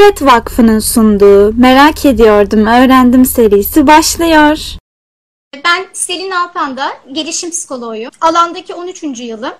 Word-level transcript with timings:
Yoret 0.00 0.22
Vakfı'nın 0.22 0.78
sunduğu 0.78 1.52
Merak 1.52 2.04
Ediyordum 2.04 2.66
Öğrendim 2.66 3.24
serisi 3.24 3.86
başlıyor. 3.86 4.58
Ben 5.64 5.86
Selin 5.92 6.30
Alpanda, 6.30 6.92
gelişim 7.12 7.50
psikoloğuyum. 7.50 8.10
Alandaki 8.20 8.74
13. 8.74 9.02
yılım 9.20 9.52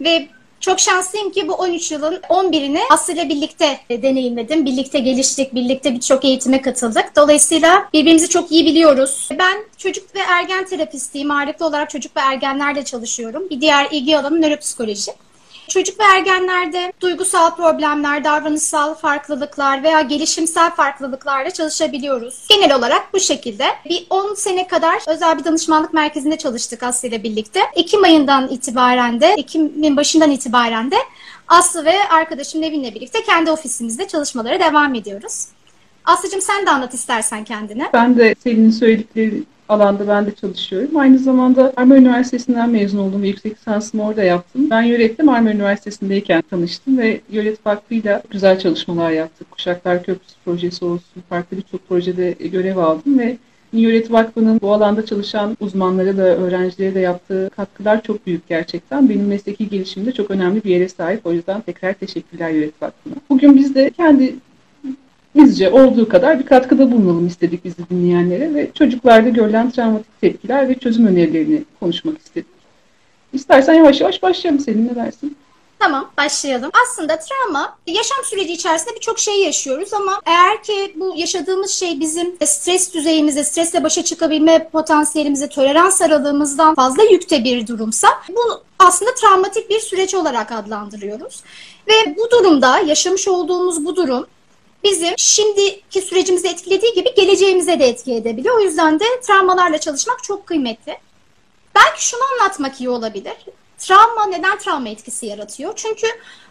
ve 0.00 0.28
çok 0.60 0.80
şanslıyım 0.80 1.30
ki 1.30 1.48
bu 1.48 1.52
13 1.52 1.92
yılın 1.92 2.14
11'ini 2.14 2.80
Aslı'yla 2.90 3.28
birlikte 3.28 3.80
deneyimledim. 3.90 4.66
Birlikte 4.66 4.98
geliştik, 4.98 5.54
birlikte 5.54 5.94
birçok 5.94 6.24
eğitime 6.24 6.62
katıldık. 6.62 7.16
Dolayısıyla 7.16 7.88
birbirimizi 7.92 8.28
çok 8.28 8.52
iyi 8.52 8.66
biliyoruz. 8.66 9.28
Ben 9.38 9.64
çocuk 9.76 10.14
ve 10.14 10.20
ergen 10.20 10.64
terapistiyim. 10.64 11.30
Ağırlıklı 11.30 11.66
olarak 11.66 11.90
çocuk 11.90 12.16
ve 12.16 12.20
ergenlerle 12.20 12.84
çalışıyorum. 12.84 13.42
Bir 13.50 13.60
diğer 13.60 13.88
ilgi 13.90 14.18
alanım 14.18 14.42
nöropsikoloji. 14.42 15.12
Çocuk 15.70 16.00
ve 16.00 16.04
ergenlerde 16.04 16.92
duygusal 17.00 17.56
problemler, 17.56 18.24
davranışsal 18.24 18.94
farklılıklar 18.94 19.82
veya 19.82 20.00
gelişimsel 20.00 20.70
farklılıklarla 20.70 21.50
çalışabiliyoruz. 21.50 22.46
Genel 22.48 22.76
olarak 22.76 23.14
bu 23.14 23.20
şekilde. 23.20 23.64
Bir 23.90 24.06
10 24.10 24.34
sene 24.34 24.68
kadar 24.68 25.14
özel 25.14 25.38
bir 25.38 25.44
danışmanlık 25.44 25.92
merkezinde 25.92 26.38
çalıştık 26.38 26.82
Aslı 26.82 27.08
ile 27.08 27.22
birlikte. 27.22 27.60
Ekim 27.74 28.04
ayından 28.04 28.48
itibaren 28.48 29.20
de, 29.20 29.26
Ekim'in 29.26 29.96
başından 29.96 30.30
itibaren 30.30 30.90
de 30.90 30.96
Aslı 31.48 31.84
ve 31.84 31.94
arkadaşım 32.10 32.60
Nevin'le 32.60 32.94
birlikte 32.94 33.22
kendi 33.22 33.50
ofisimizde 33.50 34.08
çalışmalara 34.08 34.60
devam 34.60 34.94
ediyoruz. 34.94 35.46
Aslı'cığım 36.04 36.40
sen 36.40 36.66
de 36.66 36.70
anlat 36.70 36.94
istersen 36.94 37.44
kendini. 37.44 37.86
Ben 37.92 38.18
de 38.18 38.34
Selin'in 38.42 38.70
söyledikleri 38.70 39.42
alanda 39.70 40.08
ben 40.08 40.26
de 40.26 40.34
çalışıyorum. 40.34 40.96
Aynı 40.96 41.18
zamanda 41.18 41.72
Marmara 41.76 41.98
Üniversitesi'nden 41.98 42.70
mezun 42.70 42.98
oldum 42.98 43.22
ve 43.22 43.28
yüksek 43.28 43.58
lisansımı 43.58 44.06
orada 44.06 44.22
yaptım. 44.22 44.70
Ben 44.70 44.82
Yöret'te 44.82 45.22
Marmara 45.22 45.54
Üniversitesi'ndeyken 45.54 46.42
tanıştım 46.50 46.98
ve 46.98 47.20
Yöret 47.30 47.66
Vakfı'yla 47.66 48.22
güzel 48.30 48.58
çalışmalar 48.58 49.10
yaptık. 49.10 49.50
Kuşaklar 49.50 50.02
Köprüsü 50.02 50.34
projesi 50.44 50.84
olsun, 50.84 51.22
farklı 51.28 51.56
birçok 51.56 51.88
projede 51.88 52.30
görev 52.32 52.76
aldım 52.76 53.18
ve 53.18 53.36
Yöret 53.72 54.12
Vakfı'nın 54.12 54.60
bu 54.60 54.72
alanda 54.72 55.06
çalışan 55.06 55.56
uzmanlara 55.60 56.16
da 56.16 56.36
öğrencilere 56.36 56.94
de 56.94 57.00
yaptığı 57.00 57.50
katkılar 57.56 58.02
çok 58.02 58.26
büyük 58.26 58.48
gerçekten. 58.48 59.08
Benim 59.08 59.26
mesleki 59.26 59.68
gelişimde 59.68 60.12
çok 60.12 60.30
önemli 60.30 60.64
bir 60.64 60.70
yere 60.70 60.88
sahip. 60.88 61.26
O 61.26 61.32
yüzden 61.32 61.60
tekrar 61.60 61.94
teşekkürler 61.94 62.50
Yöret 62.50 62.82
Vakfı'na. 62.82 63.14
Bugün 63.30 63.56
biz 63.56 63.74
de 63.74 63.90
kendi 63.90 64.34
bizce 65.34 65.70
olduğu 65.70 66.08
kadar 66.08 66.38
bir 66.38 66.46
katkıda 66.46 66.92
bulunalım 66.92 67.26
istedik 67.26 67.64
bizi 67.64 67.88
dinleyenlere 67.90 68.54
ve 68.54 68.70
çocuklarda 68.74 69.28
görülen 69.28 69.70
travmatik 69.70 70.20
tepkiler 70.20 70.68
ve 70.68 70.74
çözüm 70.74 71.06
önerilerini 71.06 71.64
konuşmak 71.80 72.18
istedik. 72.18 72.60
İstersen 73.32 73.74
yavaş 73.74 74.00
yavaş 74.00 74.22
başlayalım 74.22 74.60
Selin 74.60 74.88
ne 74.88 74.94
dersin? 74.94 75.36
Tamam 75.78 76.10
başlayalım. 76.18 76.70
Aslında 76.84 77.18
travma 77.18 77.76
yaşam 77.86 78.24
süreci 78.24 78.52
içerisinde 78.52 78.94
birçok 78.94 79.18
şey 79.18 79.44
yaşıyoruz 79.44 79.94
ama 79.94 80.20
eğer 80.26 80.62
ki 80.62 80.92
bu 80.96 81.14
yaşadığımız 81.16 81.70
şey 81.70 82.00
bizim 82.00 82.36
stres 82.44 82.94
düzeyimize, 82.94 83.44
stresle 83.44 83.84
başa 83.84 84.04
çıkabilme 84.04 84.68
potansiyelimize, 84.68 85.48
tolerans 85.48 86.02
aralığımızdan 86.02 86.74
fazla 86.74 87.02
yükte 87.02 87.44
bir 87.44 87.66
durumsa 87.66 88.08
bu 88.28 88.40
aslında 88.78 89.14
travmatik 89.14 89.70
bir 89.70 89.80
süreç 89.80 90.14
olarak 90.14 90.52
adlandırıyoruz. 90.52 91.42
Ve 91.88 92.16
bu 92.16 92.30
durumda 92.30 92.78
yaşamış 92.78 93.28
olduğumuz 93.28 93.84
bu 93.84 93.96
durum 93.96 94.26
bizim 94.84 95.14
şimdiki 95.16 96.02
sürecimizi 96.02 96.48
etkilediği 96.48 96.94
gibi 96.94 97.14
geleceğimize 97.14 97.80
de 97.80 97.86
etki 97.86 98.14
edebiliyor. 98.14 98.56
O 98.56 98.60
yüzden 98.60 99.00
de 99.00 99.04
travmalarla 99.26 99.78
çalışmak 99.78 100.24
çok 100.24 100.46
kıymetli. 100.46 100.98
Belki 101.74 102.06
şunu 102.08 102.20
anlatmak 102.32 102.80
iyi 102.80 102.88
olabilir. 102.88 103.36
Travma 103.78 104.26
neden 104.26 104.58
travma 104.58 104.88
etkisi 104.88 105.26
yaratıyor? 105.26 105.72
Çünkü 105.76 106.06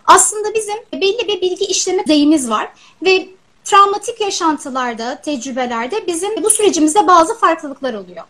aslında 0.06 0.54
bizim 0.54 0.76
belli 0.94 1.28
bir 1.28 1.42
bilgi 1.42 1.66
işleme 1.66 2.08
deyimiz 2.08 2.50
var 2.50 2.70
ve 3.02 3.28
travmatik 3.64 4.22
yaşantılarda, 4.22 5.22
tecrübelerde 5.22 6.08
bizim 6.08 6.44
bu 6.44 6.50
sürecimizde 6.50 7.08
bazı 7.08 7.38
farklılıklar 7.38 7.94
oluyor. 7.94 8.24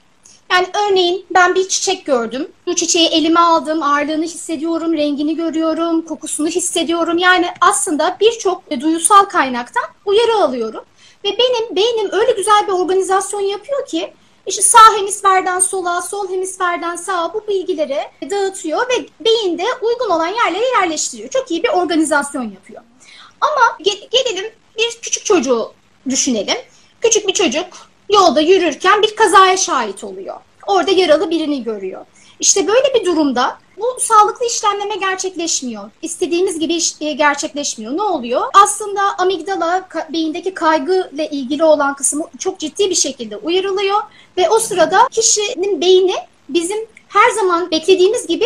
Yani 0.52 0.68
örneğin 0.74 1.26
ben 1.36 1.56
bir 1.56 1.68
çiçek 1.68 2.06
gördüm. 2.06 2.52
Bu 2.68 2.76
çiçeği 2.76 3.08
elime 3.08 3.40
aldım, 3.40 3.84
ağırlığını 3.84 4.24
hissediyorum, 4.24 4.94
rengini 4.94 5.36
görüyorum, 5.36 6.02
kokusunu 6.02 6.48
hissediyorum. 6.48 7.18
Yani 7.18 7.48
aslında 7.62 8.18
birçok 8.22 8.82
duyusal 8.82 9.26
kaynaktan 9.26 9.84
uyarı 10.06 10.36
alıyorum. 10.36 10.84
Ve 11.24 11.30
benim 11.38 11.76
beynim 11.76 12.10
öyle 12.12 12.32
güzel 12.32 12.68
bir 12.68 12.72
organizasyon 12.72 13.42
yapıyor 13.42 13.86
ki 13.86 14.14
işte 14.48 14.62
sağ 14.62 14.98
hemisferden 14.98 15.60
sola, 15.60 16.02
sol 16.02 16.30
hemisferden 16.30 16.96
sağa 16.96 17.34
bu 17.34 17.48
bilgileri 17.48 18.00
dağıtıyor 18.30 18.90
ve 18.90 19.26
beyinde 19.26 19.66
uygun 19.82 20.10
olan 20.10 20.28
yerlere 20.28 20.66
yerleştiriyor. 20.66 21.30
Çok 21.30 21.52
iyi 21.52 21.64
bir 21.64 21.70
organizasyon 21.70 22.44
yapıyor. 22.44 22.82
Ama 23.42 23.78
gelelim 24.12 24.52
bir 24.78 25.00
küçük 25.02 25.26
çocuğu 25.26 25.74
düşünelim. 26.10 26.58
Küçük 27.02 27.28
bir 27.28 27.34
çocuk 27.34 27.89
yolda 28.10 28.42
yürürken 28.42 29.02
bir 29.02 29.16
kazaya 29.16 29.58
şahit 29.58 30.04
oluyor. 30.04 30.36
Orada 30.68 30.92
yaralı 30.92 31.30
birini 31.30 31.64
görüyor. 31.64 32.06
İşte 32.40 32.68
böyle 32.68 32.94
bir 32.96 33.06
durumda 33.06 33.58
bu 33.78 33.98
sağlıklı 34.00 34.46
işlemleme 34.46 34.96
gerçekleşmiyor. 34.96 35.92
İstediğimiz 36.02 36.60
gibi 36.60 36.78
e, 37.02 37.12
gerçekleşmiyor. 37.12 37.98
Ne 37.98 38.02
oluyor? 38.02 38.42
Aslında 38.64 39.02
amigdala 39.18 39.88
beyindeki 40.14 40.54
kaygı 40.54 41.10
ile 41.14 41.30
ilgili 41.30 41.64
olan 41.64 41.96
kısmı 41.96 42.24
çok 42.40 42.60
ciddi 42.60 42.90
bir 42.90 42.96
şekilde 42.96 43.38
uyarılıyor 43.38 44.02
ve 44.38 44.50
o 44.50 44.60
sırada 44.60 45.08
kişinin 45.12 45.82
beyni 45.82 46.16
bizim 46.50 46.78
her 47.08 47.30
zaman 47.30 47.72
beklediğimiz 47.72 48.28
gibi 48.28 48.46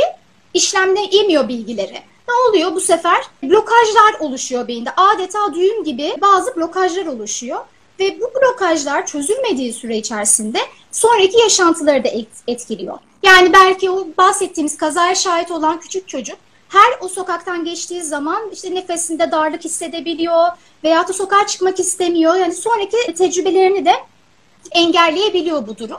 işlemleyemiyor 0.54 1.48
bilgileri. 1.48 2.00
Ne 2.28 2.34
oluyor 2.50 2.76
bu 2.76 2.82
sefer? 2.82 3.24
Blokajlar 3.44 4.20
oluşuyor 4.20 4.68
beyinde. 4.68 4.90
Adeta 4.98 5.54
düğüm 5.54 5.84
gibi 5.84 6.14
bazı 6.22 6.56
blokajlar 6.56 7.06
oluşuyor. 7.06 7.60
Ve 8.04 8.22
bu 8.22 8.32
blokajlar 8.42 9.06
çözülmediği 9.06 9.74
süre 9.74 9.98
içerisinde 9.98 10.60
sonraki 10.92 11.40
yaşantıları 11.40 12.04
da 12.04 12.10
etkiliyor. 12.48 12.98
Yani 13.24 13.54
belki 13.54 13.92
o 13.92 14.08
bahsettiğimiz 14.18 14.78
kazaya 14.78 15.16
şahit 15.16 15.52
olan 15.52 15.80
küçük 15.80 16.08
çocuk 16.08 16.38
her 16.70 16.94
o 17.02 17.08
sokaktan 17.08 17.66
geçtiği 17.66 18.04
zaman 18.04 18.50
işte 18.54 18.76
nefesinde 18.76 19.32
darlık 19.32 19.66
hissedebiliyor 19.66 20.48
veya 20.84 21.08
da 21.08 21.14
sokağa 21.14 21.48
çıkmak 21.48 21.80
istemiyor. 21.80 22.36
Yani 22.36 22.54
sonraki 22.54 23.14
tecrübelerini 23.14 23.86
de 23.86 23.94
engelleyebiliyor 24.72 25.68
bu 25.68 25.78
durum. 25.78 25.98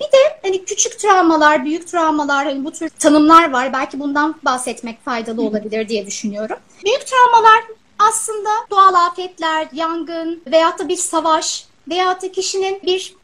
Bir 0.00 0.04
de 0.04 0.38
hani 0.42 0.64
küçük 0.64 0.98
travmalar, 0.98 1.64
büyük 1.64 1.88
travmalar, 1.88 2.46
hani 2.46 2.64
bu 2.64 2.70
tür 2.70 2.88
tanımlar 2.88 3.52
var. 3.52 3.72
Belki 3.72 4.00
bundan 4.00 4.34
bahsetmek 4.42 5.04
faydalı 5.04 5.42
olabilir 5.42 5.88
diye 5.88 6.06
düşünüyorum. 6.06 6.56
Büyük 6.84 7.06
travmalar 7.06 7.64
aslında 8.08 8.50
doğal 8.70 8.94
afetler, 8.94 9.68
yangın 9.72 10.42
veyahut 10.46 10.78
da 10.78 10.88
bir 10.88 10.96
savaş 10.96 11.64
veyahut 11.88 12.22
da 12.22 12.32
kişinin 12.32 12.80
bir 12.82 13.14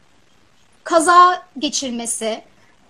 kaza 0.83 1.43
geçirmesi, 1.59 2.41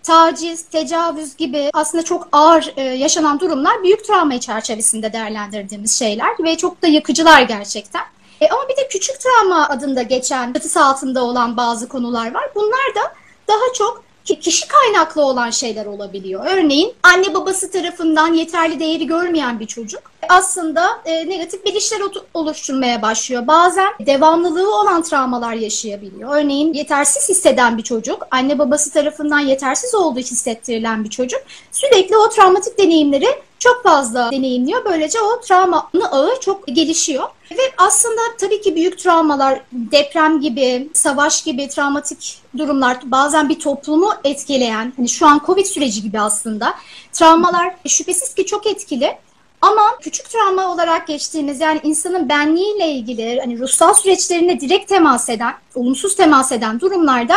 taciz, 0.04 0.62
tecavüz 0.64 1.36
gibi 1.36 1.70
aslında 1.74 2.04
çok 2.04 2.28
ağır 2.32 2.74
e, 2.78 2.82
yaşanan 2.82 3.40
durumlar 3.40 3.84
büyük 3.84 4.06
travma 4.06 4.40
çerçevesinde 4.40 5.14
değerlendirdiğimiz 5.14 6.00
şeyler 6.00 6.30
ve 6.44 6.58
çok 6.58 6.82
da 6.82 6.88
yakıcılar 6.88 7.42
gerçekten. 7.42 8.04
E, 8.42 8.48
ama 8.50 8.70
bir 8.70 8.78
de 8.78 8.88
küçük 8.88 9.16
travma 9.20 9.70
adında 9.70 10.02
geçen 10.02 10.54
çatısı 10.54 10.86
altında 10.86 11.24
olan 11.24 11.58
bazı 11.58 11.88
konular 11.88 12.34
var. 12.34 12.50
Bunlar 12.56 12.96
da 12.96 13.14
daha 13.48 13.74
çok 13.74 14.04
kişi 14.26 14.68
kaynaklı 14.68 15.26
olan 15.26 15.50
şeyler 15.50 15.86
olabiliyor. 15.86 16.46
Örneğin 16.48 16.94
anne 17.04 17.34
babası 17.34 17.72
tarafından 17.72 18.34
yeterli 18.34 18.80
değeri 18.80 19.08
görmeyen 19.08 19.60
bir 19.60 19.68
çocuk 19.68 20.12
aslında 20.30 21.02
e, 21.06 21.30
negatif 21.30 21.66
bilişler 21.66 22.02
oluşturmaya 22.34 23.02
başlıyor. 23.02 23.48
Bazen 23.48 23.88
devamlılığı 24.00 24.80
olan 24.80 25.02
travmalar 25.02 25.54
yaşayabiliyor. 25.54 26.36
Örneğin 26.36 26.74
yetersiz 26.74 27.30
hisseden 27.30 27.78
bir 27.78 27.84
çocuk, 27.84 28.28
anne 28.32 28.60
babası 28.60 28.92
tarafından 28.92 29.40
yetersiz 29.40 29.96
olduğu 29.96 30.20
hissettirilen 30.20 31.04
bir 31.04 31.10
çocuk 31.10 31.40
sürekli 31.72 32.18
o 32.18 32.30
travmatik 32.30 32.80
deneyimleri 32.80 33.28
çok 33.60 33.84
fazla 33.84 34.32
deneyimliyor. 34.32 34.86
Böylece 34.86 35.22
o 35.22 35.42
travmanın 35.42 36.02
ağı 36.12 36.40
çok 36.42 36.68
gelişiyor. 36.68 37.30
Ve 37.52 37.62
aslında 37.78 38.22
tabii 38.40 38.62
ki 38.62 38.76
büyük 38.76 39.00
travmalar, 39.00 39.62
deprem 39.72 40.42
gibi, 40.42 40.90
savaş 40.94 41.44
gibi 41.44 41.68
travmatik 41.68 42.42
durumlar 42.58 42.98
bazen 43.04 43.50
bir 43.50 43.60
toplumu 43.60 44.14
etkileyen, 44.24 44.94
hani 44.98 45.10
şu 45.10 45.28
an 45.28 45.42
Covid 45.46 45.66
süreci 45.66 46.02
gibi 46.02 46.20
aslında 46.20 46.74
travmalar 47.12 47.76
şüphesiz 47.88 48.34
ki 48.34 48.46
çok 48.46 48.68
etkili. 48.68 49.18
Ama 49.62 49.98
küçük 50.02 50.30
travma 50.30 50.74
olarak 50.74 51.08
geçtiğimiz 51.08 51.62
yani 51.62 51.80
insanın 51.84 52.30
benliğiyle 52.30 52.88
ilgili 52.92 53.40
hani 53.40 53.60
ruhsal 53.60 53.94
süreçlerine 53.94 54.60
direkt 54.60 54.90
temas 54.90 55.30
eden, 55.30 55.54
olumsuz 55.76 56.16
temas 56.16 56.52
eden 56.52 56.80
durumlarda 56.80 57.36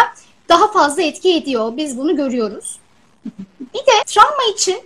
daha 0.49 0.72
fazla 0.72 1.02
etki 1.02 1.34
ediyor. 1.34 1.76
Biz 1.76 1.99
bunu 1.99 2.17
görüyoruz. 2.17 2.78
Bir 3.75 3.78
de 3.78 4.05
travma 4.06 4.44
için 4.55 4.81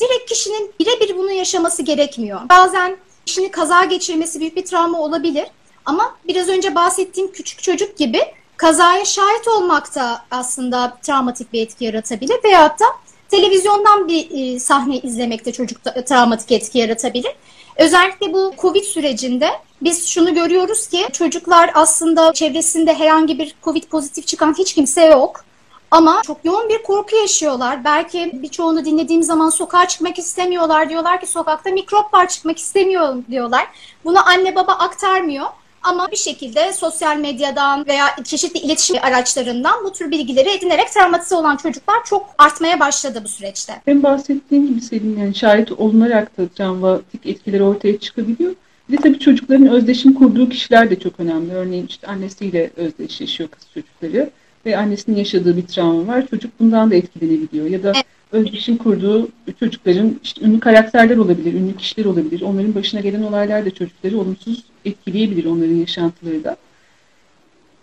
direkt 0.00 0.28
kişinin 0.28 0.72
birebir 0.80 1.16
bunu 1.16 1.32
yaşaması 1.32 1.82
gerekmiyor. 1.82 2.40
Bazen 2.48 2.96
kişinin 3.26 3.48
kaza 3.48 3.84
geçirmesi 3.84 4.40
büyük 4.40 4.56
bir 4.56 4.64
travma 4.64 5.00
olabilir. 5.00 5.46
Ama 5.84 6.16
biraz 6.28 6.48
önce 6.48 6.74
bahsettiğim 6.74 7.32
küçük 7.32 7.62
çocuk 7.62 7.98
gibi 7.98 8.20
kazaya 8.56 9.04
şahit 9.04 9.48
olmak 9.48 9.94
da 9.94 10.24
aslında 10.30 10.98
travmatik 11.02 11.52
bir 11.52 11.62
etki 11.62 11.84
yaratabilir. 11.84 12.44
Veyahut 12.44 12.80
da 12.80 12.84
televizyondan 13.30 14.08
bir 14.08 14.58
sahne 14.58 14.98
izlemek 14.98 15.44
de 15.44 15.52
çocukta 15.52 16.04
travmatik 16.04 16.52
etki 16.52 16.78
yaratabilir. 16.78 17.32
Özellikle 17.76 18.32
bu 18.32 18.52
Covid 18.58 18.84
sürecinde 18.84 19.50
Biz 19.82 20.08
şunu 20.08 20.34
görüyoruz 20.34 20.86
ki 20.88 21.06
çocuklar 21.12 21.70
aslında 21.74 22.32
çevresinde 22.32 22.94
herhangi 22.94 23.38
bir 23.38 23.54
COVID 23.62 23.82
pozitif 23.82 24.26
çıkan 24.26 24.54
hiç 24.58 24.74
kimse 24.74 25.04
yok. 25.04 25.44
Ama 25.90 26.22
çok 26.26 26.44
yoğun 26.44 26.68
bir 26.68 26.82
korku 26.82 27.16
yaşıyorlar. 27.16 27.84
Belki 27.84 28.30
birçoğunu 28.32 28.84
dinlediğim 28.84 29.22
zaman 29.22 29.48
sokağa 29.48 29.88
çıkmak 29.88 30.18
istemiyorlar. 30.18 30.90
Diyorlar 30.90 31.20
ki 31.20 31.26
sokakta 31.26 31.70
mikrop 31.70 32.14
var 32.14 32.28
çıkmak 32.28 32.58
istemiyorum 32.58 33.24
diyorlar. 33.30 33.66
Bunu 34.04 34.28
anne 34.28 34.54
baba 34.54 34.72
aktarmıyor. 34.72 35.46
Ama 35.82 36.10
bir 36.10 36.16
şekilde 36.16 36.72
sosyal 36.72 37.16
medyadan 37.16 37.86
veya 37.86 38.04
çeşitli 38.24 38.60
iletişim 38.60 38.96
araçlarından 39.02 39.84
bu 39.84 39.92
tür 39.92 40.10
bilgileri 40.10 40.48
edinerek 40.48 40.92
travmatize 40.92 41.34
olan 41.34 41.56
çocuklar 41.56 42.04
çok 42.04 42.26
artmaya 42.38 42.80
başladı 42.80 43.20
bu 43.24 43.28
süreçte. 43.28 43.72
Hem 43.84 44.02
bahsettiğim 44.02 44.68
gibi 44.68 44.80
Selin 44.80 45.18
yani 45.18 45.34
şahit 45.34 45.72
olunarak 45.72 46.38
da 46.38 46.48
travmatik 46.48 47.26
etkileri 47.26 47.62
ortaya 47.62 47.98
çıkabiliyor. 48.00 48.54
Bir 48.88 48.98
de 48.98 49.02
tabii 49.02 49.18
çocukların 49.18 49.66
özdeşim 49.66 50.14
kurduğu 50.14 50.48
kişiler 50.48 50.90
de 50.90 50.98
çok 50.98 51.20
önemli. 51.20 51.52
Örneğin 51.52 51.86
işte 51.86 52.06
annesiyle 52.06 52.70
özdeşleşiyor 52.76 53.48
kız 53.48 53.62
çocukları 53.74 54.30
ve 54.66 54.78
annesinin 54.78 55.16
yaşadığı 55.16 55.56
bir 55.56 55.66
travma 55.66 56.12
var. 56.12 56.26
Çocuk 56.26 56.60
bundan 56.60 56.90
da 56.90 56.94
etkilenebiliyor. 56.94 57.66
Ya 57.66 57.82
da 57.82 57.92
özdeşim 58.32 58.76
kurduğu 58.76 59.28
çocukların 59.60 60.20
işte 60.22 60.44
ünlü 60.44 60.60
karakterler 60.60 61.16
olabilir, 61.16 61.54
ünlü 61.54 61.76
kişiler 61.76 62.04
olabilir. 62.04 62.42
Onların 62.42 62.74
başına 62.74 63.00
gelen 63.00 63.22
olaylar 63.22 63.64
da 63.64 63.70
çocukları 63.70 64.18
olumsuz 64.18 64.64
etkileyebilir 64.84 65.44
onların 65.44 65.74
yaşantıları 65.74 66.44
da. 66.44 66.56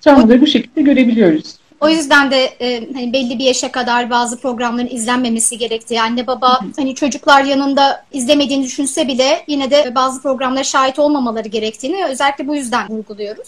Travmaları 0.01 0.41
bu 0.41 0.47
şekilde 0.47 0.81
görebiliyoruz. 0.81 1.55
O 1.81 1.89
yüzden 1.89 2.31
de 2.31 2.43
e, 2.43 2.93
hani 2.93 3.13
belli 3.13 3.39
bir 3.39 3.43
yaşa 3.43 3.71
kadar 3.71 4.09
bazı 4.09 4.41
programların 4.41 4.87
izlenmemesi 4.87 5.57
gerektiği, 5.57 6.01
anne 6.01 6.27
baba 6.27 6.59
hani 6.75 6.95
çocuklar 6.95 7.43
yanında 7.43 8.05
izlemediğini 8.11 8.63
düşünse 8.63 9.07
bile 9.07 9.43
yine 9.47 9.71
de 9.71 9.95
bazı 9.95 10.21
programlara 10.21 10.63
şahit 10.63 10.99
olmamaları 10.99 11.47
gerektiğini 11.47 12.05
özellikle 12.05 12.47
bu 12.47 12.55
yüzden 12.55 12.89
vurguluyoruz. 12.89 13.47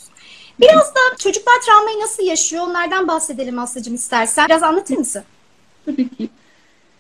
Biraz 0.60 0.96
da 0.96 1.00
çocuklar 1.18 1.54
travmayı 1.66 2.00
nasıl 2.00 2.24
yaşıyor 2.24 2.64
onlardan 2.64 3.08
bahsedelim 3.08 3.60
Aslı'cığım 3.60 3.96
istersen. 3.96 4.48
Biraz 4.48 4.64
anlatır 4.64 4.98
mısın? 4.98 5.24
Tabii 5.86 6.10
ki. 6.10 6.30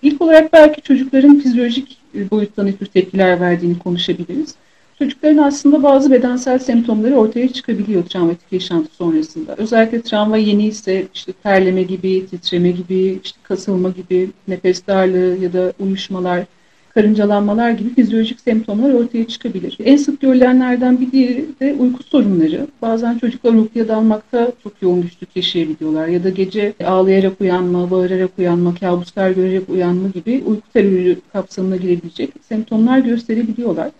İlk 0.01 0.21
olarak 0.21 0.53
belki 0.53 0.81
çocukların 0.81 1.39
fizyolojik 1.39 1.97
boyuttan 2.13 2.65
ne 2.65 2.75
tür 2.75 2.85
tepkiler 2.85 3.41
verdiğini 3.41 3.79
konuşabiliriz. 3.79 4.55
Çocukların 4.99 5.37
aslında 5.37 5.83
bazı 5.83 6.11
bedensel 6.11 6.59
semptomları 6.59 7.15
ortaya 7.15 7.53
çıkabiliyor 7.53 8.03
travmatik 8.03 8.51
yaşantı 8.51 8.95
sonrasında. 8.95 9.55
Özellikle 9.57 10.01
travma 10.01 10.37
yeni 10.37 10.67
ise 10.67 11.07
işte 11.13 11.31
terleme 11.33 11.83
gibi, 11.83 12.25
titreme 12.25 12.71
gibi, 12.71 13.19
işte 13.23 13.39
kasılma 13.43 13.89
gibi, 13.89 14.29
nefes 14.47 14.87
darlığı 14.87 15.37
ya 15.43 15.53
da 15.53 15.73
uyuşmalar, 15.79 16.45
karıncalanmalar 16.93 17.71
gibi 17.71 17.93
fizyolojik 17.93 18.39
semptomlar 18.39 18.93
ortaya 18.93 19.27
çıkabilir. 19.27 19.77
En 19.83 19.97
sık 19.97 20.21
görülenlerden 20.21 21.01
bir 21.01 21.11
diğeri 21.11 21.45
de 21.59 21.75
uyku 21.79 22.03
sorunları. 22.03 22.67
Bazen 22.81 23.17
çocuklar 23.17 23.53
uykuya 23.53 23.87
dalmakta 23.87 24.51
çok 24.63 24.73
yoğun 24.81 25.01
güçlük 25.01 25.35
yaşayabiliyorlar 25.35 26.07
ya 26.07 26.23
da 26.23 26.29
gece 26.29 26.73
ağlayarak 26.85 27.41
uyanma, 27.41 27.91
bağırarak 27.91 28.29
uyanma, 28.37 28.75
kabuslar 28.75 29.31
görerek 29.31 29.69
uyanma 29.69 30.09
gibi 30.09 30.43
uyku 30.45 30.71
terörü 30.73 31.17
kapsamına 31.33 31.75
girebilecek 31.75 32.29
semptomlar 32.49 32.99
gösterebiliyorlar. 32.99 33.91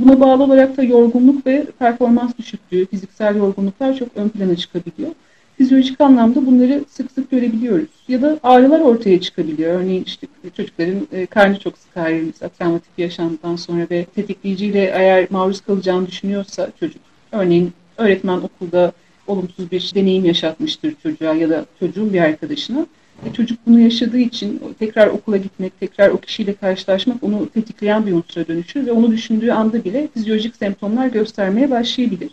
Buna 0.00 0.20
bağlı 0.20 0.42
olarak 0.42 0.76
da 0.76 0.82
yorgunluk 0.82 1.46
ve 1.46 1.66
performans 1.78 2.32
düşüklüğü, 2.38 2.86
fiziksel 2.86 3.36
yorgunluklar 3.36 3.96
çok 3.96 4.08
ön 4.16 4.28
plana 4.28 4.56
çıkabiliyor. 4.56 5.10
Fizyolojik 5.58 6.00
anlamda 6.00 6.46
bunları 6.46 6.84
sık 6.88 7.10
sık 7.10 7.30
görebiliyoruz. 7.30 7.88
Ya 8.08 8.22
da 8.22 8.38
ağrılar 8.42 8.80
ortaya 8.80 9.20
çıkabiliyor. 9.20 9.80
Örneğin 9.80 10.04
işte 10.04 10.26
çocukların 10.56 11.08
e, 11.12 11.26
karnı 11.26 11.58
çok 11.58 11.78
sık 11.78 11.96
ağrıyor 11.96 12.22
mesela 12.26 12.48
travmatik 12.48 12.98
yaşantıdan 12.98 13.56
sonra 13.56 13.86
ve 13.90 14.04
tetikleyiciyle 14.04 14.92
eğer 14.94 15.26
maruz 15.30 15.60
kalacağını 15.60 16.06
düşünüyorsa 16.06 16.70
çocuk. 16.80 17.02
Örneğin 17.32 17.72
öğretmen 17.96 18.36
okulda 18.36 18.92
olumsuz 19.26 19.70
bir 19.70 19.92
deneyim 19.94 20.24
yaşatmıştır 20.24 20.94
çocuğa 21.02 21.34
ya 21.34 21.50
da 21.50 21.64
çocuğun 21.80 22.12
bir 22.12 22.20
arkadaşına. 22.20 22.86
E, 23.26 23.32
çocuk 23.32 23.58
bunu 23.66 23.80
yaşadığı 23.80 24.18
için 24.18 24.60
tekrar 24.78 25.06
okula 25.06 25.36
gitmek, 25.36 25.80
tekrar 25.80 26.10
o 26.10 26.18
kişiyle 26.18 26.54
karşılaşmak 26.54 27.22
onu 27.22 27.48
tetikleyen 27.48 28.06
bir 28.06 28.12
unsura 28.12 28.48
dönüşür 28.48 28.86
ve 28.86 28.92
onu 28.92 29.10
düşündüğü 29.10 29.50
anda 29.50 29.84
bile 29.84 30.08
fizyolojik 30.14 30.56
semptomlar 30.56 31.06
göstermeye 31.06 31.70
başlayabilir. 31.70 32.30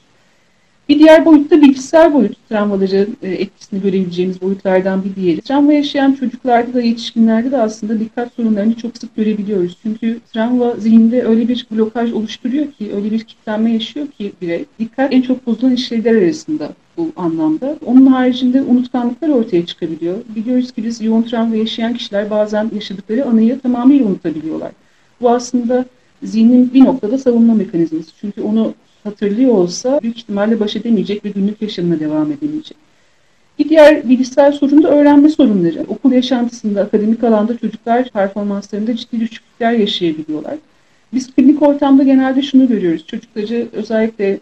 Bir 0.90 1.00
diğer 1.00 1.26
boyutta 1.26 1.62
bilgisayar 1.62 2.14
boyut 2.14 2.50
travmaların 2.50 3.18
e, 3.24 3.30
etkisini 3.30 3.82
görebileceğimiz 3.82 4.42
boyutlardan 4.42 5.04
bir 5.04 5.16
diğeri. 5.16 5.42
Travma 5.42 5.74
yaşayan 5.74 6.14
çocuklarda 6.14 6.74
da 6.74 6.82
yetişkinlerde 6.82 7.52
de 7.52 7.58
aslında 7.58 8.00
dikkat 8.00 8.34
sorunlarını 8.34 8.74
çok 8.74 8.98
sık 8.98 9.16
görebiliyoruz. 9.16 9.78
Çünkü 9.84 10.20
travma 10.34 10.76
zihinde 10.76 11.24
öyle 11.24 11.48
bir 11.48 11.68
blokaj 11.72 12.12
oluşturuyor 12.14 12.72
ki, 12.72 12.92
öyle 12.96 13.12
bir 13.12 13.20
kilitlenme 13.20 13.74
yaşıyor 13.74 14.08
ki 14.08 14.32
birey. 14.42 14.66
Dikkat 14.80 15.14
en 15.14 15.22
çok 15.22 15.48
bozulan 15.48 15.74
işlevler 15.74 16.16
arasında 16.16 16.70
bu 17.02 17.22
anlamda. 17.22 17.76
Onun 17.86 18.06
haricinde 18.06 18.62
unutkanlıklar 18.62 19.30
ortaya 19.30 19.66
çıkabiliyor. 19.66 20.18
Biliyoruz 20.36 20.72
ki 20.72 20.84
biz 20.84 21.02
yoğun 21.02 21.22
travma 21.22 21.56
yaşayan 21.56 21.94
kişiler 21.94 22.30
bazen 22.30 22.72
yaşadıkları 22.76 23.26
anıyı 23.26 23.60
tamamıyla 23.60 24.06
unutabiliyorlar. 24.06 24.72
Bu 25.22 25.30
aslında 25.30 25.86
zihnin 26.24 26.74
bir 26.74 26.86
noktada 26.86 27.18
savunma 27.18 27.54
mekanizması. 27.54 28.12
Çünkü 28.22 28.42
onu 28.42 28.74
hatırlıyor 29.04 29.54
olsa 29.54 30.00
büyük 30.02 30.18
ihtimalle 30.18 30.60
baş 30.60 30.76
edemeyecek 30.76 31.26
ve 31.26 31.30
günlük 31.30 31.62
yaşamına 31.62 32.00
devam 32.00 32.32
edemeyecek. 32.32 32.78
Bir 33.60 33.70
diğer 33.70 34.10
bilişsel 34.10 34.52
sorun 34.52 34.84
da 34.84 34.90
öğrenme 34.90 35.30
sorunları. 35.30 35.86
Okul 35.88 36.12
yaşantısında, 36.12 36.82
akademik 36.82 37.24
alanda 37.24 37.58
çocuklar 37.58 38.10
performanslarında 38.10 38.96
ciddi 38.96 39.20
düşüklükler 39.20 39.72
yaşayabiliyorlar. 39.72 40.56
Biz 41.14 41.32
klinik 41.36 41.62
ortamda 41.62 42.04
genelde 42.04 42.42
şunu 42.42 42.68
görüyoruz. 42.68 43.08
Çocukları 43.08 43.68
özellikle 43.72 44.40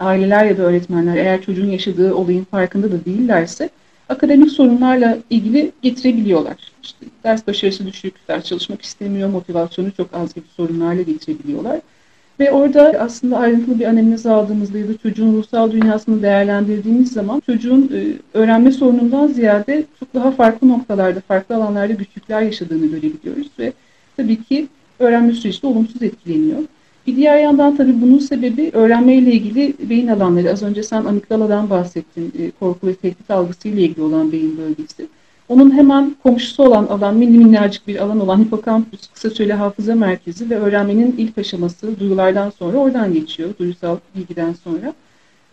aileler 0.00 0.44
ya 0.44 0.58
da 0.58 0.62
öğretmenler 0.62 1.16
eğer 1.16 1.42
çocuğun 1.42 1.70
yaşadığı 1.70 2.14
olayın 2.14 2.44
farkında 2.44 2.92
da 2.92 3.04
değillerse 3.04 3.70
akademik 4.08 4.50
sorunlarla 4.50 5.18
ilgili 5.30 5.72
getirebiliyorlar. 5.82 6.56
İşte 6.82 7.06
ders 7.24 7.46
başarısı 7.46 7.86
düşük, 7.86 8.28
ders 8.28 8.44
çalışmak 8.44 8.82
istemiyor, 8.82 9.28
motivasyonu 9.28 9.92
çok 9.92 10.08
az 10.12 10.34
gibi 10.34 10.46
sorunlarla 10.56 11.02
getirebiliyorlar. 11.02 11.80
Ve 12.40 12.52
orada 12.52 12.94
aslında 13.00 13.38
ayrıntılı 13.38 13.78
bir 13.78 13.84
analiz 13.84 14.26
aldığımızda 14.26 14.78
ya 14.78 14.88
da 14.88 14.98
çocuğun 14.98 15.36
ruhsal 15.36 15.72
dünyasını 15.72 16.22
değerlendirdiğimiz 16.22 17.12
zaman 17.12 17.42
çocuğun 17.46 17.90
e, 17.94 18.12
öğrenme 18.38 18.72
sorunundan 18.72 19.26
ziyade 19.26 19.84
çok 20.00 20.14
daha 20.14 20.30
farklı 20.30 20.68
noktalarda, 20.68 21.20
farklı 21.20 21.54
alanlarda 21.54 21.92
güçlükler 21.92 22.42
yaşadığını 22.42 22.86
görebiliyoruz 22.86 23.48
ve 23.58 23.72
tabii 24.16 24.42
ki 24.42 24.68
öğrenme 24.98 25.32
süreci 25.32 25.62
de 25.62 25.66
olumsuz 25.66 26.02
etkileniyor. 26.02 26.58
Bir 27.08 27.16
diğer 27.16 27.38
yandan 27.38 27.76
tabii 27.76 28.02
bunun 28.02 28.18
sebebi 28.18 28.70
öğrenme 28.72 29.14
ile 29.14 29.32
ilgili 29.32 29.74
beyin 29.90 30.08
alanları. 30.08 30.50
Az 30.52 30.62
önce 30.62 30.82
sen 30.82 31.04
amigdaladan 31.04 31.70
bahsettin. 31.70 32.32
E, 32.38 32.50
korku 32.50 32.86
ve 32.86 32.94
tehdit 32.94 33.30
algısı 33.30 33.68
ile 33.68 33.82
ilgili 33.82 34.02
olan 34.02 34.32
beyin 34.32 34.58
bölgesi. 34.58 35.06
Onun 35.48 35.70
hemen 35.70 36.16
komşusu 36.22 36.62
olan 36.62 36.86
alan, 36.86 37.16
mini 37.16 37.38
minnacık 37.38 37.88
bir 37.88 37.96
alan 37.96 38.20
olan 38.20 38.44
hipokampüs, 38.44 39.06
kısa 39.06 39.30
süreli 39.30 39.52
hafıza 39.52 39.94
merkezi 39.94 40.50
ve 40.50 40.56
öğrenmenin 40.56 41.14
ilk 41.18 41.38
aşaması 41.38 42.00
duyulardan 42.00 42.50
sonra 42.50 42.78
oradan 42.78 43.12
geçiyor, 43.14 43.50
duysal 43.58 43.96
bilgiden 44.16 44.52
sonra. 44.52 44.94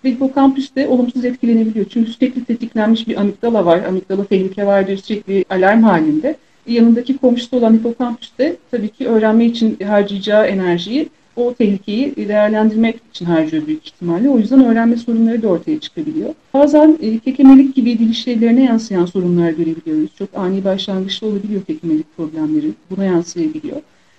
Ve 0.03 0.11
hipokampüs 0.11 0.75
de 0.75 0.87
olumsuz 0.87 1.25
etkilenebiliyor. 1.25 1.85
Çünkü 1.89 2.11
sürekli 2.11 2.45
tetiklenmiş 2.45 3.07
bir 3.07 3.17
amigdala 3.17 3.65
var. 3.65 3.83
Amigdala 3.83 4.25
tehlike 4.25 4.65
vardır, 4.65 4.97
sürekli 4.97 5.45
alarm 5.49 5.83
halinde. 5.83 6.35
Yanındaki 6.67 7.17
komşusu 7.17 7.57
olan 7.57 7.73
hipokampüs 7.73 8.37
de 8.37 8.55
tabii 8.71 8.89
ki 8.89 9.07
öğrenme 9.07 9.45
için 9.45 9.77
harcayacağı 9.87 10.45
enerjiyi 10.45 11.09
o 11.35 11.53
tehlikeyi 11.53 12.15
değerlendirmek 12.15 12.99
için 13.09 13.25
harcıyor 13.25 13.67
büyük 13.67 13.87
ihtimalle. 13.87 14.29
O 14.29 14.39
yüzden 14.39 14.65
öğrenme 14.65 14.97
sorunları 14.97 15.41
da 15.41 15.47
ortaya 15.47 15.79
çıkabiliyor. 15.79 16.33
Bazen 16.53 16.97
e, 17.01 17.19
kekemelik 17.19 17.75
gibi 17.75 17.99
dil 17.99 18.09
işlevlerine 18.09 18.63
yansıyan 18.63 19.05
sorunlar 19.05 19.49
görebiliyoruz. 19.49 20.09
Çok 20.17 20.29
ani 20.35 20.63
başlangıçlı 20.63 21.27
olabiliyor 21.27 21.61
kekemelik 21.61 22.17
problemleri. 22.17 22.71
Buna 22.89 23.05
yansıyabiliyor. 23.05 23.77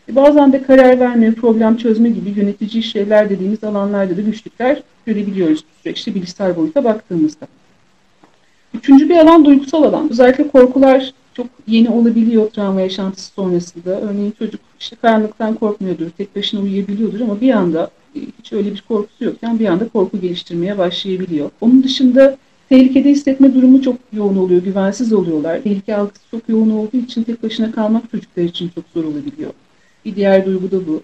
E, 0.08 0.16
bazen 0.16 0.52
de 0.52 0.62
karar 0.62 1.00
verme, 1.00 1.34
problem 1.34 1.76
çözme 1.76 2.08
gibi 2.08 2.40
yönetici 2.40 2.80
işlevler 2.80 3.30
dediğimiz 3.30 3.64
alanlarda 3.64 4.16
da 4.16 4.20
güçlükler 4.20 4.82
görebiliyoruz 5.06 5.60
bu 5.60 5.82
süreçte 5.82 6.14
bilişsel 6.14 6.56
boyuta 6.56 6.84
baktığımızda. 6.84 7.46
Üçüncü 8.74 9.08
bir 9.08 9.16
alan 9.16 9.44
duygusal 9.44 9.82
alan. 9.82 10.10
Özellikle 10.10 10.48
korkular 10.48 11.12
çok 11.36 11.46
yeni 11.66 11.90
olabiliyor 11.90 12.50
travma 12.50 12.80
yaşantısı 12.80 13.32
sonrasında. 13.32 14.00
Örneğin 14.00 14.34
çocuk 14.38 14.60
işte 14.80 14.96
karanlıktan 14.96 15.54
korkmuyordur, 15.54 16.10
tek 16.10 16.36
başına 16.36 16.60
uyuyabiliyordur 16.60 17.20
ama 17.20 17.40
bir 17.40 17.50
anda 17.50 17.90
hiç 18.38 18.52
öyle 18.52 18.72
bir 18.72 18.84
korkusu 18.88 19.24
yokken 19.24 19.58
bir 19.58 19.66
anda 19.66 19.88
korku 19.88 20.20
geliştirmeye 20.20 20.78
başlayabiliyor. 20.78 21.50
Onun 21.60 21.82
dışında 21.82 22.36
tehlikede 22.68 23.10
hissetme 23.10 23.54
durumu 23.54 23.82
çok 23.82 23.96
yoğun 24.12 24.36
oluyor, 24.36 24.62
güvensiz 24.62 25.12
oluyorlar. 25.12 25.62
Tehlike 25.62 25.96
algısı 25.96 26.30
çok 26.30 26.48
yoğun 26.48 26.70
olduğu 26.70 26.96
için 26.96 27.22
tek 27.22 27.42
başına 27.42 27.72
kalmak 27.72 28.10
çocuklar 28.10 28.42
için 28.42 28.70
çok 28.74 28.84
zor 28.94 29.04
olabiliyor. 29.04 29.50
Bir 30.04 30.16
diğer 30.16 30.46
duygu 30.46 30.70
da 30.70 30.86
bu. 30.86 31.02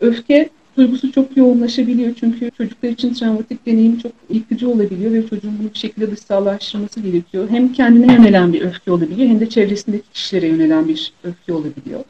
Öfke 0.00 0.48
duygusu 0.76 1.12
çok 1.12 1.36
yoğunlaşabiliyor 1.36 2.14
çünkü 2.20 2.50
çocuklar 2.50 2.88
için 2.88 3.14
travmatik 3.14 3.66
deneyim 3.66 3.98
çok 3.98 4.12
yıkıcı 4.30 4.70
olabiliyor 4.70 5.12
ve 5.12 5.28
çocuğun 5.28 5.58
bunu 5.58 5.70
bir 5.74 5.78
şekilde 5.78 6.10
dışsallaştırması 6.10 7.00
gerekiyor. 7.00 7.48
Hem 7.50 7.72
kendine 7.72 8.12
yönelen 8.12 8.52
bir 8.52 8.60
öfke 8.60 8.92
olabiliyor 8.92 9.28
hem 9.28 9.40
de 9.40 9.48
çevresindeki 9.48 10.10
kişilere 10.12 10.46
yönelen 10.46 10.88
bir 10.88 11.12
öfke 11.24 11.52
olabiliyor. 11.52 12.00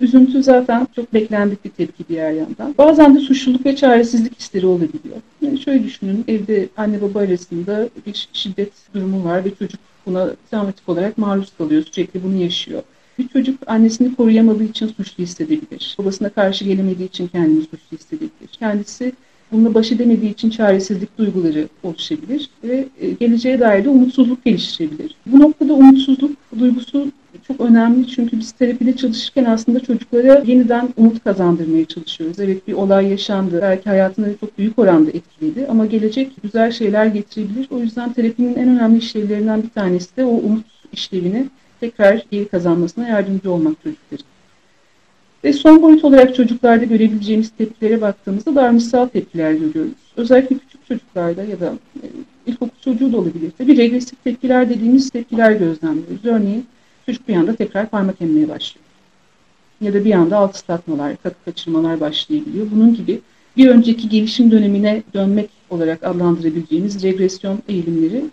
Üzüntü 0.00 0.42
zaten 0.42 0.86
çok 0.96 1.14
beklendik 1.14 1.64
bir 1.64 1.70
tepki 1.70 2.08
diğer 2.08 2.32
yandan. 2.32 2.74
Bazen 2.78 3.14
de 3.14 3.20
suçluluk 3.20 3.66
ve 3.66 3.76
çaresizlik 3.76 4.40
hisleri 4.40 4.66
olabiliyor. 4.66 5.16
Yani 5.40 5.58
şöyle 5.58 5.84
düşünün, 5.84 6.24
evde 6.28 6.68
anne 6.76 7.02
baba 7.02 7.18
arasında 7.18 7.88
bir 8.06 8.28
şiddet 8.32 8.72
durumu 8.94 9.24
var 9.24 9.44
ve 9.44 9.54
çocuk 9.58 9.80
buna 10.06 10.30
travmatik 10.50 10.88
olarak 10.88 11.18
maruz 11.18 11.52
kalıyor, 11.58 11.82
sürekli 11.92 12.24
bunu 12.24 12.42
yaşıyor. 12.42 12.82
Bir 13.18 13.28
çocuk 13.28 13.58
annesini 13.66 14.14
koruyamadığı 14.14 14.64
için 14.64 14.86
suçlu 14.86 15.24
hissedebilir. 15.24 15.96
Babasına 15.98 16.28
karşı 16.28 16.64
gelemediği 16.64 17.08
için 17.08 17.28
kendini 17.28 17.62
suçlu 17.62 17.98
hissedebilir. 17.98 18.48
Kendisi 18.58 19.12
bununla 19.52 19.74
baş 19.74 19.92
edemediği 19.92 20.32
için 20.32 20.50
çaresizlik 20.50 21.18
duyguları 21.18 21.68
oluşabilir 21.82 22.50
ve 22.64 22.88
e, 23.00 23.10
geleceğe 23.10 23.60
dair 23.60 23.84
de 23.84 23.88
umutsuzluk 23.88 24.44
geliştirebilir. 24.44 25.14
Bu 25.26 25.40
noktada 25.40 25.74
umutsuzluk 25.74 26.36
duygusu 26.58 27.12
çok 27.46 27.60
önemli 27.60 28.06
çünkü 28.06 28.38
biz 28.38 28.52
terapide 28.52 28.96
çalışırken 28.96 29.44
aslında 29.44 29.80
çocuklara 29.80 30.42
yeniden 30.46 30.88
umut 30.96 31.24
kazandırmaya 31.24 31.84
çalışıyoruz. 31.84 32.40
Evet 32.40 32.68
bir 32.68 32.72
olay 32.72 33.06
yaşandı, 33.06 33.58
belki 33.62 33.88
hayatını 33.88 34.34
çok 34.40 34.58
büyük 34.58 34.78
oranda 34.78 35.10
etkiledi 35.10 35.66
ama 35.66 35.86
gelecek 35.86 36.32
güzel 36.42 36.70
şeyler 36.70 37.06
getirebilir. 37.06 37.66
O 37.70 37.78
yüzden 37.78 38.12
terapinin 38.12 38.54
en 38.54 38.68
önemli 38.68 38.98
işlevlerinden 38.98 39.62
bir 39.62 39.68
tanesi 39.68 40.16
de 40.16 40.24
o 40.24 40.30
umut 40.30 40.66
işlevini 40.92 41.46
tekrar 41.80 42.22
geri 42.30 42.48
kazanmasına 42.48 43.08
yardımcı 43.08 43.52
olmak 43.52 43.82
çocukların. 43.82 44.26
Ve 45.44 45.52
son 45.52 45.82
boyut 45.82 46.04
olarak 46.04 46.34
çocuklarda 46.34 46.84
görebileceğimiz 46.84 47.50
tepkilere 47.50 48.00
baktığımızda 48.00 48.54
davranışsal 48.54 49.06
tepkiler 49.06 49.52
görüyoruz. 49.52 49.92
Özellikle 50.16 50.58
küçük 50.58 50.86
çocuklarda 50.86 51.44
ya 51.44 51.60
da 51.60 51.74
e, 52.02 52.06
ilkokul 52.46 52.80
çocuğu 52.84 53.12
da 53.12 53.16
olabilir. 53.16 53.52
Tabii 53.58 53.76
regresif 53.76 54.24
tepkiler 54.24 54.70
dediğimiz 54.70 55.10
tepkiler 55.10 55.52
gözlemliyoruz. 55.52 56.24
Örneğin 56.24 56.66
çocuk 57.06 57.28
bir 57.28 57.36
anda 57.36 57.54
tekrar 57.56 57.88
parmak 57.88 58.22
emmeye 58.22 58.48
başlıyor. 58.48 58.86
Ya 59.80 59.94
da 59.94 60.04
bir 60.04 60.12
anda 60.12 60.36
alt 60.36 60.54
ıslatmalar, 60.54 61.16
katı 61.22 61.44
kaçırmalar 61.44 62.00
başlayabiliyor. 62.00 62.66
Bunun 62.74 62.94
gibi 62.94 63.20
bir 63.56 63.68
önceki 63.68 64.08
gelişim 64.08 64.50
dönemine 64.50 65.02
dönmek 65.14 65.50
olarak 65.70 66.04
adlandırabileceğimiz 66.04 67.02
regresyon 67.02 67.58
eğilimleri 67.68 68.24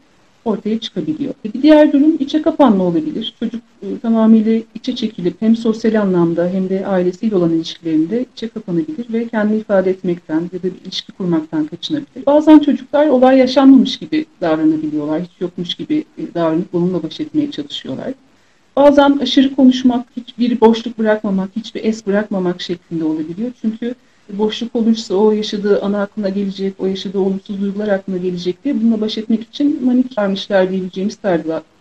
ortaya 0.46 0.80
çıkabiliyor. 0.80 1.34
Bir 1.44 1.62
diğer 1.62 1.94
durum 1.94 2.16
içe 2.20 2.42
kapanma 2.42 2.84
olabilir. 2.84 3.34
Çocuk 3.40 3.62
e, 3.82 4.00
tamamıyla 4.02 4.62
içe 4.76 4.96
çekilip 4.96 5.42
hem 5.42 5.56
sosyal 5.56 6.02
anlamda 6.02 6.48
hem 6.48 6.70
de 6.70 6.86
ailesiyle 6.88 7.36
olan 7.36 7.54
ilişkilerinde 7.54 8.26
içe 8.36 8.48
kapanabilir 8.48 9.14
ve 9.14 9.28
kendini 9.28 9.60
ifade 9.60 9.90
etmekten 9.90 10.42
ya 10.54 10.60
da 10.60 10.64
bir 10.64 10.82
ilişki 10.86 11.12
kurmaktan 11.12 11.66
kaçınabilir. 11.66 12.26
Bazen 12.26 12.60
çocuklar 12.60 13.08
olay 13.08 13.38
yaşanmamış 13.38 13.98
gibi 13.98 14.26
davranabiliyorlar. 14.42 15.22
Hiç 15.22 15.32
yokmuş 15.40 15.76
gibi 15.76 16.06
e, 16.18 16.34
davranıp 16.34 16.74
bununla 16.74 17.04
baş 17.04 17.20
etmeye 17.20 17.52
çalışıyorlar. 17.52 18.14
Bazen 18.76 19.18
aşırı 19.22 19.56
konuşmak, 19.56 20.06
hiçbir 20.18 20.62
boşluk 20.62 21.00
bırakmamak, 21.00 21.50
hiçbir 21.56 21.84
es 21.84 22.08
bırakmamak 22.08 22.62
şeklinde 22.62 23.04
olabiliyor. 23.04 23.52
Çünkü 23.62 23.96
boşluk 24.30 24.75
olursa 24.75 25.15
o 25.15 25.32
yaşadığı 25.32 25.82
ana 25.82 26.01
aklına 26.01 26.30
gelecek, 26.30 26.74
o 26.80 26.86
yaşadığı 26.86 27.20
olumsuz 27.20 27.62
duygular 27.62 27.88
aklına 27.88 28.18
gelecek 28.18 28.63
diye 28.63 28.82
bununla 28.82 29.01
baş 29.01 29.18
etmek 29.18 29.44
için 29.44 29.86
manik 29.86 30.18
davranışlar 30.18 30.70
diyebileceğimiz 30.70 31.24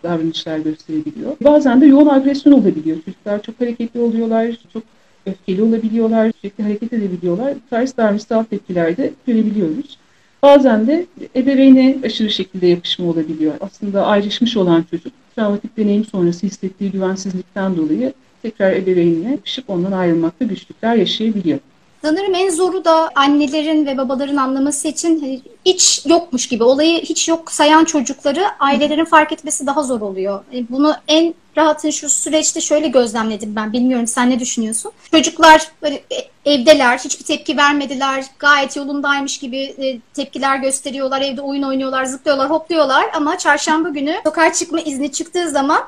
davranışlar 0.03 0.57
gösterebiliyor. 0.57 1.35
Bazen 1.41 1.81
de 1.81 1.85
yoğun 1.85 2.07
agresyon 2.07 2.53
olabiliyor. 2.53 2.97
Çocuklar 3.05 3.41
çok 3.41 3.61
hareketli 3.61 3.99
oluyorlar, 3.99 4.57
çok 4.73 4.83
öfkeli 5.25 5.61
olabiliyorlar, 5.61 6.31
sürekli 6.41 6.63
hareket 6.63 6.93
edebiliyorlar. 6.93 7.55
Bu 7.55 7.69
tarz 7.69 7.97
davranışsal 7.97 8.43
tepkilerde 8.43 9.13
görebiliyoruz. 9.27 9.97
Bazen 10.43 10.87
de 10.87 11.05
ebeveyne 11.35 11.97
aşırı 12.05 12.29
şekilde 12.29 12.67
yapışma 12.67 13.05
olabiliyor. 13.05 13.53
Aslında 13.61 14.05
ayrışmış 14.05 14.57
olan 14.57 14.85
çocuk 14.91 15.13
travmatik 15.35 15.77
deneyim 15.77 16.05
sonrası 16.05 16.47
hissettiği 16.47 16.91
güvensizlikten 16.91 17.77
dolayı 17.77 18.13
tekrar 18.41 18.73
ebeveynine 18.73 19.31
yapışıp 19.31 19.69
ondan 19.69 19.91
ayrılmakta 19.91 20.45
güçlükler 20.45 20.95
yaşayabiliyor. 20.95 21.59
Sanırım 22.05 22.35
en 22.35 22.49
zoru 22.49 22.85
da 22.85 23.09
annelerin 23.15 23.85
ve 23.85 23.97
babaların 23.97 24.35
anlaması 24.35 24.87
için 24.87 25.21
hani 25.21 25.41
hiç 25.65 26.05
yokmuş 26.05 26.47
gibi 26.47 26.63
olayı 26.63 27.01
hiç 27.01 27.27
yok 27.27 27.51
sayan 27.51 27.85
çocukları 27.85 28.45
ailelerin 28.59 29.05
fark 29.05 29.31
etmesi 29.31 29.67
daha 29.67 29.83
zor 29.83 30.01
oluyor. 30.01 30.43
E, 30.53 30.69
bunu 30.69 30.95
en 31.07 31.33
rahatın 31.57 31.89
şu 31.89 32.09
süreçte 32.09 32.61
şöyle 32.61 32.87
gözlemledim 32.87 33.55
ben. 33.55 33.73
Bilmiyorum 33.73 34.07
sen 34.07 34.29
ne 34.29 34.39
düşünüyorsun? 34.39 34.91
Çocuklar 35.11 35.71
böyle 35.81 35.95
e, 35.95 36.51
evdeler, 36.53 36.97
hiçbir 36.97 37.25
tepki 37.25 37.57
vermediler. 37.57 38.25
Gayet 38.39 38.75
yolundaymış 38.75 39.37
gibi 39.37 39.57
e, 39.57 39.99
tepkiler 40.13 40.57
gösteriyorlar. 40.57 41.21
Evde 41.21 41.41
oyun 41.41 41.63
oynuyorlar, 41.63 42.05
zıplıyorlar, 42.05 42.49
hopluyorlar 42.49 43.05
ama 43.13 43.37
çarşamba 43.37 43.89
günü 43.89 44.15
sokağa 44.23 44.53
çıkma 44.53 44.79
izni 44.79 45.11
çıktığı 45.11 45.49
zaman 45.49 45.83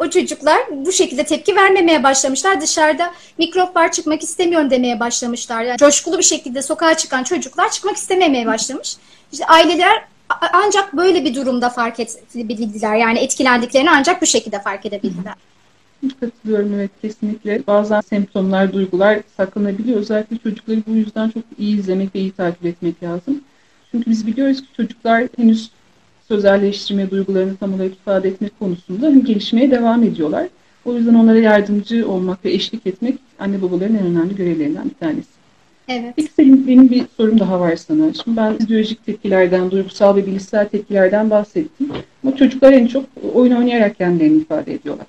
o 0.00 0.10
çocuklar 0.10 0.58
bu 0.70 0.92
şekilde 0.92 1.24
tepki 1.24 1.56
vermemeye 1.56 2.02
başlamışlar. 2.02 2.60
Dışarıda 2.60 3.10
mikrop 3.38 3.76
var 3.76 3.92
çıkmak 3.92 4.22
istemiyorum 4.22 4.70
demeye 4.70 5.00
başlamışlar. 5.00 5.62
Yani 5.62 5.78
coşkulu 5.78 6.18
bir 6.18 6.22
şekilde 6.22 6.62
sokağa 6.62 6.96
çıkan 6.96 7.24
çocuklar 7.24 7.70
çıkmak 7.70 7.96
istememeye 7.96 8.46
başlamış. 8.46 8.96
İşte 9.32 9.46
aileler 9.46 10.04
ancak 10.52 10.96
böyle 10.96 11.24
bir 11.24 11.34
durumda 11.34 11.68
fark 11.70 12.00
edebildiler. 12.00 12.96
Yani 12.96 13.18
etkilendiklerini 13.18 13.90
ancak 13.90 14.22
bu 14.22 14.26
şekilde 14.26 14.62
fark 14.62 14.86
edebildiler. 14.86 15.34
Katılıyorum 16.20 16.74
evet 16.74 16.90
kesinlikle. 17.02 17.66
Bazen 17.66 18.00
semptomlar, 18.00 18.72
duygular 18.72 19.20
saklanabiliyor. 19.36 19.98
Özellikle 19.98 20.38
çocukları 20.38 20.82
bu 20.86 20.90
yüzden 20.90 21.30
çok 21.30 21.42
iyi 21.58 21.78
izlemek 21.78 22.14
ve 22.14 22.18
iyi 22.18 22.32
takip 22.32 22.66
etmek 22.66 23.02
lazım. 23.02 23.40
Çünkü 23.90 24.10
biz 24.10 24.26
biliyoruz 24.26 24.60
ki 24.60 24.66
çocuklar 24.76 25.28
henüz 25.36 25.70
sözelleştirme, 26.30 27.10
duygularını 27.10 27.56
tam 27.56 27.74
olarak 27.74 27.92
ifade 27.92 28.28
etmek 28.28 28.58
konusunda 28.58 29.10
gelişmeye 29.10 29.70
devam 29.70 30.02
ediyorlar. 30.02 30.46
O 30.84 30.94
yüzden 30.94 31.14
onlara 31.14 31.38
yardımcı 31.38 32.08
olmak 32.08 32.44
ve 32.44 32.52
eşlik 32.52 32.86
etmek 32.86 33.18
anne 33.38 33.62
babaların 33.62 33.96
en 33.96 34.06
önemli 34.06 34.36
görevlerinden 34.36 34.84
bir 34.84 34.94
tanesi. 34.94 35.28
Evet. 35.88 36.14
Peki 36.16 36.32
Selim, 36.32 36.66
benim 36.66 36.90
bir 36.90 37.04
sorum 37.16 37.40
daha 37.40 37.60
var 37.60 37.76
sana. 37.76 38.12
Şimdi 38.12 38.36
ben 38.36 38.58
fizyolojik 38.58 39.06
tepkilerden, 39.06 39.70
duygusal 39.70 40.16
ve 40.16 40.26
bilişsel 40.26 40.68
tepkilerden 40.68 41.30
bahsettim. 41.30 41.88
Ama 42.24 42.36
çocuklar 42.36 42.72
en 42.72 42.86
çok 42.86 43.04
oyun 43.34 43.56
oynayarak 43.56 43.98
kendilerini 43.98 44.36
ifade 44.36 44.74
ediyorlar. 44.74 45.06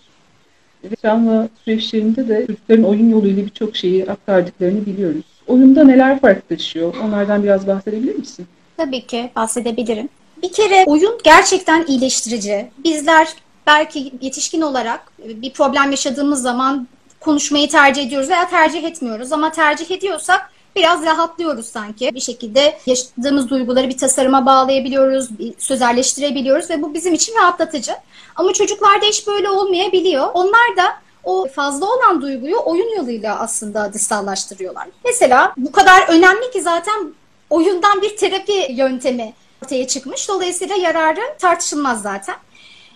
Ve 0.84 0.96
travma 0.96 1.50
süreçlerinde 1.66 2.28
de 2.28 2.48
çocukların 2.48 2.86
oyun 2.86 3.10
yoluyla 3.10 3.46
birçok 3.46 3.75
şeyi 3.75 4.06
aktardıklarını 4.06 4.86
biliyoruz. 4.86 5.25
Oyunda 5.48 5.84
neler 5.84 6.20
farklılaşıyor? 6.20 6.94
Onlardan 7.04 7.44
biraz 7.44 7.68
bahsedebilir 7.68 8.16
misin? 8.16 8.46
Tabii 8.78 9.08
ki 9.08 9.30
bahsedebilirim. 9.36 10.10
Bir 10.41 10.51
kere 10.51 10.83
oyun 10.88 11.19
gerçekten 11.24 11.86
iyileştirici. 11.88 12.71
Bizler 12.83 13.27
belki 13.67 14.13
yetişkin 14.21 14.62
olarak 14.62 15.12
bir 15.19 15.53
problem 15.53 15.91
yaşadığımız 15.91 16.41
zaman 16.41 16.88
konuşmayı 17.19 17.69
tercih 17.69 18.05
ediyoruz 18.07 18.29
veya 18.29 18.50
tercih 18.50 18.83
etmiyoruz 18.83 19.31
ama 19.31 19.51
tercih 19.51 19.91
ediyorsak 19.91 20.51
biraz 20.75 21.05
rahatlıyoruz 21.05 21.65
sanki. 21.65 22.12
Bir 22.13 22.19
şekilde 22.19 22.77
yaşadığımız 22.86 23.50
duyguları 23.50 23.89
bir 23.89 23.98
tasarıma 23.98 24.45
bağlayabiliyoruz, 24.45 25.39
bir 25.39 25.53
sözelleştirebiliyoruz 25.57 26.69
ve 26.69 26.81
bu 26.81 26.93
bizim 26.93 27.13
için 27.13 27.36
rahatlatıcı. 27.36 27.91
Ama 28.36 28.53
çocuklarda 28.53 29.05
hiç 29.05 29.27
böyle 29.27 29.50
olmayabiliyor. 29.50 30.27
Onlar 30.33 30.77
da 30.77 30.83
o 31.24 31.48
fazla 31.48 31.86
olan 31.86 32.21
duyguyu 32.21 32.55
oyun 32.65 32.98
yoluyla 32.98 33.39
aslında 33.39 33.93
dışsallaştırıyorlar. 33.93 34.88
Mesela 35.05 35.53
bu 35.57 35.71
kadar 35.71 36.07
önemli 36.07 36.51
ki 36.51 36.62
zaten 36.62 37.13
oyundan 37.50 38.01
bir 38.01 38.17
terapi 38.17 38.67
yöntemi 38.69 39.33
ortaya 39.63 39.88
çıkmış. 39.88 40.30
Dolayısıyla 40.30 40.75
yararı 40.75 41.38
tartışılmaz 41.39 42.01
zaten. 42.01 42.36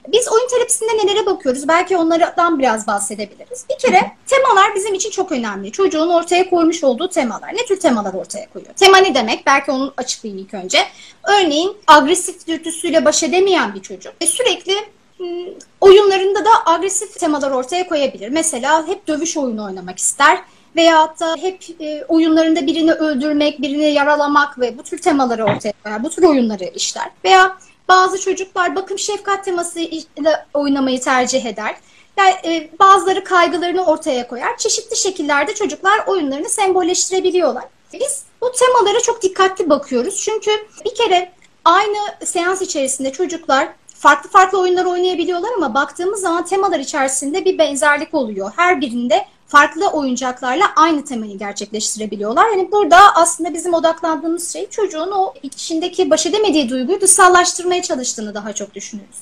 Biz 0.07 0.27
oyun 0.27 0.47
terapisinde 0.47 0.97
nelere 0.97 1.25
bakıyoruz? 1.25 1.67
Belki 1.67 1.97
onlardan 1.97 2.59
biraz 2.59 2.87
bahsedebiliriz. 2.87 3.65
Bir 3.69 3.77
kere 3.77 4.11
temalar 4.27 4.75
bizim 4.75 4.93
için 4.93 5.09
çok 5.09 5.31
önemli. 5.31 5.71
Çocuğun 5.71 6.09
ortaya 6.09 6.49
koymuş 6.49 6.83
olduğu 6.83 7.09
temalar. 7.09 7.53
Ne 7.53 7.65
tür 7.65 7.79
temalar 7.79 8.13
ortaya 8.13 8.49
koyuyor? 8.49 8.73
Tema 8.73 8.97
ne 8.97 9.15
demek? 9.15 9.45
Belki 9.45 9.71
onu 9.71 9.93
açıklayayım 9.97 10.43
ilk 10.45 10.53
önce. 10.53 10.79
Örneğin 11.23 11.77
agresif 11.87 12.47
dürtüsüyle 12.47 13.05
baş 13.05 13.23
edemeyen 13.23 13.75
bir 13.75 13.81
çocuk. 13.81 14.13
ve 14.21 14.27
sürekli 14.27 14.73
hmm, 15.17 15.53
oyunlarında 15.81 16.45
da 16.45 16.49
agresif 16.65 17.19
temalar 17.19 17.51
ortaya 17.51 17.87
koyabilir. 17.87 18.29
Mesela 18.29 18.87
hep 18.87 19.07
dövüş 19.07 19.37
oyunu 19.37 19.65
oynamak 19.65 19.99
ister 19.99 20.41
veyahut 20.75 21.19
da 21.19 21.35
hep 21.35 21.63
e, 21.79 22.05
oyunlarında 22.07 22.67
birini 22.67 22.91
öldürmek, 22.91 23.61
birini 23.61 23.85
yaralamak 23.85 24.59
ve 24.59 24.77
bu 24.77 24.83
tür 24.83 25.01
temaları 25.01 25.43
ortaya 25.43 25.73
koyar. 25.83 26.03
Bu 26.03 26.09
tür 26.09 26.23
oyunları 26.23 26.63
işler. 26.63 27.09
Veya 27.25 27.57
bazı 27.87 28.21
çocuklar 28.21 28.75
bakım 28.75 28.99
şefkat 28.99 29.45
teması 29.45 29.79
ile 29.79 30.45
oynamayı 30.53 31.01
tercih 31.01 31.45
eder. 31.45 31.75
Yani 32.17 32.33
e, 32.45 32.69
bazıları 32.79 33.23
kaygılarını 33.23 33.85
ortaya 33.85 34.27
koyar. 34.27 34.57
Çeşitli 34.57 34.95
şekillerde 34.95 35.53
çocuklar 35.53 36.07
oyunlarını 36.07 36.49
sembolleştirebiliyorlar. 36.49 37.63
Biz 37.93 38.23
bu 38.41 38.51
temalara 38.51 38.99
çok 38.99 39.21
dikkatli 39.21 39.69
bakıyoruz. 39.69 40.21
Çünkü 40.21 40.51
bir 40.85 40.95
kere 40.95 41.31
aynı 41.65 41.97
seans 42.25 42.61
içerisinde 42.61 43.11
çocuklar 43.11 43.67
farklı 43.87 44.29
farklı 44.29 44.59
oyunlar 44.59 44.85
oynayabiliyorlar 44.85 45.49
ama 45.57 45.73
baktığımız 45.73 46.21
zaman 46.21 46.45
temalar 46.45 46.79
içerisinde 46.79 47.45
bir 47.45 47.57
benzerlik 47.57 48.13
oluyor. 48.13 48.51
Her 48.55 48.81
birinde 48.81 49.25
farklı 49.47 49.87
oyuncaklarla 49.87 50.65
aynı 50.75 51.05
temayı 51.05 51.37
gerçekleştirebiliyorlar. 51.37 52.49
Yani 52.49 52.71
burada 52.71 53.15
aslında 53.15 53.53
bizim 53.53 53.73
odaklandığımız 53.73 54.53
şey 54.53 54.69
çocuğun 54.69 55.11
o 55.11 55.33
içindeki 55.43 56.09
baş 56.09 56.25
edemediği 56.25 56.69
duyguyu 56.69 57.01
dışsallaştırmaya 57.01 57.81
çalıştığını 57.81 58.33
daha 58.33 58.53
çok 58.53 58.73
düşünüyoruz. 58.73 59.17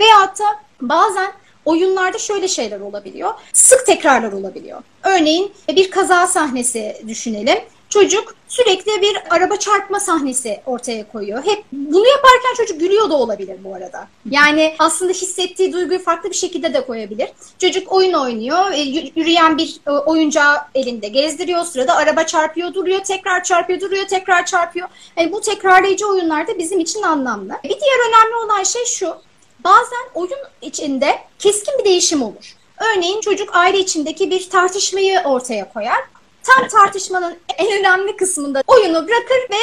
Veyahut 0.00 0.38
da 0.38 0.44
bazen 0.80 1.32
oyunlarda 1.64 2.18
şöyle 2.18 2.48
şeyler 2.48 2.80
olabiliyor. 2.80 3.34
Sık 3.52 3.86
tekrarlar 3.86 4.32
olabiliyor. 4.32 4.82
Örneğin 5.02 5.52
bir 5.68 5.90
kaza 5.90 6.26
sahnesi 6.26 7.02
düşünelim. 7.08 7.58
Çocuk 7.94 8.34
sürekli 8.48 9.02
bir 9.02 9.16
araba 9.30 9.56
çarpma 9.56 10.00
sahnesi 10.00 10.60
ortaya 10.66 11.08
koyuyor. 11.12 11.44
Hep 11.44 11.64
bunu 11.72 12.06
yaparken 12.08 12.54
çocuk 12.56 12.80
gülüyor 12.80 13.10
da 13.10 13.14
olabilir 13.14 13.56
bu 13.64 13.74
arada. 13.74 14.08
Yani 14.30 14.74
aslında 14.78 15.12
hissettiği 15.12 15.72
duyguyu 15.72 15.98
farklı 15.98 16.30
bir 16.30 16.34
şekilde 16.34 16.74
de 16.74 16.86
koyabilir. 16.86 17.28
Çocuk 17.58 17.92
oyun 17.92 18.12
oynuyor, 18.12 18.72
e, 18.72 18.80
yürüyen 19.16 19.58
bir 19.58 19.80
e, 19.86 19.90
oyuncağı 19.90 20.56
elinde 20.74 21.08
gezdiriyor. 21.08 21.64
Sırada 21.64 21.96
araba 21.96 22.26
çarpıyor, 22.26 22.74
duruyor, 22.74 23.00
tekrar 23.04 23.44
çarpıyor, 23.44 23.80
duruyor, 23.80 24.04
tekrar 24.04 24.46
çarpıyor. 24.46 24.88
Yani 25.16 25.32
bu 25.32 25.40
tekrarlayıcı 25.40 26.06
oyunlar 26.06 26.46
da 26.48 26.58
bizim 26.58 26.80
için 26.80 27.02
anlamlı. 27.02 27.52
Bir 27.64 27.68
diğer 27.68 28.08
önemli 28.08 28.36
olan 28.44 28.62
şey 28.62 28.84
şu. 28.84 29.16
Bazen 29.64 30.04
oyun 30.14 30.38
içinde 30.62 31.18
keskin 31.38 31.78
bir 31.78 31.84
değişim 31.84 32.22
olur. 32.22 32.56
Örneğin 32.78 33.20
çocuk 33.20 33.56
aile 33.56 33.78
içindeki 33.78 34.30
bir 34.30 34.50
tartışmayı 34.50 35.20
ortaya 35.24 35.72
koyar 35.72 36.14
tam 36.44 36.68
tartışmanın 36.68 37.36
en 37.58 37.78
önemli 37.80 38.16
kısmında 38.16 38.62
oyunu 38.66 39.06
bırakır 39.08 39.50
ve 39.50 39.56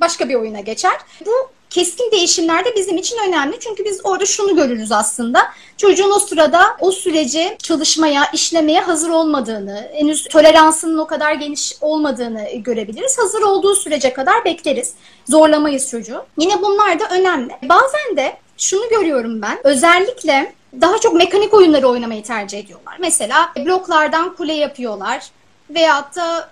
başka 0.00 0.28
bir 0.28 0.34
oyuna 0.34 0.60
geçer. 0.60 0.96
Bu 1.26 1.32
keskin 1.70 2.10
değişimler 2.10 2.64
de 2.64 2.76
bizim 2.76 2.96
için 2.96 3.18
önemli. 3.28 3.60
Çünkü 3.60 3.84
biz 3.84 4.00
orada 4.04 4.26
şunu 4.26 4.56
görürüz 4.56 4.92
aslında. 4.92 5.42
Çocuğun 5.76 6.10
o 6.10 6.18
sırada 6.18 6.76
o 6.80 6.90
süreci 6.90 7.56
çalışmaya, 7.62 8.30
işlemeye 8.32 8.80
hazır 8.80 9.10
olmadığını, 9.10 9.88
henüz 9.92 10.24
toleransının 10.24 10.98
o 10.98 11.06
kadar 11.06 11.32
geniş 11.32 11.74
olmadığını 11.80 12.48
görebiliriz. 12.54 13.18
Hazır 13.18 13.42
olduğu 13.42 13.74
sürece 13.74 14.12
kadar 14.12 14.44
bekleriz. 14.44 14.94
Zorlamayız 15.28 15.90
çocuğu. 15.90 16.24
Yine 16.38 16.62
bunlar 16.62 17.00
da 17.00 17.04
önemli. 17.10 17.52
Bazen 17.62 18.16
de 18.16 18.36
şunu 18.56 18.88
görüyorum 18.88 19.42
ben. 19.42 19.58
Özellikle 19.64 20.52
daha 20.80 20.98
çok 20.98 21.14
mekanik 21.14 21.54
oyunları 21.54 21.88
oynamayı 21.88 22.22
tercih 22.22 22.58
ediyorlar. 22.58 22.96
Mesela 22.98 23.52
bloklardan 23.56 24.36
kule 24.36 24.52
yapıyorlar 24.52 25.30
veyahut 25.70 26.16
da 26.16 26.48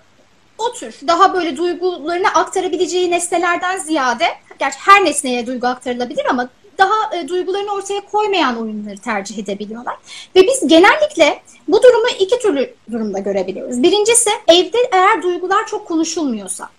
o 0.57 0.73
tür 0.73 0.95
daha 1.07 1.33
böyle 1.33 1.57
duygularını 1.57 2.27
aktarabileceği 2.27 3.11
nesnelerden 3.11 3.77
ziyade 3.77 4.25
gerçi 4.59 4.77
her 4.79 5.05
nesneye 5.05 5.47
duygu 5.47 5.67
aktarılabilir 5.67 6.25
ama 6.29 6.49
daha 6.77 7.15
e, 7.15 7.27
duygularını 7.27 7.71
ortaya 7.71 8.01
koymayan 8.01 8.61
oyunları 8.61 8.97
tercih 8.97 9.37
edebiliyorlar. 9.37 9.95
Ve 10.35 10.47
biz 10.47 10.67
genellikle 10.67 11.41
bu 11.67 11.83
durumu 11.83 12.07
iki 12.19 12.39
türlü 12.39 12.73
durumda 12.91 13.19
görebiliyoruz. 13.19 13.83
Birincisi 13.83 14.29
evde 14.47 14.77
eğer 14.91 15.23
duygular 15.23 15.67
çok 15.67 15.87
konuşulmuyorsa 15.87 16.69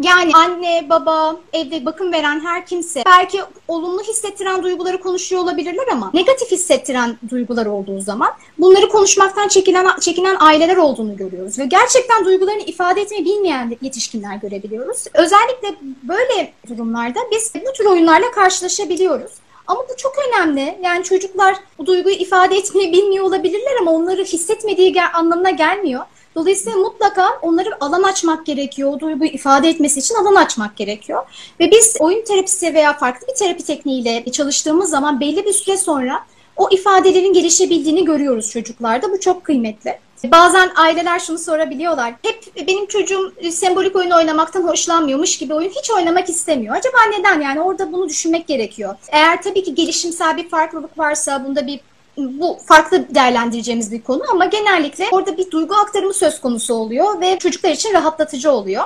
yani 0.00 0.32
anne, 0.34 0.86
baba, 0.90 1.36
evde 1.52 1.84
bakım 1.84 2.12
veren 2.12 2.40
her 2.40 2.66
kimse 2.66 3.02
belki 3.06 3.40
olumlu 3.68 4.02
hissettiren 4.02 4.62
duyguları 4.62 5.00
konuşuyor 5.00 5.42
olabilirler 5.42 5.88
ama 5.92 6.10
negatif 6.14 6.50
hissettiren 6.50 7.18
duygular 7.30 7.66
olduğu 7.66 8.00
zaman 8.00 8.30
bunları 8.58 8.88
konuşmaktan 8.88 9.48
çekinen, 9.48 9.98
çekinen 10.00 10.36
aileler 10.40 10.76
olduğunu 10.76 11.16
görüyoruz. 11.16 11.58
Ve 11.58 11.64
gerçekten 11.64 12.24
duygularını 12.24 12.62
ifade 12.62 13.00
etmeyi 13.00 13.24
bilmeyen 13.24 13.76
yetişkinler 13.82 14.36
görebiliyoruz. 14.36 15.04
Özellikle 15.14 15.74
böyle 16.02 16.52
durumlarda 16.68 17.20
biz 17.32 17.52
bu 17.54 17.72
tür 17.72 17.84
oyunlarla 17.84 18.30
karşılaşabiliyoruz. 18.30 19.32
Ama 19.66 19.80
bu 19.80 19.96
çok 19.96 20.14
önemli. 20.28 20.78
Yani 20.82 21.04
çocuklar 21.04 21.56
bu 21.78 21.86
duyguyu 21.86 22.16
ifade 22.16 22.56
etmeyi 22.56 22.92
bilmiyor 22.92 23.24
olabilirler 23.24 23.76
ama 23.80 23.90
onları 23.90 24.24
hissetmediği 24.24 25.02
anlamına 25.02 25.50
gelmiyor. 25.50 26.04
Dolayısıyla 26.34 26.78
mutlaka 26.78 27.28
onları 27.42 27.84
alan 27.84 28.02
açmak 28.02 28.46
gerekiyor. 28.46 28.92
O 28.92 29.00
duyguyu 29.00 29.30
ifade 29.30 29.68
etmesi 29.68 30.00
için 30.00 30.14
alan 30.14 30.34
açmak 30.34 30.76
gerekiyor. 30.76 31.22
Ve 31.60 31.70
biz 31.70 31.96
oyun 32.00 32.24
terapisi 32.24 32.74
veya 32.74 32.92
farklı 32.92 33.26
bir 33.28 33.34
terapi 33.34 33.64
tekniğiyle 33.64 34.24
çalıştığımız 34.32 34.90
zaman 34.90 35.20
belli 35.20 35.44
bir 35.44 35.52
süre 35.52 35.76
sonra 35.76 36.26
o 36.56 36.68
ifadelerin 36.70 37.32
gelişebildiğini 37.32 38.04
görüyoruz 38.04 38.50
çocuklarda. 38.50 39.12
Bu 39.12 39.20
çok 39.20 39.44
kıymetli. 39.44 39.98
Bazen 40.24 40.70
aileler 40.76 41.18
şunu 41.18 41.38
sorabiliyorlar. 41.38 42.14
Hep 42.22 42.66
benim 42.66 42.86
çocuğum 42.86 43.32
sembolik 43.50 43.96
oyun 43.96 44.10
oynamaktan 44.10 44.62
hoşlanmıyormuş 44.62 45.38
gibi 45.38 45.54
oyun 45.54 45.70
hiç 45.70 45.90
oynamak 45.90 46.28
istemiyor. 46.28 46.76
Acaba 46.76 46.96
neden? 47.18 47.40
Yani 47.40 47.60
orada 47.60 47.92
bunu 47.92 48.08
düşünmek 48.08 48.46
gerekiyor. 48.46 48.94
Eğer 49.08 49.42
tabii 49.42 49.62
ki 49.62 49.74
gelişimsel 49.74 50.36
bir 50.36 50.48
farklılık 50.48 50.98
varsa, 50.98 51.44
bunda 51.44 51.66
bir 51.66 51.80
bu 52.16 52.58
farklı 52.66 53.14
değerlendireceğimiz 53.14 53.92
bir 53.92 54.02
konu 54.02 54.22
ama 54.30 54.46
genellikle 54.46 55.08
orada 55.12 55.36
bir 55.36 55.50
duygu 55.50 55.74
aktarımı 55.74 56.14
söz 56.14 56.40
konusu 56.40 56.74
oluyor 56.74 57.20
ve 57.20 57.38
çocuklar 57.38 57.70
için 57.70 57.94
rahatlatıcı 57.94 58.50
oluyor. 58.50 58.84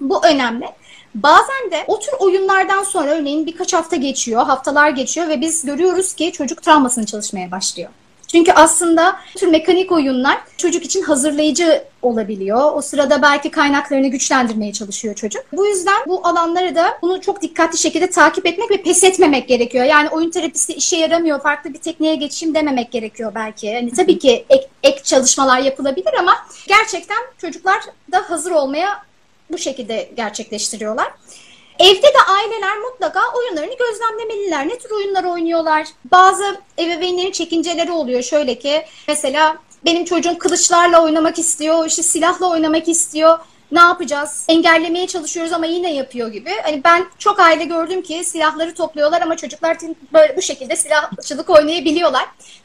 Bu 0.00 0.26
önemli. 0.26 0.66
Bazen 1.14 1.70
de 1.70 1.84
o 1.86 1.98
tür 1.98 2.12
oyunlardan 2.18 2.82
sonra 2.82 3.10
örneğin 3.10 3.46
birkaç 3.46 3.72
hafta 3.72 3.96
geçiyor, 3.96 4.42
haftalar 4.42 4.90
geçiyor 4.90 5.28
ve 5.28 5.40
biz 5.40 5.64
görüyoruz 5.64 6.14
ki 6.14 6.32
çocuk 6.32 6.62
travmasını 6.62 7.06
çalışmaya 7.06 7.50
başlıyor. 7.50 7.90
Çünkü 8.36 8.52
aslında 8.52 9.16
tür 9.36 9.46
mekanik 9.46 9.92
oyunlar 9.92 10.38
çocuk 10.56 10.84
için 10.84 11.02
hazırlayıcı 11.02 11.84
olabiliyor. 12.02 12.72
O 12.74 12.82
sırada 12.82 13.22
belki 13.22 13.50
kaynaklarını 13.50 14.08
güçlendirmeye 14.08 14.72
çalışıyor 14.72 15.14
çocuk. 15.14 15.42
Bu 15.52 15.66
yüzden 15.66 16.02
bu 16.06 16.26
alanları 16.26 16.74
da 16.74 16.98
bunu 17.02 17.20
çok 17.20 17.42
dikkatli 17.42 17.78
şekilde 17.78 18.10
takip 18.10 18.46
etmek 18.46 18.70
ve 18.70 18.82
pes 18.82 19.04
etmemek 19.04 19.48
gerekiyor. 19.48 19.84
Yani 19.84 20.08
oyun 20.08 20.30
terapisi 20.30 20.72
işe 20.72 20.96
yaramıyor, 20.96 21.40
farklı 21.40 21.74
bir 21.74 21.78
tekniğe 21.78 22.14
geçeyim 22.14 22.54
dememek 22.54 22.92
gerekiyor 22.92 23.32
belki. 23.34 23.66
Yani 23.66 23.92
tabii 23.92 24.18
ki 24.18 24.44
ek, 24.50 24.68
ek 24.82 25.02
çalışmalar 25.02 25.58
yapılabilir 25.58 26.14
ama 26.18 26.34
gerçekten 26.68 27.18
çocuklar 27.38 27.80
da 28.12 28.30
hazır 28.30 28.50
olmaya 28.50 29.02
bu 29.50 29.58
şekilde 29.58 30.10
gerçekleştiriyorlar. 30.16 31.08
Evde 31.78 32.02
de 32.02 32.22
aileler 32.28 32.78
mutlaka 32.78 33.20
oyunlarını 33.36 33.74
gözlemlemeliler. 33.78 34.68
Ne 34.68 34.78
tür 34.78 34.90
oyunlar 34.90 35.24
oynuyorlar? 35.24 35.86
Bazı 36.12 36.60
ebeveynlerin 36.78 37.32
çekinceleri 37.32 37.92
oluyor. 37.92 38.22
Şöyle 38.22 38.58
ki 38.58 38.84
mesela 39.08 39.56
benim 39.84 40.04
çocuğum 40.04 40.38
kılıçlarla 40.38 41.02
oynamak 41.02 41.38
istiyor, 41.38 41.86
işte 41.86 42.02
silahla 42.02 42.50
oynamak 42.50 42.88
istiyor. 42.88 43.38
Ne 43.72 43.80
yapacağız? 43.80 44.44
Engellemeye 44.48 45.06
çalışıyoruz 45.06 45.52
ama 45.52 45.66
yine 45.66 45.94
yapıyor 45.94 46.28
gibi. 46.28 46.50
Hani 46.62 46.84
ben 46.84 47.06
çok 47.18 47.40
aile 47.40 47.64
gördüm 47.64 48.02
ki 48.02 48.24
silahları 48.24 48.74
topluyorlar 48.74 49.22
ama 49.22 49.36
çocuklar 49.36 49.76
böyle 50.12 50.36
bu 50.36 50.42
şekilde 50.42 50.76
silahçılık 50.76 51.50
oynayabiliyorlar. 51.50 52.24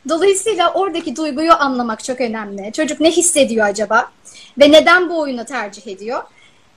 Dolayısıyla 0.09 0.73
oradaki 0.73 1.15
duyguyu 1.15 1.53
anlamak 1.53 2.03
çok 2.03 2.21
önemli. 2.21 2.71
Çocuk 2.73 2.99
ne 2.99 3.11
hissediyor 3.11 3.67
acaba? 3.67 4.11
Ve 4.59 4.71
neden 4.71 5.09
bu 5.09 5.19
oyunu 5.19 5.45
tercih 5.45 5.87
ediyor? 5.87 6.23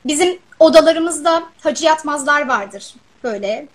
Bizim 0.05 0.39
odalarımızda 0.59 1.43
hacı 1.61 1.85
yatmazlar 1.85 2.49
vardır 2.49 2.95
böyle. 3.25 3.67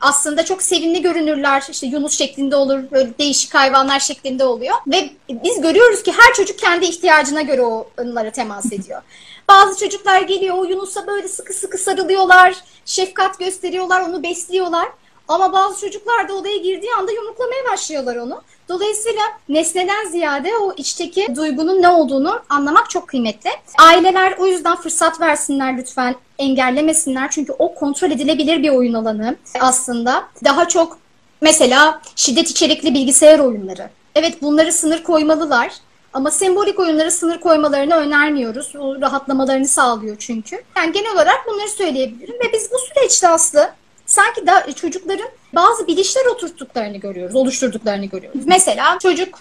Aslında 0.00 0.44
çok 0.44 0.62
sevimli 0.62 1.02
görünürler. 1.02 1.64
İşte 1.70 1.86
Yunus 1.86 2.18
şeklinde 2.18 2.56
olur, 2.56 2.90
böyle 2.90 3.18
değişik 3.18 3.54
hayvanlar 3.54 4.00
şeklinde 4.00 4.44
oluyor. 4.44 4.74
Ve 4.86 5.10
biz 5.28 5.60
görüyoruz 5.60 6.02
ki 6.02 6.12
her 6.12 6.34
çocuk 6.34 6.58
kendi 6.58 6.86
ihtiyacına 6.86 7.42
göre 7.42 7.62
onlara 7.98 8.30
temas 8.30 8.66
ediyor. 8.66 9.02
Bazı 9.48 9.78
çocuklar 9.78 10.22
geliyor 10.22 10.58
o 10.58 10.64
Yunus'a 10.64 11.06
böyle 11.06 11.28
sıkı 11.28 11.52
sıkı 11.52 11.78
sarılıyorlar, 11.78 12.54
şefkat 12.84 13.38
gösteriyorlar, 13.38 14.00
onu 14.00 14.22
besliyorlar. 14.22 14.88
Ama 15.28 15.52
bazı 15.52 15.80
çocuklar 15.80 16.28
da 16.28 16.32
odaya 16.32 16.56
girdiği 16.56 16.94
anda 16.98 17.12
yumruklamaya 17.12 17.64
başlıyorlar 17.72 18.16
onu. 18.16 18.42
Dolayısıyla 18.68 19.22
nesneden 19.48 20.04
ziyade 20.08 20.56
o 20.56 20.72
içteki 20.76 21.36
duygunun 21.36 21.82
ne 21.82 21.88
olduğunu 21.88 22.40
anlamak 22.48 22.90
çok 22.90 23.08
kıymetli. 23.08 23.50
Aileler 23.78 24.34
o 24.38 24.46
yüzden 24.46 24.76
fırsat 24.76 25.20
versinler 25.20 25.78
lütfen, 25.78 26.14
engellemesinler. 26.38 27.30
Çünkü 27.30 27.52
o 27.58 27.74
kontrol 27.74 28.10
edilebilir 28.10 28.62
bir 28.62 28.70
oyun 28.70 28.94
alanı 28.94 29.36
aslında. 29.60 30.28
Daha 30.44 30.68
çok 30.68 30.98
mesela 31.40 32.00
şiddet 32.16 32.50
içerikli 32.50 32.94
bilgisayar 32.94 33.38
oyunları. 33.38 33.90
Evet 34.14 34.42
bunları 34.42 34.72
sınır 34.72 35.02
koymalılar. 35.02 35.72
Ama 36.12 36.30
sembolik 36.30 36.80
oyunlara 36.80 37.10
sınır 37.10 37.40
koymalarını 37.40 37.94
önermiyoruz. 37.94 38.72
O 38.76 39.00
rahatlamalarını 39.00 39.68
sağlıyor 39.68 40.16
çünkü. 40.18 40.62
Yani 40.76 40.92
genel 40.92 41.12
olarak 41.12 41.46
bunları 41.46 41.68
söyleyebilirim. 41.68 42.34
Ve 42.34 42.52
biz 42.52 42.70
bu 42.72 42.78
süreçte 42.78 43.28
aslında 43.28 43.74
sanki 44.14 44.46
da 44.46 44.72
çocukların 44.72 45.28
bazı 45.52 45.86
bilişler 45.86 46.26
oturttuklarını 46.26 46.96
görüyoruz, 46.96 47.36
oluşturduklarını 47.36 48.06
görüyoruz. 48.06 48.40
Mesela 48.44 48.98
çocuk 48.98 49.38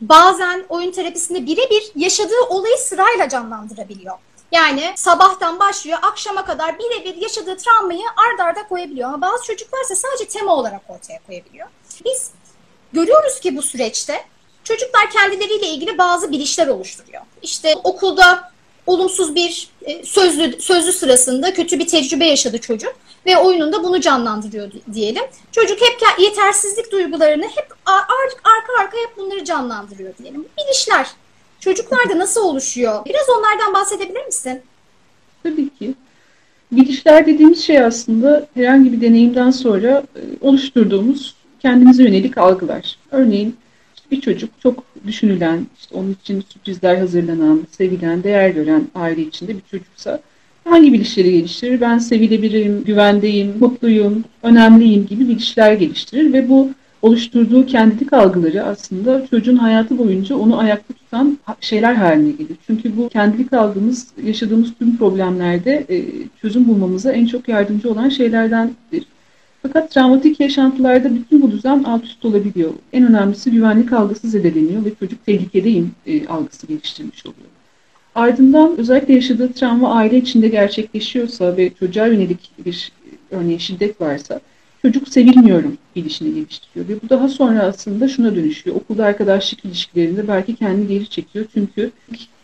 bazen 0.00 0.64
oyun 0.68 0.92
terapisinde 0.92 1.46
birebir 1.46 1.92
yaşadığı 1.94 2.40
olayı 2.48 2.76
sırayla 2.76 3.28
canlandırabiliyor. 3.28 4.18
Yani 4.52 4.92
sabahtan 4.96 5.58
başlıyor, 5.58 5.98
akşama 6.02 6.44
kadar 6.44 6.78
birebir 6.78 7.22
yaşadığı 7.22 7.56
travmayı 7.56 8.02
ard 8.16 8.38
arda 8.38 8.68
koyabiliyor. 8.68 9.08
Ama 9.08 9.20
bazı 9.20 9.44
çocuklar 9.44 9.84
ise 9.84 9.96
sadece 9.96 10.28
tema 10.28 10.54
olarak 10.54 10.82
ortaya 10.88 11.18
koyabiliyor. 11.26 11.66
Biz 12.04 12.30
görüyoruz 12.92 13.40
ki 13.40 13.56
bu 13.56 13.62
süreçte 13.62 14.24
çocuklar 14.64 15.10
kendileriyle 15.10 15.66
ilgili 15.66 15.98
bazı 15.98 16.32
bilişler 16.32 16.66
oluşturuyor. 16.66 17.22
İşte 17.42 17.74
okulda 17.84 18.52
olumsuz 18.86 19.34
bir 19.34 19.68
e, 19.82 20.04
sözlü 20.04 20.60
sözlü 20.60 20.92
sırasında 20.92 21.54
kötü 21.54 21.78
bir 21.78 21.86
tecrübe 21.86 22.24
yaşadı 22.24 22.58
çocuk 22.58 22.94
ve 23.26 23.36
oyununda 23.36 23.84
bunu 23.84 24.00
canlandırıyor 24.00 24.70
diyelim. 24.94 25.22
Çocuk 25.52 25.80
hep 25.80 26.18
yetersizlik 26.18 26.92
duygularını 26.92 27.44
hep 27.44 27.68
arka 27.86 28.82
arka 28.82 28.96
hep 28.96 29.16
bunları 29.16 29.44
canlandırıyor 29.44 30.16
diyelim. 30.18 30.44
Bilişler 30.58 31.06
çocuklarda 31.60 32.18
nasıl 32.18 32.40
oluşuyor? 32.40 33.04
Biraz 33.04 33.28
onlardan 33.38 33.74
bahsedebilir 33.74 34.26
misin? 34.26 34.62
Tabii 35.42 35.68
ki. 35.68 35.94
Bilişler 36.72 37.26
dediğimiz 37.26 37.64
şey 37.64 37.80
aslında 37.80 38.46
herhangi 38.54 38.92
bir 38.92 39.00
deneyimden 39.00 39.50
sonra 39.50 40.02
e, 40.16 40.20
oluşturduğumuz 40.40 41.34
kendimize 41.60 42.02
yönelik 42.02 42.38
algılar. 42.38 42.98
Örneğin 43.10 43.56
bir 44.10 44.20
çocuk 44.20 44.50
çok 44.62 44.84
düşünülen, 45.06 45.66
işte 45.78 45.94
onun 45.94 46.16
için 46.22 46.44
sürprizler 46.48 46.96
hazırlanan, 46.96 47.66
sevilen, 47.70 48.22
değer 48.22 48.50
gören 48.50 48.88
aile 48.94 49.22
içinde 49.22 49.56
bir 49.56 49.62
çocuksa 49.70 50.20
hangi 50.64 50.92
bilişleri 50.92 51.32
geliştirir? 51.32 51.80
Ben 51.80 51.98
sevilebilirim, 51.98 52.84
güvendeyim, 52.84 53.58
mutluyum, 53.60 54.24
önemliyim 54.42 55.06
gibi 55.06 55.28
bilişler 55.28 55.72
geliştirir 55.72 56.32
ve 56.32 56.48
bu 56.48 56.70
oluşturduğu 57.02 57.66
kendilik 57.66 58.12
algıları 58.12 58.64
aslında 58.64 59.26
çocuğun 59.30 59.56
hayatı 59.56 59.98
boyunca 59.98 60.36
onu 60.36 60.58
ayakta 60.58 60.94
tutan 60.94 61.38
şeyler 61.60 61.94
haline 61.94 62.30
gelir. 62.30 62.56
Çünkü 62.66 62.96
bu 62.96 63.08
kendilik 63.08 63.52
algımız 63.52 64.06
yaşadığımız 64.24 64.74
tüm 64.78 64.96
problemlerde 64.96 65.86
e, 65.88 66.04
çözüm 66.40 66.68
bulmamıza 66.68 67.12
en 67.12 67.26
çok 67.26 67.48
yardımcı 67.48 67.90
olan 67.90 68.08
şeylerdendir. 68.08 69.06
Fakat 69.66 69.90
travmatik 69.90 70.40
yaşantılarda 70.40 71.14
bütün 71.14 71.42
bu 71.42 71.50
düzen 71.50 71.82
alt 71.82 72.04
üst 72.04 72.24
olabiliyor. 72.24 72.70
En 72.92 73.06
önemlisi 73.06 73.50
güvenlik 73.50 73.92
algısı 73.92 74.28
zedeleniyor 74.28 74.84
ve 74.84 74.94
çocuk 75.00 75.26
tehlikedeyim 75.26 75.90
e, 76.06 76.26
algısı 76.26 76.66
geliştirmiş 76.66 77.26
oluyor. 77.26 77.48
Ardından 78.14 78.78
özellikle 78.78 79.14
yaşadığı 79.14 79.52
travma 79.52 79.94
aile 79.94 80.16
içinde 80.16 80.48
gerçekleşiyorsa 80.48 81.56
ve 81.56 81.70
çocuğa 81.74 82.06
yönelik 82.06 82.50
bir 82.66 82.92
örneğin 83.30 83.58
şiddet 83.58 84.00
varsa 84.00 84.40
çocuk 84.82 85.08
sevilmiyorum 85.08 85.78
bilişini 85.96 86.34
geliştiriyor. 86.34 86.88
Ve 86.88 87.02
bu 87.02 87.08
daha 87.10 87.28
sonra 87.28 87.62
aslında 87.62 88.08
şuna 88.08 88.36
dönüşüyor. 88.36 88.76
Okulda 88.76 89.04
arkadaşlık 89.04 89.64
ilişkilerinde 89.64 90.28
belki 90.28 90.56
kendini 90.56 90.88
geri 90.88 91.08
çekiyor. 91.08 91.44
Çünkü 91.54 91.90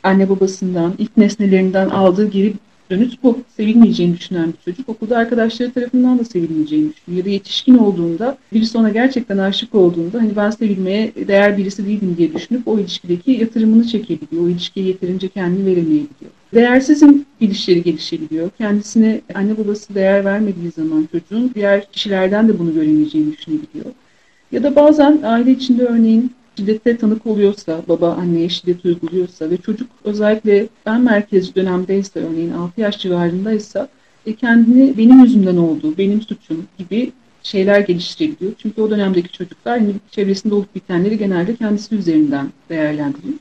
anne 0.03 0.29
babasından, 0.29 0.95
ilk 0.99 1.17
nesnelerinden 1.17 1.89
aldığı 1.89 2.31
geri 2.31 2.55
dönüt 2.93 3.23
bu. 3.23 3.39
Sevilmeyeceğini 3.57 4.17
düşünen 4.17 4.53
bir 4.53 4.73
çocuk 4.73 4.89
okulda 4.89 5.17
arkadaşları 5.19 5.73
tarafından 5.73 6.19
da 6.19 6.25
sevilmeyeceğini 6.25 6.93
düşünüyor. 6.93 7.19
Ya 7.19 7.25
da 7.25 7.31
yetişkin 7.31 7.79
olduğunda 7.79 8.39
birisi 8.53 8.79
ona 8.79 8.91
gerçekten 8.91 9.39
aşık 9.39 9.75
olduğunda 9.75 10.21
hani 10.21 10.37
ben 10.37 10.51
sevilmeye 10.51 11.13
değer 11.29 11.59
birisi 11.59 11.87
değilim 11.87 12.15
diye 12.19 12.35
düşünüp 12.35 12.69
o 12.69 12.79
ilişkideki 12.79 13.31
yatırımını 13.31 13.87
çekebiliyor. 13.87 14.45
O 14.45 14.49
ilişkiye 14.49 14.87
yeterince 14.87 15.29
kendini 15.29 15.67
veremeyebiliyor. 15.67 16.33
Değersizin 16.55 17.27
bilişleri 17.41 17.83
gelişebiliyor. 17.83 18.51
Kendisine 18.59 19.21
anne 19.35 19.59
babası 19.59 19.95
değer 19.95 20.25
vermediği 20.25 20.71
zaman 20.71 21.09
çocuğun 21.13 21.51
diğer 21.55 21.93
kişilerden 21.93 22.49
de 22.49 22.59
bunu 22.59 22.75
göremeyeceğini 22.75 23.33
düşünebiliyor. 23.33 23.87
Ya 24.53 24.63
da 24.63 24.77
bazen 24.77 25.21
aile 25.23 25.51
içinde 25.51 25.85
örneğin 25.85 26.33
şiddete 26.57 26.97
tanık 26.97 27.27
oluyorsa, 27.27 27.83
baba 27.89 28.13
anneye 28.13 28.49
şiddet 28.49 28.85
uyguluyorsa 28.85 29.51
ve 29.51 29.57
çocuk 29.57 29.91
özellikle 30.05 30.69
ben 30.87 31.01
merkezi 31.01 31.55
dönemdeyse 31.55 32.21
örneğin 32.21 32.53
6 32.53 32.81
yaş 32.81 32.99
civarındaysa 32.99 33.89
e, 34.27 34.35
kendini 34.35 34.99
benim 34.99 35.25
yüzümden 35.25 35.57
oldu, 35.57 35.95
benim 35.99 36.23
suçum 36.23 36.67
gibi 36.79 37.13
şeyler 37.43 37.81
geliştirebiliyor. 37.81 38.53
Çünkü 38.59 38.83
o 38.83 38.91
dönemdeki 38.91 39.33
çocuklar 39.33 39.79
hani 39.79 39.93
çevresinde 40.11 40.55
olup 40.55 40.75
bitenleri 40.75 41.19
genelde 41.19 41.57
kendisi 41.57 41.95
üzerinden 41.95 42.49
değerlendiriyor. 42.69 43.35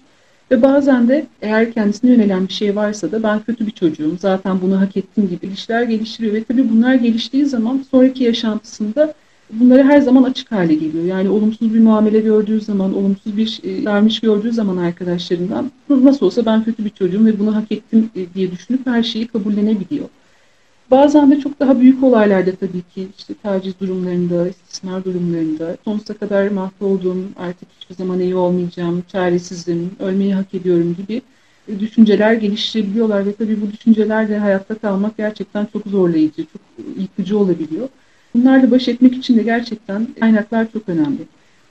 Ve 0.52 0.62
bazen 0.62 1.08
de 1.08 1.26
eğer 1.42 1.74
kendisine 1.74 2.12
yönelen 2.12 2.48
bir 2.48 2.54
şey 2.54 2.76
varsa 2.76 3.12
da 3.12 3.24
ben 3.24 3.40
kötü 3.44 3.68
bir 3.68 3.72
çocuğum, 3.72 4.18
zaten 4.20 4.62
bunu 4.62 4.82
hak 4.82 4.98
ettim 4.98 5.30
gibi 5.30 5.46
ilişkiler 5.46 5.84
geliştiriyor. 5.84 6.34
Ve 6.34 6.44
tabii 6.44 6.70
bunlar 6.70 6.96
geliştiği 6.96 7.46
zaman 7.46 7.86
sonraki 7.92 8.24
yaşantısında 8.24 9.14
bunları 9.60 9.84
her 9.84 10.02
zaman 10.02 10.24
açık 10.24 10.52
hale 10.52 10.74
geliyor. 10.74 11.04
Yani 11.06 11.30
olumsuz 11.30 11.74
bir 11.74 11.80
muamele 11.80 12.20
gördüğü 12.20 12.62
zaman, 12.62 12.94
olumsuz 12.98 13.38
bir 13.38 13.60
e, 13.64 13.86
davranış 13.86 14.20
gördüğü 14.20 14.52
zaman 14.52 14.78
arkadaşlarından 14.78 15.72
nasıl 15.90 16.26
olsa 16.26 16.46
ben 16.46 16.64
kötü 16.64 16.86
bir 16.86 16.90
çocuğum 16.90 17.26
ve 17.26 17.40
bunu 17.40 17.56
hak 17.56 17.72
ettim 17.72 18.10
e, 18.16 18.34
diye 18.34 18.52
düşünüp 18.52 18.88
her 18.88 19.04
şeyi 19.04 19.28
kabullenebiliyor. 19.28 20.06
Bazen 20.92 21.32
de 21.32 21.40
çok 21.40 21.60
daha 21.60 21.80
büyük 21.80 22.04
olaylarda 22.04 22.52
tabii 22.56 22.82
ki 22.82 23.08
işte 23.18 23.34
taciz 23.44 23.80
durumlarında, 23.80 24.48
istismar 24.48 25.06
durumlarında 25.06 25.78
sonsuza 25.86 26.14
kadar 26.14 26.48
mahvolduğum, 26.48 27.30
artık 27.38 27.70
hiçbir 27.80 27.96
zaman 27.96 28.20
iyi 28.20 28.36
olmayacağım, 28.36 29.04
çaresizim, 29.12 29.92
ölmeyi 30.00 30.34
hak 30.34 30.54
ediyorum 30.54 30.96
gibi 30.98 31.22
e, 31.68 31.80
düşünceler 31.80 32.34
geliştirebiliyorlar 32.34 33.26
ve 33.26 33.36
tabii 33.36 33.62
bu 33.62 33.72
düşüncelerle 33.72 34.38
hayatta 34.38 34.76
kalmak 34.76 35.18
gerçekten 35.18 35.68
çok 35.74 35.84
zorlayıcı, 35.88 36.46
çok 36.46 36.62
yıkıcı 37.00 37.38
olabiliyor. 37.38 37.90
Bunlarla 38.36 38.72
baş 38.72 38.88
etmek 38.88 39.16
için 39.16 39.38
de 39.38 39.44
gerçekten 39.44 40.08
kaynaklar 40.20 40.72
çok 40.74 40.90
önemli. 40.90 41.22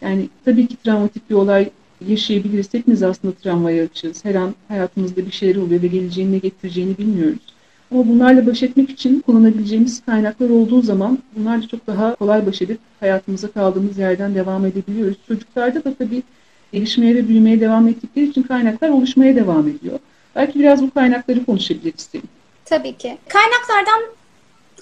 Yani 0.00 0.28
tabii 0.44 0.66
ki 0.66 0.76
travmatik 0.76 1.30
bir 1.30 1.34
olay 1.34 1.70
yaşayabiliriz. 2.08 2.74
Hepimiz 2.74 3.02
aslında 3.02 3.34
travmaya 3.34 3.84
açığız. 3.84 4.24
Her 4.24 4.34
an 4.34 4.54
hayatımızda 4.68 5.26
bir 5.26 5.30
şeyler 5.30 5.56
oluyor 5.56 5.82
ve 5.82 5.86
geleceğini 5.86 6.32
ne 6.32 6.38
getireceğini 6.38 6.98
bilmiyoruz. 6.98 7.54
Ama 7.92 8.08
bunlarla 8.08 8.46
baş 8.46 8.62
etmek 8.62 8.90
için 8.90 9.20
kullanabileceğimiz 9.20 10.04
kaynaklar 10.06 10.50
olduğu 10.50 10.82
zaman 10.82 11.18
bunlarla 11.36 11.68
çok 11.68 11.86
daha 11.86 12.14
kolay 12.14 12.46
baş 12.46 12.62
edip 12.62 12.78
hayatımıza 13.00 13.50
kaldığımız 13.50 13.98
yerden 13.98 14.34
devam 14.34 14.66
edebiliyoruz. 14.66 15.16
Çocuklarda 15.28 15.84
da 15.84 15.94
tabii 15.94 16.22
gelişmeye 16.72 17.14
ve 17.14 17.28
büyümeye 17.28 17.60
devam 17.60 17.88
ettikleri 17.88 18.26
için 18.26 18.42
kaynaklar 18.42 18.88
oluşmaya 18.88 19.36
devam 19.36 19.68
ediyor. 19.68 19.98
Belki 20.36 20.58
biraz 20.58 20.82
bu 20.82 20.90
kaynakları 20.90 21.44
konuşabiliriz. 21.44 22.10
Tabii 22.64 22.96
ki. 22.96 23.18
Kaynaklardan 23.28 24.02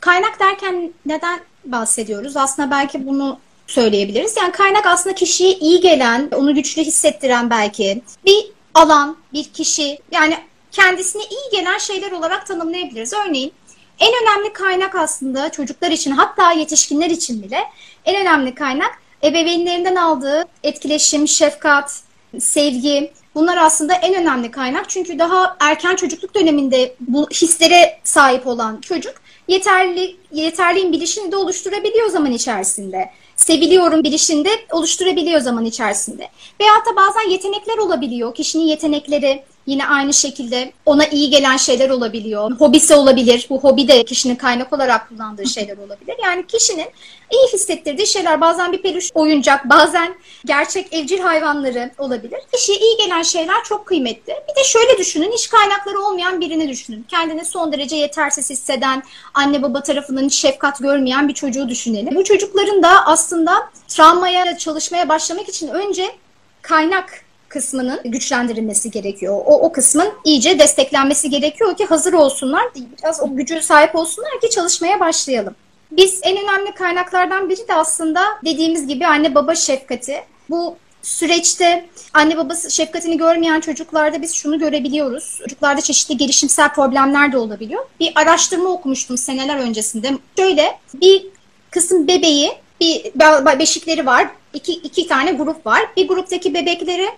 kaynak 0.00 0.40
derken 0.40 0.92
neden 1.06 1.40
bahsediyoruz? 1.72 2.37
Aslında 2.37 2.70
belki 2.70 3.07
bunu 3.07 3.38
söyleyebiliriz. 3.66 4.37
Yani 4.37 4.52
kaynak 4.52 4.87
aslında 4.87 5.14
kişiye 5.14 5.54
iyi 5.54 5.81
gelen, 5.81 6.28
onu 6.35 6.54
güçlü 6.54 6.83
hissettiren 6.83 7.50
belki 7.50 8.02
bir 8.26 8.46
alan, 8.74 9.16
bir 9.33 9.44
kişi 9.44 9.98
yani 10.12 10.38
kendisine 10.72 11.22
iyi 11.22 11.59
gelen 11.61 11.78
şeyler 11.78 12.12
olarak 12.12 12.46
tanımlayabiliriz. 12.46 13.12
Örneğin 13.12 13.52
en 13.98 14.12
önemli 14.22 14.52
kaynak 14.52 14.94
aslında 14.94 15.50
çocuklar 15.50 15.90
için 15.90 16.11
hatta 16.11 16.52
yetişkinler 16.52 17.11
için 17.11 17.42
bile 17.42 17.59
en 18.04 18.20
önemli 18.20 18.54
kaynak 18.54 18.98
ebeveynlerinden 19.24 19.96
aldığı 19.96 20.44
etkileşim, 20.62 21.28
şefkat, 21.28 22.02
sevgi 22.38 23.12
bunlar 23.35 23.57
aslında 23.57 23.94
en 23.94 24.14
önemli 24.14 24.50
kaynak. 24.50 24.88
Çünkü 24.90 25.18
daha 25.18 25.57
erken 25.61 25.96
çocukluk 25.96 26.35
döneminde 26.35 26.94
bu 27.00 27.28
hislere 27.31 28.00
sahip 28.04 28.46
olan 28.46 28.81
çocuk 28.81 29.14
yeterli 29.48 30.16
yeterliyim 30.32 30.92
bilişini 30.92 31.32
de 31.32 31.37
oluşturabiliyor 31.37 32.08
zaman 32.08 32.32
içerisinde. 32.32 33.11
Seviliyorum 33.37 34.04
bilişinde 34.04 34.50
oluşturabiliyor 34.72 35.40
zaman 35.40 35.64
içerisinde. 35.64 36.28
Veyahut 36.61 36.87
da 36.87 36.96
bazen 36.96 37.30
yetenekler 37.30 37.78
olabiliyor. 37.78 38.34
Kişinin 38.34 38.64
yetenekleri 38.64 39.42
yine 39.68 39.87
aynı 39.87 40.14
şekilde 40.14 40.72
ona 40.87 41.07
iyi 41.07 41.31
gelen 41.31 41.57
şeyler 41.57 41.90
olabiliyor. 41.90 42.50
Hobisi 42.50 42.94
olabilir. 42.94 43.46
Bu 43.50 43.61
hobi 43.61 43.88
de 43.88 44.04
kişinin 44.04 44.37
kaynak 44.37 44.72
olarak 44.72 45.09
kullandığı 45.09 45.46
şeyler 45.46 45.76
olabilir. 45.76 46.16
Yani 46.24 46.46
kişinin 46.46 46.87
iyi 47.33 47.52
hissettirdiği 47.52 48.07
şeyler 48.07 48.40
bazen 48.40 48.72
bir 48.72 48.83
peluş 48.83 49.11
oyuncak, 49.14 49.68
bazen 49.70 50.14
gerçek 50.44 50.94
evcil 50.94 51.18
hayvanları 51.18 51.90
olabilir. 51.98 52.40
Kişiye 52.52 52.78
iyi 52.78 52.96
gelen 52.96 53.22
şeyler 53.22 53.64
çok 53.64 53.87
kıymetli. 53.87 54.35
Bir 54.50 54.61
de 54.61 54.64
şöyle 54.64 54.98
düşünün, 54.98 55.33
hiç 55.33 55.48
kaynakları 55.48 56.00
olmayan 56.00 56.40
birini 56.40 56.68
düşünün. 56.68 57.07
Kendini 57.09 57.44
son 57.44 57.72
derece 57.72 57.96
yetersiz 57.96 58.50
hisseden, 58.50 59.02
anne 59.35 59.62
baba 59.62 59.83
tarafından 59.83 60.24
hiç 60.24 60.35
şefkat 60.35 60.78
görmeyen 60.78 61.28
bir 61.28 61.35
çocuğu 61.35 61.68
düşünelim. 61.68 62.14
Bu 62.14 62.24
çocukların 62.24 62.83
da 62.83 63.07
aslında 63.07 63.70
travmaya 63.88 64.59
çalışmaya 64.59 65.09
başlamak 65.09 65.48
için 65.48 65.68
önce 65.68 66.16
kaynak 66.62 67.27
kısmının 67.48 68.00
güçlendirilmesi 68.04 68.90
gerekiyor. 68.90 69.42
O, 69.46 69.61
o 69.61 69.72
kısmın 69.72 70.12
iyice 70.24 70.58
desteklenmesi 70.58 71.30
gerekiyor 71.30 71.76
ki 71.76 71.84
hazır 71.84 72.12
olsunlar, 72.12 72.62
biraz 72.98 73.22
o 73.22 73.37
gücü 73.37 73.62
sahip 73.62 73.96
olsunlar 73.96 74.40
ki 74.40 74.50
çalışmaya 74.50 75.00
başlayalım. 75.00 75.54
Biz 75.90 76.20
en 76.22 76.37
önemli 76.37 76.72
kaynaklardan 76.72 77.48
biri 77.48 77.68
de 77.68 77.74
aslında 77.74 78.20
dediğimiz 78.44 78.87
gibi 78.87 79.06
anne 79.06 79.34
baba 79.34 79.54
şefkati. 79.54 80.24
Bu 80.50 80.76
süreçte 81.02 81.87
anne 82.14 82.37
babası 82.37 82.70
şefkatini 82.70 83.16
görmeyen 83.18 83.61
çocuklarda 83.61 84.22
biz 84.22 84.34
şunu 84.34 84.58
görebiliyoruz. 84.58 85.38
Çocuklarda 85.38 85.80
çeşitli 85.80 86.16
gelişimsel 86.16 86.72
problemler 86.72 87.32
de 87.32 87.38
olabiliyor. 87.38 87.84
Bir 88.00 88.12
araştırma 88.14 88.68
okumuştum 88.68 89.18
seneler 89.18 89.56
öncesinde. 89.56 90.11
Şöyle 90.38 90.78
bir 90.94 91.26
kısım 91.70 92.08
bebeği 92.08 92.52
bir 92.80 93.12
beşikleri 93.58 94.06
var. 94.06 94.28
İki, 94.54 94.72
iki 94.72 95.06
tane 95.06 95.32
grup 95.32 95.66
var. 95.66 95.80
Bir 95.96 96.08
gruptaki 96.08 96.54
bebekleri 96.54 97.08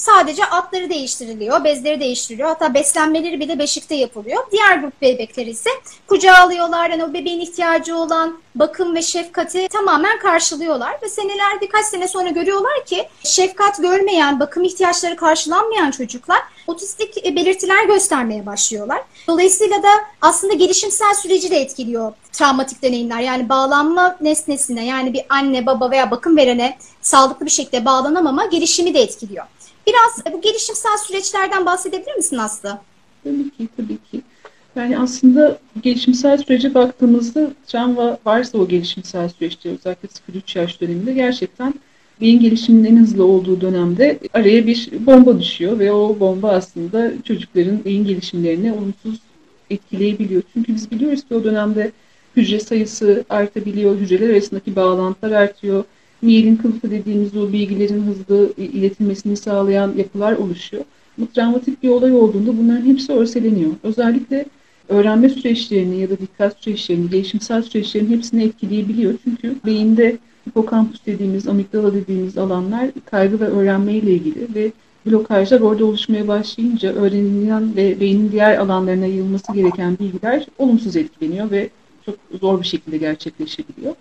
Sadece 0.00 0.44
atları 0.44 0.90
değiştiriliyor, 0.90 1.64
bezleri 1.64 2.00
değiştiriliyor. 2.00 2.48
Hatta 2.48 2.74
beslenmeleri 2.74 3.40
bile 3.40 3.58
beşikte 3.58 3.94
yapılıyor. 3.94 4.42
Diğer 4.52 4.78
grup 4.78 5.02
bebekleri 5.02 5.50
ise 5.50 5.70
kucağa 6.06 6.36
alıyorlar. 6.36 6.90
Yani 6.90 7.04
o 7.04 7.12
bebeğin 7.12 7.40
ihtiyacı 7.40 7.96
olan 7.96 8.40
bakım 8.54 8.94
ve 8.94 9.02
şefkati 9.02 9.68
tamamen 9.68 10.18
karşılıyorlar. 10.18 10.98
Ve 11.02 11.08
seneler 11.08 11.60
birkaç 11.60 11.86
sene 11.86 12.08
sonra 12.08 12.28
görüyorlar 12.28 12.84
ki 12.86 13.08
şefkat 13.24 13.78
görmeyen, 13.78 14.40
bakım 14.40 14.64
ihtiyaçları 14.64 15.16
karşılanmayan 15.16 15.90
çocuklar 15.90 16.40
otistik 16.66 17.36
belirtiler 17.36 17.84
göstermeye 17.84 18.46
başlıyorlar. 18.46 19.00
Dolayısıyla 19.28 19.82
da 19.82 19.88
aslında 20.22 20.54
gelişimsel 20.54 21.14
süreci 21.14 21.50
de 21.50 21.56
etkiliyor 21.56 22.12
travmatik 22.32 22.82
deneyimler. 22.82 23.20
Yani 23.20 23.48
bağlanma 23.48 24.16
nesnesine 24.20 24.86
yani 24.86 25.12
bir 25.12 25.22
anne, 25.28 25.66
baba 25.66 25.90
veya 25.90 26.10
bakım 26.10 26.36
verene 26.36 26.78
sağlıklı 27.02 27.46
bir 27.46 27.50
şekilde 27.50 27.84
bağlanamama 27.84 28.46
gelişimi 28.46 28.94
de 28.94 29.00
etkiliyor. 29.00 29.44
Biraz 29.90 30.34
bu 30.34 30.40
gelişimsel 30.40 30.96
süreçlerden 30.96 31.66
bahsedebilir 31.66 32.16
misin 32.16 32.36
Aslı? 32.36 32.78
Tabii 33.24 33.50
ki, 33.50 33.68
tabii 33.76 33.98
ki. 34.10 34.20
Yani 34.76 34.98
aslında 34.98 35.58
gelişimsel 35.82 36.38
sürece 36.38 36.74
baktığımızda 36.74 37.50
travma 37.66 38.18
varsa 38.26 38.58
o 38.58 38.68
gelişimsel 38.68 39.28
süreçte 39.28 39.68
özellikle 39.68 40.08
0-3 40.08 40.58
yaş 40.58 40.80
döneminde 40.80 41.12
gerçekten 41.12 41.74
beyin 42.20 42.40
gelişiminin 42.40 42.96
en 42.96 43.00
hızlı 43.00 43.24
olduğu 43.24 43.60
dönemde 43.60 44.18
araya 44.34 44.66
bir 44.66 44.90
bomba 45.06 45.40
düşüyor 45.40 45.78
ve 45.78 45.92
o 45.92 46.20
bomba 46.20 46.50
aslında 46.50 47.12
çocukların 47.24 47.84
beyin 47.84 48.04
gelişimlerini 48.04 48.72
olumsuz 48.72 49.20
etkileyebiliyor. 49.70 50.42
Çünkü 50.52 50.74
biz 50.74 50.90
biliyoruz 50.90 51.28
ki 51.28 51.34
o 51.34 51.44
dönemde 51.44 51.92
hücre 52.36 52.60
sayısı 52.60 53.24
artabiliyor, 53.28 53.96
hücreler 53.96 54.30
arasındaki 54.30 54.76
bağlantılar 54.76 55.30
artıyor. 55.30 55.84
Miyelin 56.22 56.56
kılıfı 56.56 56.90
dediğimiz 56.90 57.36
o 57.36 57.52
bilgilerin 57.52 58.02
hızlı 58.02 58.52
iletilmesini 58.56 59.36
sağlayan 59.36 59.94
yapılar 59.96 60.32
oluşuyor. 60.32 60.84
Bu 61.18 61.26
travmatik 61.26 61.82
bir 61.82 61.88
olay 61.88 62.12
olduğunda 62.12 62.58
bunların 62.58 62.86
hepsi 62.86 63.12
örseleniyor. 63.12 63.70
Özellikle 63.82 64.44
öğrenme 64.88 65.28
süreçlerini 65.28 66.00
ya 66.00 66.10
da 66.10 66.18
dikkat 66.18 66.56
süreçlerini, 66.58 67.10
gelişimsel 67.10 67.62
süreçlerin 67.62 68.10
hepsini 68.10 68.44
etkileyebiliyor. 68.44 69.14
Çünkü 69.24 69.56
beyinde 69.66 70.18
hipokampus 70.48 71.06
dediğimiz, 71.06 71.48
amigdala 71.48 71.94
dediğimiz 71.94 72.38
alanlar 72.38 72.90
kaygı 73.10 73.40
ve 73.40 73.44
öğrenme 73.44 73.94
ile 73.94 74.12
ilgili 74.12 74.54
ve 74.54 74.72
blokajlar 75.06 75.60
orada 75.60 75.84
oluşmaya 75.84 76.28
başlayınca 76.28 76.92
öğrenilen 76.92 77.76
ve 77.76 78.00
beynin 78.00 78.32
diğer 78.32 78.58
alanlarına 78.58 79.06
yayılması 79.06 79.52
gereken 79.52 79.98
bilgiler 79.98 80.46
olumsuz 80.58 80.96
etkileniyor 80.96 81.50
ve 81.50 81.70
çok 82.06 82.14
zor 82.40 82.60
bir 82.60 82.66
şekilde 82.66 82.96
gerçekleşebiliyor. 82.96 83.94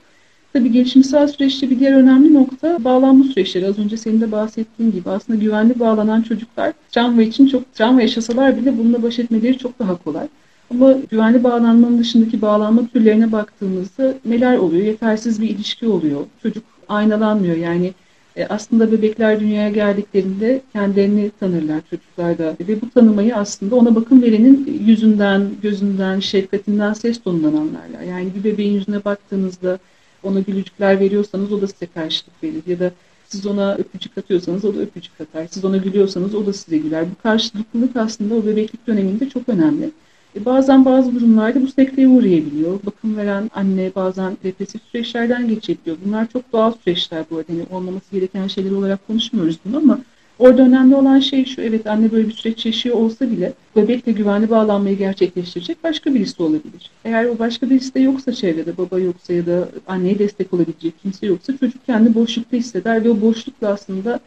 Tabii 0.54 0.72
gelişimsel 0.72 1.28
süreçte 1.28 1.70
bir 1.70 1.80
diğer 1.80 1.94
önemli 1.94 2.34
nokta 2.34 2.84
bağlanma 2.84 3.24
süreçleri. 3.24 3.68
Az 3.68 3.80
önce 3.80 3.98
senin 3.98 4.22
de 4.22 4.32
bahsettiğin 4.32 4.92
gibi 4.92 5.10
aslında 5.10 5.40
güvenli 5.40 5.80
bağlanan 5.80 6.22
çocuklar 6.22 6.74
travma 6.92 7.22
için 7.22 7.48
çok 7.48 7.74
travma 7.74 8.02
yaşasalar 8.02 8.58
bile 8.58 8.78
bununla 8.78 9.04
baş 9.04 9.20
etmeleri 9.20 9.58
çok 9.58 9.80
daha 9.80 9.96
kolay. 9.96 10.28
Ama 10.72 10.94
güvenli 11.12 11.44
bağlanmanın 11.44 12.00
dışındaki 12.00 12.42
bağlanma 12.42 12.88
türlerine 12.88 13.32
baktığımızda 13.32 14.14
neler 14.26 14.58
oluyor? 14.58 14.86
Yetersiz 14.86 15.42
bir 15.42 15.50
ilişki 15.50 15.88
oluyor. 15.88 16.26
Çocuk 16.42 16.64
aynalanmıyor. 16.90 17.58
Yani 17.58 17.94
e, 18.36 18.46
aslında 18.46 18.92
bebekler 18.92 19.40
dünyaya 19.40 19.70
geldiklerinde 19.70 20.62
kendilerini 20.74 21.32
tanırlar 21.40 21.82
çocuklarda 21.90 22.56
ve 22.68 22.82
bu 22.82 22.90
tanımayı 22.90 23.36
aslında 23.36 23.76
ona 23.76 23.96
bakım 23.96 24.22
verenin 24.22 24.82
yüzünden, 24.86 25.50
gözünden, 25.62 26.20
şefkatinden, 26.20 26.94
ses 26.94 27.24
tonundan 27.24 27.54
anlarlar. 27.54 28.02
Yani 28.10 28.28
bir 28.36 28.44
bebeğin 28.44 28.74
yüzüne 28.74 29.06
baktığınızda 29.06 29.80
ona 30.24 30.40
gülücükler 30.40 31.00
veriyorsanız 31.00 31.52
o 31.52 31.62
da 31.62 31.68
size 31.68 31.86
karşılık 31.86 32.44
verir 32.44 32.64
ya 32.68 32.80
da 32.80 32.92
siz 33.28 33.46
ona 33.46 33.76
öpücük 33.76 34.18
atıyorsanız 34.18 34.66
o 34.66 34.76
da 34.76 34.80
öpücük 34.80 35.22
atar. 35.22 35.48
Siz 35.48 35.66
ona 35.66 35.78
gülüyorsanız 35.78 36.36
o 36.36 36.46
da 36.46 36.54
size 36.54 36.78
güler. 36.78 37.06
Bu 37.12 37.22
karşılıklılık 37.24 37.96
aslında 37.96 38.36
o 38.36 38.46
bebeklik 38.46 38.88
döneminde 38.88 39.30
çok 39.30 39.50
önemli. 39.50 39.92
E 40.36 40.46
bazen 40.46 40.86
bazı 40.86 41.16
durumlarda 41.16 41.62
bu 41.62 41.68
sekteye 41.68 42.08
uğrayabiliyor. 42.08 42.80
Bakım 42.86 43.18
veren 43.18 43.52
anne 43.54 43.92
bazen 43.96 44.38
depresif 44.44 44.82
süreçlerden 44.92 45.48
geçebiliyor. 45.48 45.98
Bunlar 46.06 46.28
çok 46.28 46.54
doğal 46.54 46.74
süreçler 46.84 47.26
bu 47.32 47.38
arada. 47.38 47.54
Yani 47.54 47.66
olmaması 47.72 48.12
gereken 48.12 48.48
şeyler 48.48 48.72
olarak 48.72 49.08
konuşmuyoruz 49.08 49.60
bunu 49.66 49.78
ama 49.78 50.00
orada 50.40 50.62
önemli 50.62 50.96
olan 50.96 51.20
şey 51.20 51.46
şu. 51.46 51.62
Evet 51.62 51.88
anne 51.88 52.12
böyle 52.12 52.28
bir 52.28 52.34
süreç 52.34 52.66
yaşıyor 52.66 52.96
olsa 52.96 53.32
bile 53.32 53.54
bebekle 53.76 54.12
güvenli 54.12 54.50
bağlanmayı 54.50 54.98
gerçekleştirecek 54.98 55.84
başka 55.84 56.14
birisi 56.14 56.44
olabilir. 56.44 56.92
Eğer 57.06 57.26
o 57.26 57.40
başka 57.40 57.70
birisi 57.70 57.94
de 57.94 58.00
yoksa 58.00 58.34
çevrede 58.34 58.78
baba 58.78 59.00
yoksa 59.00 59.34
ya 59.34 59.46
da 59.46 59.70
anneye 59.88 60.20
destek 60.20 60.54
olabilecek 60.54 60.94
kimse 61.02 61.26
yoksa 61.28 61.58
çocuk 61.58 61.86
kendi 61.86 62.16
boşlukta 62.16 62.58
hisseder 62.58 63.04
ve 63.04 63.10
o 63.10 63.22
boşlukla 63.22 63.68
aslında 63.68 64.20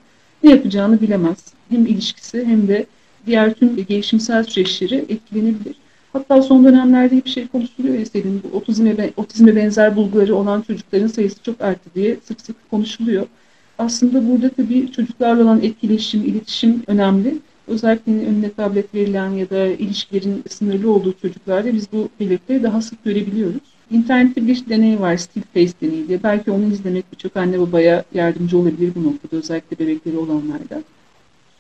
ne 0.45 0.51
yapacağını 0.51 1.01
bilemez. 1.01 1.39
Hem 1.71 1.87
ilişkisi 1.87 2.45
hem 2.45 2.69
de 2.69 2.87
diğer 3.27 3.55
tüm 3.55 3.77
gelişimsel 3.77 4.45
süreçleri 4.45 5.05
etkilenebilir. 5.09 5.77
Hatta 6.13 6.43
son 6.43 6.65
dönemlerde 6.65 7.17
hep 7.17 7.27
şey 7.27 7.47
konuşuluyor 7.47 7.99
ya 7.99 8.07
senin 8.07 8.43
bu 8.43 8.57
otizme, 8.57 9.11
otizme 9.17 9.57
benzer 9.57 9.97
bulguları 9.97 10.37
olan 10.37 10.63
çocukların 10.63 11.07
sayısı 11.07 11.43
çok 11.43 11.61
arttı 11.61 11.91
diye 11.95 12.17
sık 12.25 12.41
sık 12.41 12.71
konuşuluyor. 12.71 13.27
Aslında 13.83 14.29
burada 14.29 14.49
tabii 14.49 14.93
çocuklarla 14.93 15.43
olan 15.43 15.63
etkileşim, 15.63 16.23
iletişim 16.25 16.83
önemli. 16.87 17.39
Özellikle 17.67 18.13
önüne 18.13 18.51
tablet 18.51 18.95
verilen 18.95 19.31
ya 19.31 19.51
da 19.51 19.67
ilişkilerin 19.67 20.45
sınırlı 20.49 20.93
olduğu 20.93 21.13
çocuklarda 21.13 21.75
biz 21.75 21.93
bu 21.93 22.09
belirtileri 22.21 22.63
daha 22.63 22.83
sık 22.83 23.05
görebiliyoruz. 23.05 23.61
İnternette 23.91 24.47
bir 24.47 24.69
deney 24.69 25.01
var, 25.01 25.17
Still 25.17 25.43
Face 25.55 25.73
deneyi 25.83 26.09
diye. 26.09 26.23
Belki 26.23 26.51
onu 26.51 26.73
izlemek 26.73 27.13
birçok 27.13 27.37
anne 27.37 27.61
babaya 27.61 28.05
yardımcı 28.15 28.59
olabilir 28.59 28.93
bu 28.95 29.05
noktada, 29.05 29.37
özellikle 29.37 29.79
bebekleri 29.79 30.17
olanlarda. 30.17 30.83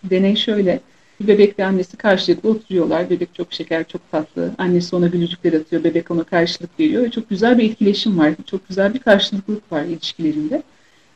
Deney 0.04 0.36
şöyle, 0.36 0.80
bir 1.20 1.28
bebekle 1.28 1.64
annesi 1.64 1.96
karşılıklı 1.96 2.50
oturuyorlar. 2.50 3.10
Bebek 3.10 3.34
çok 3.34 3.52
şeker, 3.52 3.88
çok 3.88 4.10
tatlı. 4.10 4.50
Annesi 4.58 4.96
ona 4.96 5.06
gülücükler 5.06 5.52
atıyor, 5.52 5.84
bebek 5.84 6.10
ona 6.10 6.24
karşılık 6.24 6.80
veriyor 6.80 7.02
ve 7.02 7.10
çok 7.10 7.30
güzel 7.30 7.58
bir 7.58 7.70
etkileşim 7.70 8.18
var. 8.18 8.34
Çok 8.46 8.68
güzel 8.68 8.94
bir 8.94 8.98
karşılıklılık 8.98 9.72
var 9.72 9.84
ilişkilerinde. 9.84 10.62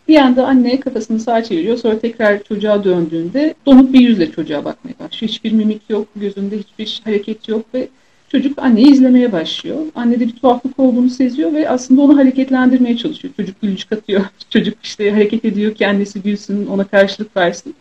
Bir 0.09 0.16
anda 0.16 0.47
anne 0.47 0.81
kafasını 0.81 1.21
sağa 1.21 1.45
çeviriyor. 1.45 1.77
Sonra 1.77 1.99
tekrar 1.99 2.42
çocuğa 2.42 2.85
döndüğünde 2.85 3.55
donuk 3.66 3.92
bir 3.92 4.01
yüzle 4.01 4.33
çocuğa 4.33 4.64
bakmaya 4.64 4.95
başlıyor. 5.01 5.33
Hiçbir 5.33 5.53
mimik 5.53 5.90
yok, 5.90 6.09
gözünde 6.16 6.59
hiçbir 6.59 7.01
hareket 7.05 7.49
yok 7.49 7.62
ve 7.75 7.88
çocuk 8.29 8.59
anneyi 8.59 8.92
izlemeye 8.92 9.33
başlıyor. 9.33 9.77
Anne 9.95 10.21
de 10.21 10.27
bir 10.27 10.37
tuhaflık 10.37 10.79
olduğunu 10.79 11.11
seziyor 11.11 11.53
ve 11.53 11.69
aslında 11.69 12.03
onu 12.03 12.19
hareketlendirmeye 12.19 12.97
çalışıyor. 12.97 13.35
Çocuk 13.37 13.61
gülücük 13.62 13.92
atıyor. 13.92 14.25
Çocuk 14.51 14.75
işte 14.83 15.11
hareket 15.11 15.45
ediyor 15.45 15.75
ki 15.75 15.87
annesi 15.87 16.23
gülsün, 16.23 16.66
ona 16.66 16.85
karşılık 16.85 17.37
versin. 17.37 17.75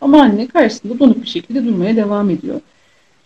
Ama 0.00 0.22
anne 0.22 0.46
karşısında 0.46 0.98
donuk 0.98 1.22
bir 1.22 1.28
şekilde 1.28 1.64
durmaya 1.64 1.96
devam 1.96 2.30
ediyor. 2.30 2.60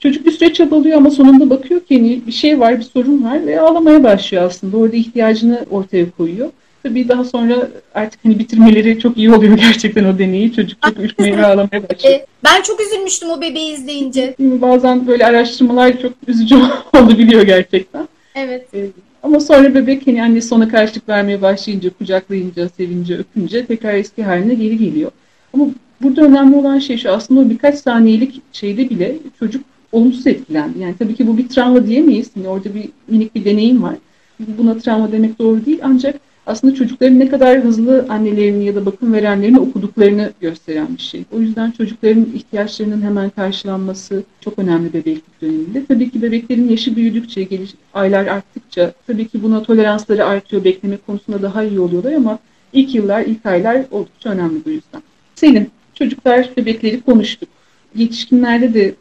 Çocuk 0.01 0.27
bir 0.27 0.31
süre 0.31 0.53
çabalıyor 0.53 0.97
ama 0.97 1.11
sonunda 1.11 1.51
bakıyor 1.51 1.81
ki 1.81 1.97
hani 1.99 2.27
bir 2.27 2.33
şey 2.33 2.61
var, 2.61 2.79
bir 2.79 2.85
sorun 2.85 3.25
var 3.25 3.47
ve 3.47 3.61
ağlamaya 3.61 4.05
başlıyor 4.05 4.45
aslında. 4.45 4.77
Orada 4.77 4.97
ihtiyacını 4.97 5.67
ortaya 5.71 6.11
koyuyor. 6.11 6.51
Tabii 6.87 7.09
daha 7.09 7.25
sonra 7.25 7.69
artık 7.95 8.25
hani 8.25 8.39
bitirmeleri 8.39 8.99
çok 8.99 9.17
iyi 9.17 9.35
oluyor 9.35 9.59
gerçekten 9.59 10.05
o 10.05 10.19
deneyi. 10.19 10.53
Çocuk 10.53 10.83
çok 10.83 10.99
ürkmeye 10.99 11.37
ve 11.37 11.47
ağlamaya 11.47 11.89
başlıyor. 11.89 12.15
E, 12.15 12.27
ben 12.45 12.63
çok 12.63 12.81
üzülmüştüm 12.81 13.31
o 13.31 13.41
bebeği 13.41 13.73
izleyince. 13.73 14.35
Bazen 14.39 15.07
böyle 15.07 15.27
araştırmalar 15.27 16.01
çok 16.03 16.13
üzücü 16.27 16.57
olabiliyor 16.95 17.43
gerçekten. 17.43 18.09
Evet. 18.35 18.75
E, 18.75 18.87
ama 19.23 19.41
sonra 19.41 19.75
bebek 19.75 20.07
hani 20.07 20.23
annesi 20.23 20.55
ona 20.55 20.69
karşılık 20.69 21.09
vermeye 21.09 21.43
başlayınca, 21.43 21.91
kucaklayınca, 21.91 22.69
sevince, 22.69 23.19
öpünce 23.19 23.67
tekrar 23.67 23.95
eski 23.95 24.23
haline 24.23 24.55
geri 24.55 24.79
geliyor. 24.79 25.11
Ama 25.55 25.67
burada 26.03 26.23
önemli 26.23 26.57
olan 26.57 26.79
şey 26.79 26.99
şu 26.99 27.11
aslında 27.11 27.41
o 27.41 27.51
birkaç 27.51 27.75
saniyelik 27.75 28.43
şeyde 28.53 28.91
bile 28.91 29.17
çocuk 29.39 29.65
olumsuz 29.93 30.27
etkilendi. 30.27 30.79
Yani 30.79 30.95
tabii 30.99 31.15
ki 31.15 31.27
bu 31.27 31.39
bir 31.39 31.49
travma 31.49 31.87
diyemeyiz. 31.87 32.31
Yani 32.37 32.49
orada 32.49 32.75
bir 32.75 32.89
minik 33.09 33.35
bir 33.35 33.45
deneyim 33.45 33.83
var. 33.83 33.95
Buna 34.41 34.79
travma 34.79 35.13
demek 35.13 35.39
doğru 35.39 35.67
değil 35.67 35.79
ancak 35.83 36.21
aslında 36.47 36.75
çocukların 36.75 37.19
ne 37.19 37.29
kadar 37.29 37.61
hızlı 37.61 38.07
annelerini 38.09 38.65
ya 38.65 38.75
da 38.75 38.87
bakım 38.87 39.13
verenlerini 39.13 39.61
okuduklarını 39.61 40.33
gösteren 40.41 40.89
bir 40.97 41.03
şey. 41.03 41.25
O 41.33 41.41
yüzden 41.41 41.71
çocukların 41.71 42.27
ihtiyaçlarının 42.35 43.03
hemen 43.03 43.31
karşılanması 43.31 44.25
çok 44.41 44.59
önemli 44.59 44.93
bebeklik 44.93 45.43
döneminde. 45.43 45.87
Tabii 45.87 46.11
ki 46.11 46.23
bebeklerin 46.23 46.69
yaşı 46.69 46.97
büyüdükçe, 46.97 47.43
geliş, 47.43 47.71
aylar 47.95 48.27
arttıkça 48.27 48.93
tabii 49.07 49.29
ki 49.29 49.43
buna 49.43 49.63
toleransları 49.63 50.25
artıyor, 50.25 50.65
bekleme 50.65 50.97
konusunda 50.97 51.43
daha 51.43 51.65
iyi 51.65 51.81
oluyorlar 51.81 52.13
ama 52.13 52.39
ilk 52.73 52.95
yıllar, 52.95 53.23
ilk 53.23 53.47
aylar 53.47 53.85
oldukça 53.91 54.31
önemli 54.31 54.65
bu 54.65 54.71
yüzden. 54.71 55.03
Senin 55.35 55.71
çocuklar, 55.95 56.51
bebekleri 56.57 57.01
konuştuk. 57.01 57.49
Yetişkinlerde 57.95 58.75
de 58.75 58.95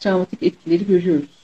travmatik 0.00 0.42
etkileri 0.42 0.86
görüyoruz. 0.86 1.37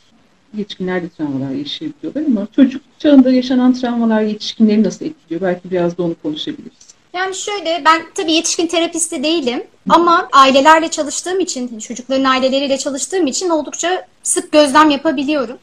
Yetişkinler 0.56 1.02
de 1.02 1.08
travmalar 1.08 1.50
yaşayabiliyorlar 1.50 2.22
ama 2.26 2.46
çocuk 2.56 2.82
çağında 2.98 3.32
yaşanan 3.32 3.72
travmalar 3.72 4.22
yetişkinleri 4.22 4.82
nasıl 4.82 5.04
etkiliyor? 5.06 5.40
Belki 5.40 5.70
biraz 5.70 5.98
da 5.98 6.02
onu 6.02 6.14
konuşabiliriz. 6.22 6.94
Yani 7.14 7.34
şöyle 7.34 7.82
ben 7.84 8.02
tabii 8.14 8.32
yetişkin 8.32 8.66
terapisti 8.66 9.22
değilim 9.22 9.64
ama 9.88 10.28
ailelerle 10.32 10.88
çalıştığım 10.88 11.40
için, 11.40 11.78
çocukların 11.78 12.24
aileleriyle 12.24 12.78
çalıştığım 12.78 13.26
için 13.26 13.48
oldukça 13.48 14.06
sık 14.22 14.52
gözlem 14.52 14.90
yapabiliyorum. 14.90 15.58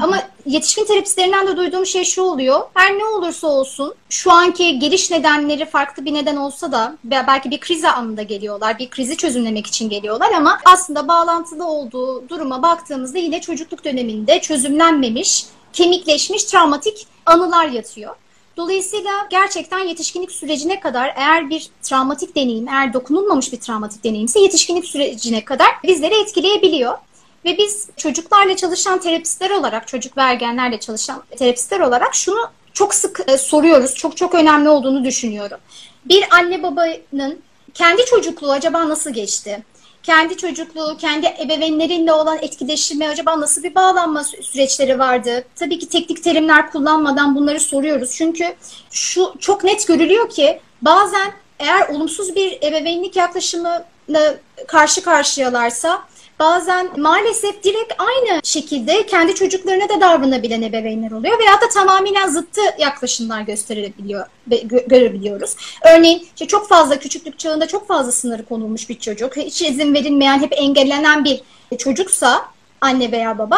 Ama 0.00 0.22
yetişkin 0.46 0.84
terapistlerinden 0.84 1.46
de 1.46 1.56
duyduğum 1.56 1.86
şey 1.86 2.04
şu 2.04 2.22
oluyor. 2.22 2.60
Her 2.74 2.98
ne 2.98 3.04
olursa 3.04 3.46
olsun 3.46 3.94
şu 4.08 4.32
anki 4.32 4.78
geliş 4.78 5.10
nedenleri 5.10 5.64
farklı 5.64 6.04
bir 6.04 6.14
neden 6.14 6.36
olsa 6.36 6.72
da 6.72 6.96
belki 7.04 7.50
bir 7.50 7.60
kriz 7.60 7.84
anında 7.84 8.22
geliyorlar. 8.22 8.78
Bir 8.78 8.90
krizi 8.90 9.16
çözümlemek 9.16 9.66
için 9.66 9.88
geliyorlar 9.88 10.32
ama 10.32 10.58
aslında 10.64 11.08
bağlantılı 11.08 11.66
olduğu 11.66 12.28
duruma 12.28 12.62
baktığımızda 12.62 13.18
yine 13.18 13.40
çocukluk 13.40 13.84
döneminde 13.84 14.40
çözümlenmemiş, 14.40 15.46
kemikleşmiş 15.72 16.44
travmatik 16.44 17.06
anılar 17.26 17.68
yatıyor. 17.68 18.16
Dolayısıyla 18.56 19.10
gerçekten 19.30 19.78
yetişkinlik 19.78 20.32
sürecine 20.32 20.80
kadar 20.80 21.12
eğer 21.16 21.50
bir 21.50 21.70
travmatik 21.82 22.36
deneyim, 22.36 22.68
eğer 22.68 22.92
dokunulmamış 22.92 23.52
bir 23.52 23.60
travmatik 23.60 24.04
deneyimse 24.04 24.40
yetişkinlik 24.40 24.84
sürecine 24.84 25.44
kadar 25.44 25.68
bizleri 25.84 26.22
etkileyebiliyor. 26.22 26.98
Ve 27.44 27.58
biz 27.58 27.88
çocuklarla 27.96 28.56
çalışan 28.56 29.00
terapistler 29.00 29.50
olarak, 29.50 29.88
çocuk 29.88 30.16
ve 30.16 30.20
ergenlerle 30.20 30.80
çalışan 30.80 31.22
terapistler 31.38 31.80
olarak 31.80 32.14
şunu 32.14 32.50
çok 32.72 32.94
sık 32.94 33.20
e, 33.26 33.38
soruyoruz. 33.38 33.94
Çok 33.94 34.16
çok 34.16 34.34
önemli 34.34 34.68
olduğunu 34.68 35.04
düşünüyorum. 35.04 35.58
Bir 36.04 36.24
anne 36.30 36.62
babanın 36.62 37.40
kendi 37.74 38.04
çocukluğu 38.04 38.52
acaba 38.52 38.88
nasıl 38.88 39.10
geçti? 39.10 39.62
Kendi 40.02 40.36
çocukluğu, 40.36 40.96
kendi 40.96 41.26
ebeveynleriyle 41.26 42.12
olan 42.12 42.38
etkileşimi 42.42 43.08
acaba 43.08 43.40
nasıl 43.40 43.62
bir 43.62 43.74
bağlanma 43.74 44.24
süreçleri 44.24 44.98
vardı? 44.98 45.44
Tabii 45.56 45.78
ki 45.78 45.88
teknik 45.88 46.24
terimler 46.24 46.70
kullanmadan 46.70 47.34
bunları 47.34 47.60
soruyoruz. 47.60 48.10
Çünkü 48.14 48.54
şu 48.90 49.34
çok 49.38 49.64
net 49.64 49.86
görülüyor 49.86 50.30
ki 50.30 50.60
bazen 50.82 51.32
eğer 51.58 51.88
olumsuz 51.88 52.36
bir 52.36 52.52
ebeveynlik 52.62 53.16
yaklaşımına 53.16 53.84
karşı 54.66 55.02
karşıyalarsa 55.02 56.02
bazen 56.42 56.90
maalesef 56.96 57.62
direkt 57.62 57.92
aynı 57.98 58.40
şekilde 58.44 59.06
kendi 59.06 59.34
çocuklarına 59.34 59.88
da 59.88 60.00
davranabilen 60.00 60.62
ebeveynler 60.62 61.10
oluyor 61.10 61.38
veya 61.38 61.60
da 61.60 61.68
tamamen 61.74 62.28
zıttı 62.28 62.60
yaklaşımlar 62.78 63.40
gösterebiliyor, 63.40 64.26
görebiliyoruz. 64.86 65.56
Örneğin 65.94 66.26
işte 66.34 66.46
çok 66.46 66.68
fazla 66.68 66.98
küçüklük 66.98 67.38
çağında 67.38 67.66
çok 67.66 67.88
fazla 67.88 68.12
sınırı 68.12 68.44
konulmuş 68.44 68.88
bir 68.88 68.98
çocuk, 68.98 69.36
hiç 69.36 69.62
izin 69.62 69.94
verilmeyen, 69.94 70.40
hep 70.40 70.52
engellenen 70.56 71.24
bir 71.24 71.42
çocuksa 71.78 72.46
anne 72.80 73.12
veya 73.12 73.38
baba 73.38 73.56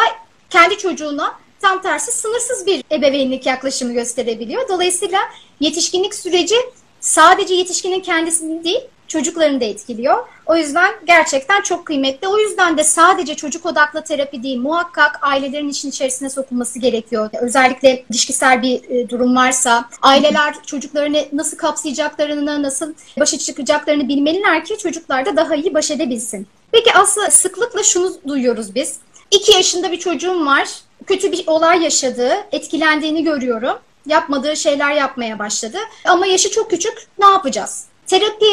kendi 0.49 0.77
çocuğuna 0.77 1.35
tam 1.61 1.81
tersi 1.81 2.11
sınırsız 2.11 2.65
bir 2.65 2.83
ebeveynlik 2.91 3.45
yaklaşımı 3.45 3.93
gösterebiliyor. 3.93 4.69
Dolayısıyla 4.69 5.19
yetişkinlik 5.59 6.15
süreci 6.15 6.55
sadece 6.99 7.53
yetişkinin 7.53 7.99
kendisini 7.99 8.63
değil, 8.63 8.81
çocuklarını 9.07 9.61
da 9.61 9.65
etkiliyor. 9.65 10.27
O 10.45 10.55
yüzden 10.55 10.93
gerçekten 11.07 11.61
çok 11.61 11.85
kıymetli. 11.85 12.27
O 12.27 12.37
yüzden 12.37 12.77
de 12.77 12.83
sadece 12.83 13.35
çocuk 13.35 13.65
odaklı 13.65 14.03
terapi 14.03 14.43
değil, 14.43 14.59
muhakkak 14.59 15.19
ailelerin 15.21 15.69
işin 15.69 15.89
içerisine 15.89 16.29
sokulması 16.29 16.79
gerekiyor. 16.79 17.29
Özellikle 17.41 18.05
ilişkisel 18.09 18.61
bir 18.61 18.89
e, 18.89 19.09
durum 19.09 19.35
varsa, 19.35 19.89
aileler 20.01 20.55
çocuklarını 20.65 21.25
nasıl 21.33 21.57
kapsayacaklarını, 21.57 22.63
nasıl 22.63 22.93
başa 23.19 23.37
çıkacaklarını 23.37 24.07
bilmeliler 24.07 24.65
ki 24.65 24.77
çocuklar 24.77 25.25
da 25.25 25.37
daha 25.37 25.55
iyi 25.55 25.73
baş 25.73 25.91
edebilsin. 25.91 26.47
Peki 26.71 26.93
aslında 26.93 27.31
sıklıkla 27.31 27.83
şunu 27.83 28.13
duyuyoruz 28.27 28.75
biz. 28.75 28.99
2 29.31 29.51
yaşında 29.51 29.91
bir 29.91 29.99
çocuğum 29.99 30.45
var, 30.45 30.69
kötü 31.05 31.31
bir 31.31 31.43
olay 31.47 31.83
yaşadı, 31.83 32.29
etkilendiğini 32.51 33.23
görüyorum. 33.23 33.77
Yapmadığı 34.05 34.55
şeyler 34.55 34.91
yapmaya 34.91 35.39
başladı. 35.39 35.77
Ama 36.05 36.25
yaşı 36.25 36.51
çok 36.51 36.69
küçük, 36.69 37.07
ne 37.19 37.25
yapacağız? 37.25 37.85
Terapi 38.07 38.45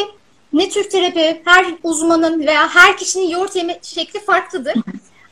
ne 0.53 0.69
tür 0.69 0.89
terapi 0.89 1.41
her 1.45 1.65
uzmanın 1.83 2.39
veya 2.39 2.69
her 2.69 2.97
kişinin 2.97 3.29
yoğurt 3.29 3.55
yeme 3.55 3.79
şekli 3.81 4.19
farklıdır. 4.19 4.73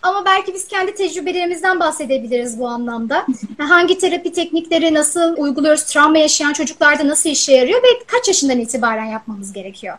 Ama 0.02 0.26
belki 0.26 0.54
biz 0.54 0.68
kendi 0.68 0.96
tecrübelerimizden 0.96 1.80
bahsedebiliriz 1.80 2.60
bu 2.60 2.68
anlamda. 2.68 3.26
Hangi 3.58 3.98
terapi 3.98 4.34
teknikleri 4.34 4.94
nasıl 4.94 5.38
uyguluyoruz, 5.38 5.84
travma 5.84 6.18
yaşayan 6.18 6.54
çocuklarda 6.54 7.08
nasıl 7.08 7.30
işe 7.30 7.54
yarıyor 7.54 7.84
ve 7.84 7.88
kaç 8.08 8.28
yaşından 8.28 8.60
itibaren 8.60 9.06
yapmamız 9.06 9.54
gerekiyor? 9.54 9.98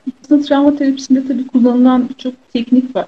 Travma 0.49 0.77
terapisinde 0.77 1.29
tabii 1.29 1.47
kullanılan 1.47 2.09
birçok 2.09 2.35
teknik 2.53 2.97
var. 2.97 3.07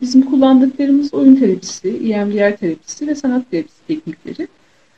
Bizim 0.00 0.22
kullandıklarımız 0.22 1.14
oyun 1.14 1.36
terapisi, 1.36 1.88
EMDR 1.88 2.56
terapisi 2.56 3.06
ve 3.06 3.14
sanat 3.14 3.50
terapisi 3.50 3.86
teknikleri. 3.88 4.48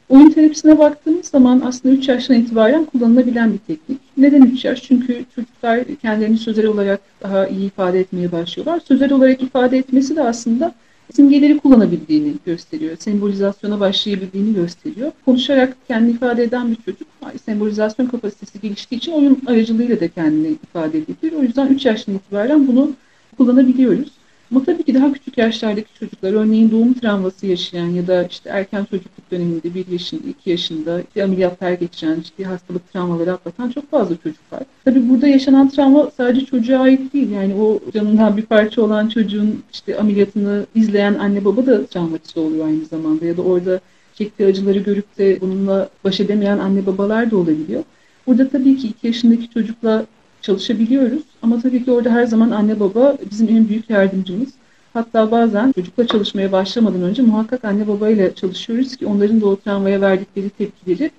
Oyun 0.09 0.31
terapisine 0.31 0.79
baktığımız 0.79 1.27
zaman 1.27 1.63
aslında 1.65 1.95
3 1.95 2.09
yaştan 2.09 2.37
itibaren 2.37 2.85
kullanılabilen 2.85 3.53
bir 3.53 3.59
teknik. 3.59 3.99
Neden 4.17 4.43
3 4.43 4.65
yaş? 4.65 4.83
Çünkü 4.83 5.25
çocuklar 5.35 5.85
kendilerini 6.03 6.39
sözel 6.39 6.67
olarak 6.67 7.01
daha 7.23 7.47
iyi 7.47 7.67
ifade 7.67 8.01
etmeye 8.01 8.33
başlıyorlar. 8.33 8.81
Sözel 8.89 9.13
olarak 9.13 9.43
ifade 9.43 9.79
etmesi 9.79 10.17
de 10.17 10.23
aslında 10.23 10.75
simgeleri 11.13 11.59
kullanabildiğini 11.59 12.35
gösteriyor. 12.47 12.97
Sembolizasyona 12.97 13.81
başlayabildiğini 13.81 14.55
gösteriyor. 14.55 15.13
Konuşarak 15.25 15.77
kendini 15.89 16.11
ifade 16.11 16.43
eden 16.43 16.71
bir 16.71 16.77
çocuk 16.77 17.09
sembolizasyon 17.45 18.07
kapasitesi 18.07 18.61
geliştiği 18.61 18.99
için 18.99 19.13
oyun 19.13 19.39
aracılığıyla 19.47 20.01
da 20.01 20.09
kendini 20.09 20.49
ifade 20.49 20.99
edebilir. 20.99 21.33
O 21.39 21.43
yüzden 21.43 21.69
3 21.69 21.85
yaştan 21.87 22.15
itibaren 22.15 22.67
bunu 22.67 22.93
kullanabiliyoruz. 23.37 24.13
Ama 24.51 24.65
tabii 24.65 24.83
ki 24.83 24.95
daha 24.95 25.13
küçük 25.13 25.39
yaşlardaki 25.39 25.89
çocuklar, 25.99 26.33
örneğin 26.33 26.71
doğum 26.71 26.95
travması 26.95 27.47
yaşayan 27.47 27.87
ya 27.87 28.07
da 28.07 28.25
işte 28.25 28.51
erken 28.51 28.85
çocukluk 28.85 29.31
döneminde 29.31 29.75
bir 29.75 29.87
yaşında, 29.87 30.29
iki 30.29 30.51
yaşında 30.51 31.01
işte 31.01 31.25
ameliyatlar 31.25 31.73
geçiren, 31.73 32.21
ciddi 32.21 32.45
hastalık 32.45 32.93
travmaları 32.93 33.33
atlatan 33.33 33.71
çok 33.71 33.91
fazla 33.91 34.17
çocuk 34.17 34.53
var. 34.53 34.63
Tabii 34.85 35.09
burada 35.09 35.29
yaşanan 35.29 35.69
travma 35.69 36.11
sadece 36.17 36.47
çocuğa 36.47 36.81
ait 36.81 37.13
değil. 37.15 37.31
Yani 37.31 37.55
o 37.55 37.81
canından 37.95 38.37
bir 38.37 38.43
parça 38.43 38.83
olan 38.83 39.09
çocuğun 39.09 39.63
işte 39.73 39.99
ameliyatını 39.99 40.67
izleyen 40.75 41.15
anne 41.15 41.45
baba 41.45 41.67
da 41.67 41.87
travmatize 41.87 42.41
oluyor 42.41 42.67
aynı 42.67 42.85
zamanda 42.85 43.27
ya 43.27 43.37
da 43.37 43.43
orada 43.43 43.81
çektiği 44.15 44.47
acıları 44.47 44.79
görüp 44.79 45.19
de 45.19 45.41
bununla 45.41 45.89
baş 46.05 46.21
edemeyen 46.21 46.59
anne 46.59 46.87
babalar 46.87 47.31
da 47.31 47.37
olabiliyor. 47.37 47.83
Burada 48.27 48.49
tabii 48.49 48.77
ki 48.77 48.89
iki 48.89 49.07
yaşındaki 49.07 49.51
çocukla 49.51 50.07
çalışabiliyoruz. 50.45 51.23
Ama 51.43 51.61
tabii 51.61 51.85
ki 51.85 51.93
orada 51.93 52.11
her 52.11 52.25
zaman 52.27 52.51
anne 52.51 52.81
baba 52.81 53.17
bizim 53.31 53.49
en 53.49 53.69
büyük 53.69 53.91
yardımcımız. 53.91 54.49
Hatta 54.95 55.31
bazen 55.31 55.73
çocukla 55.73 56.07
çalışmaya 56.07 56.53
başlamadan 56.53 57.03
önce 57.03 57.23
muhakkak 57.23 57.65
anne 57.65 57.89
babayla 57.89 58.35
çalışıyoruz 58.35 58.97
ki 58.97 59.07
onların 59.07 59.41
da 59.41 59.47
o 59.47 59.57
travmaya 59.57 60.01
verdikleri 60.01 60.51
tepkileri 60.51 61.11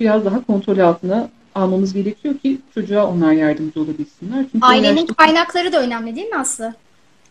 biraz 0.00 0.24
daha 0.24 0.44
kontrol 0.44 0.78
altına 0.78 1.28
almamız 1.54 1.92
gerekiyor 1.92 2.38
ki 2.38 2.58
çocuğa 2.74 3.06
onlar 3.06 3.32
yardımcı 3.32 3.80
olabilsinler. 3.80 4.44
Çünkü 4.52 4.66
Ailenin 4.66 4.96
yaşta... 4.96 5.14
kaynakları 5.14 5.72
da 5.72 5.82
önemli 5.82 6.16
değil 6.16 6.26
mi 6.26 6.36
Aslı? 6.36 6.74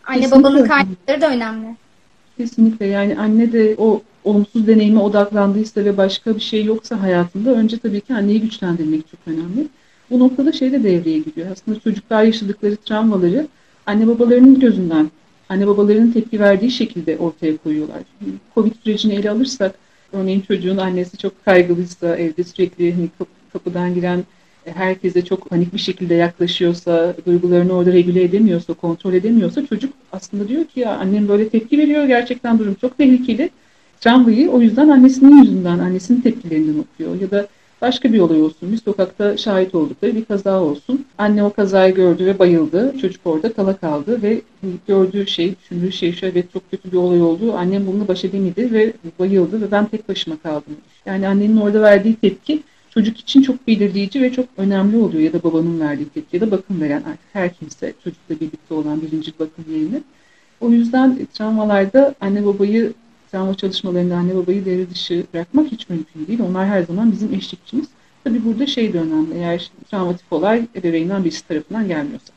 Anne 0.05 0.21
Kesinlikle. 0.21 0.43
babanın 0.43 0.67
kaynakları 0.67 1.21
da 1.21 1.29
önemli. 1.29 1.75
Kesinlikle 2.37 2.85
yani 2.85 3.17
anne 3.19 3.51
de 3.51 3.75
o 3.77 4.01
olumsuz 4.23 4.67
deneyime 4.67 4.99
odaklandıysa 4.99 5.85
ve 5.85 5.97
başka 5.97 6.35
bir 6.35 6.41
şey 6.41 6.65
yoksa 6.65 7.01
hayatında 7.01 7.51
önce 7.51 7.77
tabii 7.77 8.01
ki 8.01 8.13
anneyi 8.13 8.41
güçlendirmek 8.41 9.07
çok 9.07 9.19
önemli. 9.27 9.67
Bu 10.09 10.19
noktada 10.19 10.51
şey 10.51 10.71
de 10.71 10.83
devreye 10.83 11.19
giriyor. 11.19 11.47
Aslında 11.51 11.79
çocuklar 11.79 12.23
yaşadıkları 12.23 12.75
travmaları 12.75 13.47
anne 13.85 14.07
babalarının 14.07 14.59
gözünden, 14.59 15.11
anne 15.49 15.67
babalarının 15.67 16.11
tepki 16.11 16.39
verdiği 16.39 16.71
şekilde 16.71 17.17
ortaya 17.17 17.57
koyuyorlar. 17.57 17.97
Covid 18.55 18.73
sürecini 18.83 19.13
ele 19.13 19.29
alırsak, 19.29 19.75
örneğin 20.13 20.41
çocuğun 20.41 20.77
annesi 20.77 21.17
çok 21.17 21.45
kaygılıysa, 21.45 22.15
evde 22.15 22.43
sürekli 22.43 22.93
hani 22.93 23.09
kapıdan 23.53 23.93
giren 23.93 24.23
herkese 24.65 25.25
çok 25.25 25.49
panik 25.49 25.73
bir 25.73 25.79
şekilde 25.79 26.13
yaklaşıyorsa, 26.13 27.15
duygularını 27.25 27.73
orada 27.73 27.93
regüle 27.93 28.23
edemiyorsa, 28.23 28.73
kontrol 28.73 29.13
edemiyorsa 29.13 29.65
çocuk 29.65 29.93
aslında 30.11 30.47
diyor 30.47 30.65
ki 30.65 30.79
ya 30.79 30.97
annem 30.97 31.27
böyle 31.27 31.49
tepki 31.49 31.77
veriyor, 31.77 32.05
gerçekten 32.05 32.59
durum 32.59 32.73
çok 32.81 32.97
tehlikeli. 32.97 33.49
Travmayı 33.99 34.49
o 34.49 34.61
yüzden 34.61 34.89
annesinin 34.89 35.41
yüzünden, 35.43 35.79
annesinin 35.79 36.21
tepkilerinden 36.21 36.79
okuyor. 36.79 37.21
Ya 37.21 37.31
da 37.31 37.47
başka 37.83 38.13
bir 38.13 38.19
olay 38.19 38.41
olsun, 38.41 38.71
bir 38.71 38.77
sokakta 38.77 39.37
şahit 39.37 39.75
oldukları 39.75 40.15
bir 40.15 40.25
kaza 40.25 40.61
olsun. 40.61 41.05
Anne 41.17 41.43
o 41.43 41.53
kazayı 41.53 41.95
gördü 41.95 42.25
ve 42.25 42.39
bayıldı. 42.39 42.95
Çocuk 43.01 43.21
orada 43.25 43.53
kala 43.53 43.77
kaldı 43.77 44.21
ve 44.21 44.41
gördüğü 44.87 45.27
şey, 45.27 45.55
düşündüğü 45.59 45.91
şey 45.91 46.13
şu 46.13 46.25
evet 46.25 46.53
çok 46.53 46.71
kötü 46.71 46.91
bir 46.91 46.97
olay 46.97 47.21
oldu. 47.21 47.53
Annem 47.53 47.87
bununla 47.87 48.07
baş 48.07 48.25
edemedi 48.25 48.73
ve 48.73 48.93
bayıldı 49.19 49.61
ve 49.61 49.71
ben 49.71 49.85
tek 49.85 50.09
başıma 50.09 50.37
kaldım. 50.37 50.75
Yani 51.05 51.27
annenin 51.27 51.57
orada 51.57 51.81
verdiği 51.81 52.15
tepki 52.15 52.63
çocuk 52.89 53.17
için 53.17 53.41
çok 53.41 53.67
belirleyici 53.67 54.21
ve 54.21 54.33
çok 54.33 54.45
önemli 54.57 54.97
oluyor 54.97 55.23
ya 55.23 55.33
da 55.33 55.43
babanın 55.43 55.79
verdiği 55.79 56.05
tepki 56.05 56.35
ya 56.37 56.41
da 56.41 56.51
bakım 56.51 56.81
veren 56.81 57.03
artık 57.03 57.33
her 57.33 57.53
kimse 57.53 57.93
çocukla 58.03 58.35
birlikte 58.35 58.73
olan 58.73 59.01
birinci 59.01 59.31
bakım 59.39 59.65
yerine. 59.69 60.01
O 60.61 60.69
yüzden 60.69 61.27
travmalarda 61.33 62.15
anne 62.21 62.45
babayı 62.45 62.93
travma 63.33 63.55
çalışmalarında 63.55 64.15
anne 64.15 64.35
babayı 64.35 64.65
devre 64.65 64.89
dışı 64.89 65.23
bırakmak 65.33 65.67
hiç 65.71 65.89
mümkün 65.89 66.27
değil. 66.27 66.39
Onlar 66.49 66.67
her 66.67 66.83
zaman 66.83 67.11
bizim 67.11 67.33
eşlikçimiz. 67.33 67.87
Tabii 68.23 68.45
burada 68.45 68.67
şey 68.67 68.93
de 68.93 68.99
önemli. 68.99 69.35
Eğer 69.35 69.71
travmatik 69.91 70.33
olay 70.33 70.61
ebeveynden 70.75 71.23
birisi 71.23 71.47
tarafından 71.47 71.87
gelmiyorsa. 71.87 72.33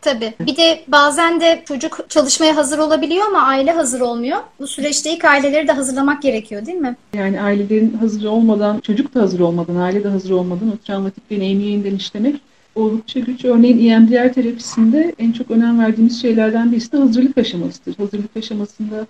Tabii. 0.00 0.34
Bir 0.40 0.56
de 0.56 0.84
bazen 0.88 1.40
de 1.40 1.62
çocuk 1.68 2.06
çalışmaya 2.08 2.56
hazır 2.56 2.78
olabiliyor 2.78 3.26
ama 3.26 3.42
aile 3.42 3.72
hazır 3.72 4.00
olmuyor. 4.00 4.38
Bu 4.60 4.66
süreçte 4.66 5.12
ilk 5.12 5.24
aileleri 5.24 5.68
de 5.68 5.72
hazırlamak 5.72 6.22
gerekiyor 6.22 6.66
değil 6.66 6.78
mi? 6.78 6.96
Yani 7.14 7.40
ailelerin 7.40 7.94
hazır 7.94 8.24
olmadan, 8.24 8.80
çocuk 8.80 9.14
da 9.14 9.22
hazır 9.22 9.40
olmadan, 9.40 9.76
aile 9.76 10.04
de 10.04 10.08
hazır 10.08 10.30
olmadan 10.30 10.68
o 10.68 10.76
travmatik 10.76 11.30
deneyimi 11.30 11.62
yeniden 11.62 11.94
işlemek 11.94 12.40
oldukça 12.74 13.20
güç. 13.20 13.44
Örneğin 13.44 13.90
EMDR 13.90 14.32
terapisinde 14.32 15.14
en 15.18 15.32
çok 15.32 15.50
önem 15.50 15.80
verdiğimiz 15.80 16.22
şeylerden 16.22 16.72
birisi 16.72 16.92
de 16.92 16.96
hazırlık 16.96 17.38
aşamasıdır. 17.38 17.96
Hazırlık 17.96 18.36
aşamasında 18.36 19.06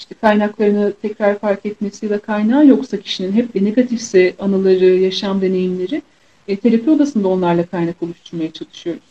işte 0.00 0.14
kaynaklarını 0.20 0.92
tekrar 1.02 1.38
fark 1.38 1.66
etmesi 1.66 2.10
da 2.10 2.18
kaynağı 2.18 2.66
yoksa 2.66 2.96
kişinin 2.96 3.32
hep 3.32 3.54
negatifse 3.54 4.34
anıları, 4.38 4.84
yaşam 4.84 5.40
deneyimleri 5.40 6.02
e, 6.48 6.56
terapi 6.56 6.90
odasında 6.90 7.28
onlarla 7.28 7.66
kaynak 7.66 8.02
oluşturmaya 8.02 8.52
çalışıyoruz. 8.52 9.02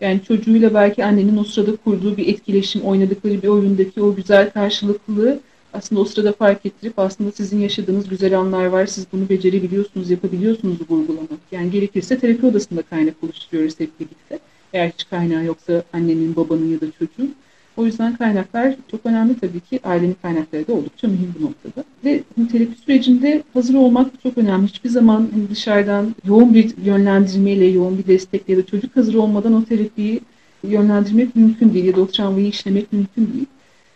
Yani 0.00 0.20
çocuğuyla 0.28 0.74
belki 0.74 1.04
annenin 1.04 1.36
o 1.36 1.44
sırada 1.44 1.76
kurduğu 1.76 2.16
bir 2.16 2.28
etkileşim, 2.28 2.82
oynadıkları 2.82 3.42
bir 3.42 3.48
oyundaki 3.48 4.02
o 4.02 4.14
güzel 4.14 4.50
karşılıklılığı 4.50 5.40
aslında 5.72 6.00
o 6.00 6.04
sırada 6.04 6.32
fark 6.32 6.66
ettirip 6.66 6.98
aslında 6.98 7.32
sizin 7.32 7.60
yaşadığınız 7.60 8.08
güzel 8.08 8.38
anlar 8.38 8.66
var, 8.66 8.86
siz 8.86 9.06
bunu 9.12 9.28
becerebiliyorsunuz, 9.28 10.10
yapabiliyorsunuz 10.10 10.76
vurgulamak. 10.90 11.40
Yani 11.52 11.70
gerekirse 11.70 12.18
terapi 12.18 12.46
odasında 12.46 12.82
kaynak 12.82 13.14
oluşturuyoruz 13.22 13.80
hep 13.80 14.00
birlikte. 14.00 14.38
Eğer 14.72 14.88
hiç 14.88 15.08
kaynağı 15.08 15.44
yoksa 15.44 15.82
annenin, 15.92 16.36
babanın 16.36 16.72
ya 16.72 16.80
da 16.80 16.86
çocuğun. 16.98 17.34
O 17.76 17.86
yüzden 17.86 18.16
kaynaklar 18.16 18.74
çok 18.90 19.06
önemli 19.06 19.38
tabii 19.38 19.60
ki. 19.60 19.80
Ailenin 19.84 20.16
kaynakları 20.22 20.68
da 20.68 20.72
oldukça 20.72 21.08
mühim 21.08 21.34
bu 21.40 21.44
noktada. 21.44 21.84
Ve 22.04 22.22
terapi 22.52 22.78
sürecinde 22.84 23.42
hazır 23.54 23.74
olmak 23.74 24.22
çok 24.22 24.38
önemli. 24.38 24.66
Hiçbir 24.66 24.90
zaman 24.90 25.28
hani 25.32 25.50
dışarıdan 25.50 26.14
yoğun 26.26 26.54
bir 26.54 26.76
yönlendirmeyle, 26.84 27.64
yoğun 27.64 27.98
bir 27.98 28.06
destekle 28.06 28.52
ya 28.52 28.58
da 28.58 28.66
çocuk 28.66 28.96
hazır 28.96 29.14
olmadan 29.14 29.52
o 29.54 29.64
terapiyi 29.64 30.20
yönlendirmek 30.64 31.36
mümkün 31.36 31.74
değil 31.74 31.84
ya 31.84 31.96
da 31.96 32.00
o 32.00 32.06
travmayı 32.06 32.46
işlemek 32.46 32.92
mümkün 32.92 33.32
değil. 33.32 33.46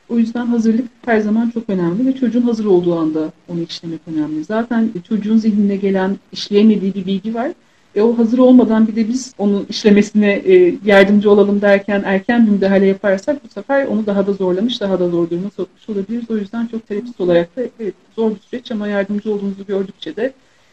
O 0.09 0.19
yüzden 0.19 0.47
hazırlık 0.47 0.87
her 1.05 1.21
zaman 1.21 1.51
çok 1.51 1.71
önemli 1.71 2.07
ve 2.07 2.13
çocuğun 2.13 2.43
hazır 2.43 2.65
olduğu 2.65 2.99
anda 2.99 3.33
onu 3.49 3.61
işlemek 3.61 4.01
önemli. 4.07 4.45
Zaten 4.45 4.91
çocuğun 5.09 5.37
zihnine 5.37 5.77
gelen 5.77 6.17
işleyemediği 6.33 6.95
bir 6.95 7.07
bilgi 7.07 7.35
var 7.35 7.53
E, 7.99 8.03
o 8.03 8.19
hazır 8.19 8.39
olmadan 8.39 8.89
bir 8.89 8.97
de 8.97 9.09
biz 9.09 9.35
onun 9.39 9.67
işlemesine 9.71 10.33
e, 10.33 10.75
yardımcı 10.85 11.31
olalım 11.31 11.61
derken 11.61 12.03
erken 12.07 12.47
bir 12.47 12.51
müdahale 12.51 12.87
yaparsak 12.87 13.45
bu 13.45 13.49
sefer 13.49 13.87
onu 13.87 14.07
daha 14.07 14.27
da 14.27 14.33
zorlamış, 14.33 14.81
daha 14.81 15.01
da 15.01 15.09
zor 15.09 15.31
duruma 15.31 15.51
sokmuş 15.51 15.89
olabiliriz. 15.89 16.31
O 16.31 16.37
yüzden 16.37 16.67
çok 16.67 16.89
terapist 16.89 17.21
olarak 17.21 17.57
da 17.57 17.63
evet, 17.81 17.95
zor 18.17 18.31
bir 18.31 18.41
süreç 18.41 18.73
ama 18.73 18.89
yardımcı 18.89 19.35
olduğunuzu 19.35 19.67
gördükçe 19.67 20.17
de 20.17 20.33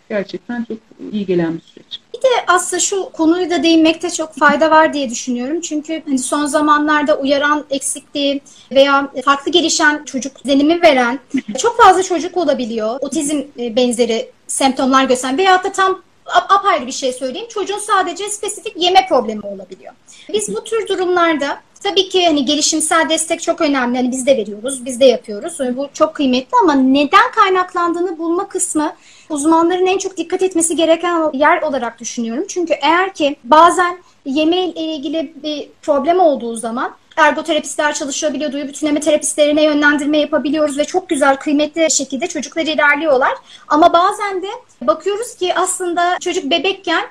gerçekten 0.10 0.64
çok 0.64 0.78
iyi 1.12 1.26
gelen 1.26 1.56
bir 1.56 1.62
süreç. 1.62 2.00
Bir 2.14 2.20
de 2.20 2.28
aslında 2.48 2.80
şu 2.80 3.10
konuyu 3.14 3.50
da 3.50 3.64
değinmekte 3.64 4.10
çok 4.10 4.34
fayda 4.34 4.72
var 4.72 4.94
diye 4.94 5.10
düşünüyorum. 5.10 5.62
Çünkü 5.62 6.02
hani 6.06 6.20
son 6.20 6.46
zamanlarda 6.46 7.18
uyaran 7.18 7.66
eksikliği 7.70 8.42
veya 8.72 9.12
farklı 9.26 9.52
gelişen 9.52 10.04
çocuk 10.04 10.48
denimi 10.48 10.82
veren 10.82 11.20
çok 11.58 11.78
fazla 11.78 12.04
çocuk 12.04 12.38
olabiliyor. 12.38 12.98
Otizm 13.02 13.42
e, 13.60 13.76
benzeri 13.76 14.32
semptomlar 14.48 15.06
gösteren 15.06 15.38
veyahut 15.38 15.66
da 15.66 15.72
tam 15.72 16.02
apayrı 16.26 16.88
bir 16.88 16.92
şey 16.92 17.14
söyleyeyim. 17.14 17.48
Çocuğun 17.50 17.78
sadece 17.78 18.30
spesifik 18.30 18.74
yeme 18.78 19.08
problemi 19.10 19.42
olabiliyor. 19.42 19.94
Biz 20.34 20.56
bu 20.56 20.64
tür 20.64 20.88
durumlarda 20.88 21.62
tabii 21.84 22.10
ki 22.10 22.26
hani 22.26 22.46
gelişimsel 22.46 23.10
destek 23.10 23.42
çok 23.42 23.62
önemli. 23.62 23.98
Hani 23.98 24.12
biz 24.12 24.26
de 24.26 24.38
veriyoruz, 24.38 24.86
biz 24.86 25.00
de 25.00 25.06
yapıyoruz. 25.06 25.60
Bu 25.78 25.90
çok 25.94 26.16
kıymetli 26.16 26.58
ama 26.64 26.74
neden 26.74 27.32
kaynaklandığını 27.36 28.18
bulma 28.18 28.48
kısmı 28.48 28.94
uzmanların 29.30 29.86
en 29.86 29.98
çok 29.98 30.18
dikkat 30.18 30.44
etmesi 30.44 30.76
gereken 30.76 31.32
yer 31.34 31.62
olarak 31.62 32.00
düşünüyorum. 32.00 32.46
Çünkü 32.48 32.74
eğer 32.74 33.14
ki 33.14 33.36
bazen 33.44 33.98
yeme 34.26 34.58
ile 34.58 34.82
ilgili 34.82 35.34
bir 35.44 35.70
problem 35.82 36.20
olduğu 36.20 36.56
zaman 36.56 36.96
ergoterapistler 37.18 37.94
çalışabiliyor, 37.94 38.52
duyu 38.52 38.68
bütünleme 38.68 39.00
terapistlerine 39.00 39.64
yönlendirme 39.64 40.18
yapabiliyoruz 40.18 40.78
ve 40.78 40.86
çok 40.86 41.10
güzel, 41.10 41.36
kıymetli 41.36 41.92
şekilde 41.92 42.28
çocuklar 42.28 42.64
ilerliyorlar. 42.64 43.34
Ama 43.68 43.94
bazen 43.94 44.42
de 44.42 44.48
bakıyoruz 44.82 45.36
ki 45.36 45.56
aslında 45.56 46.18
çocuk 46.20 46.44
bebekken 46.52 47.06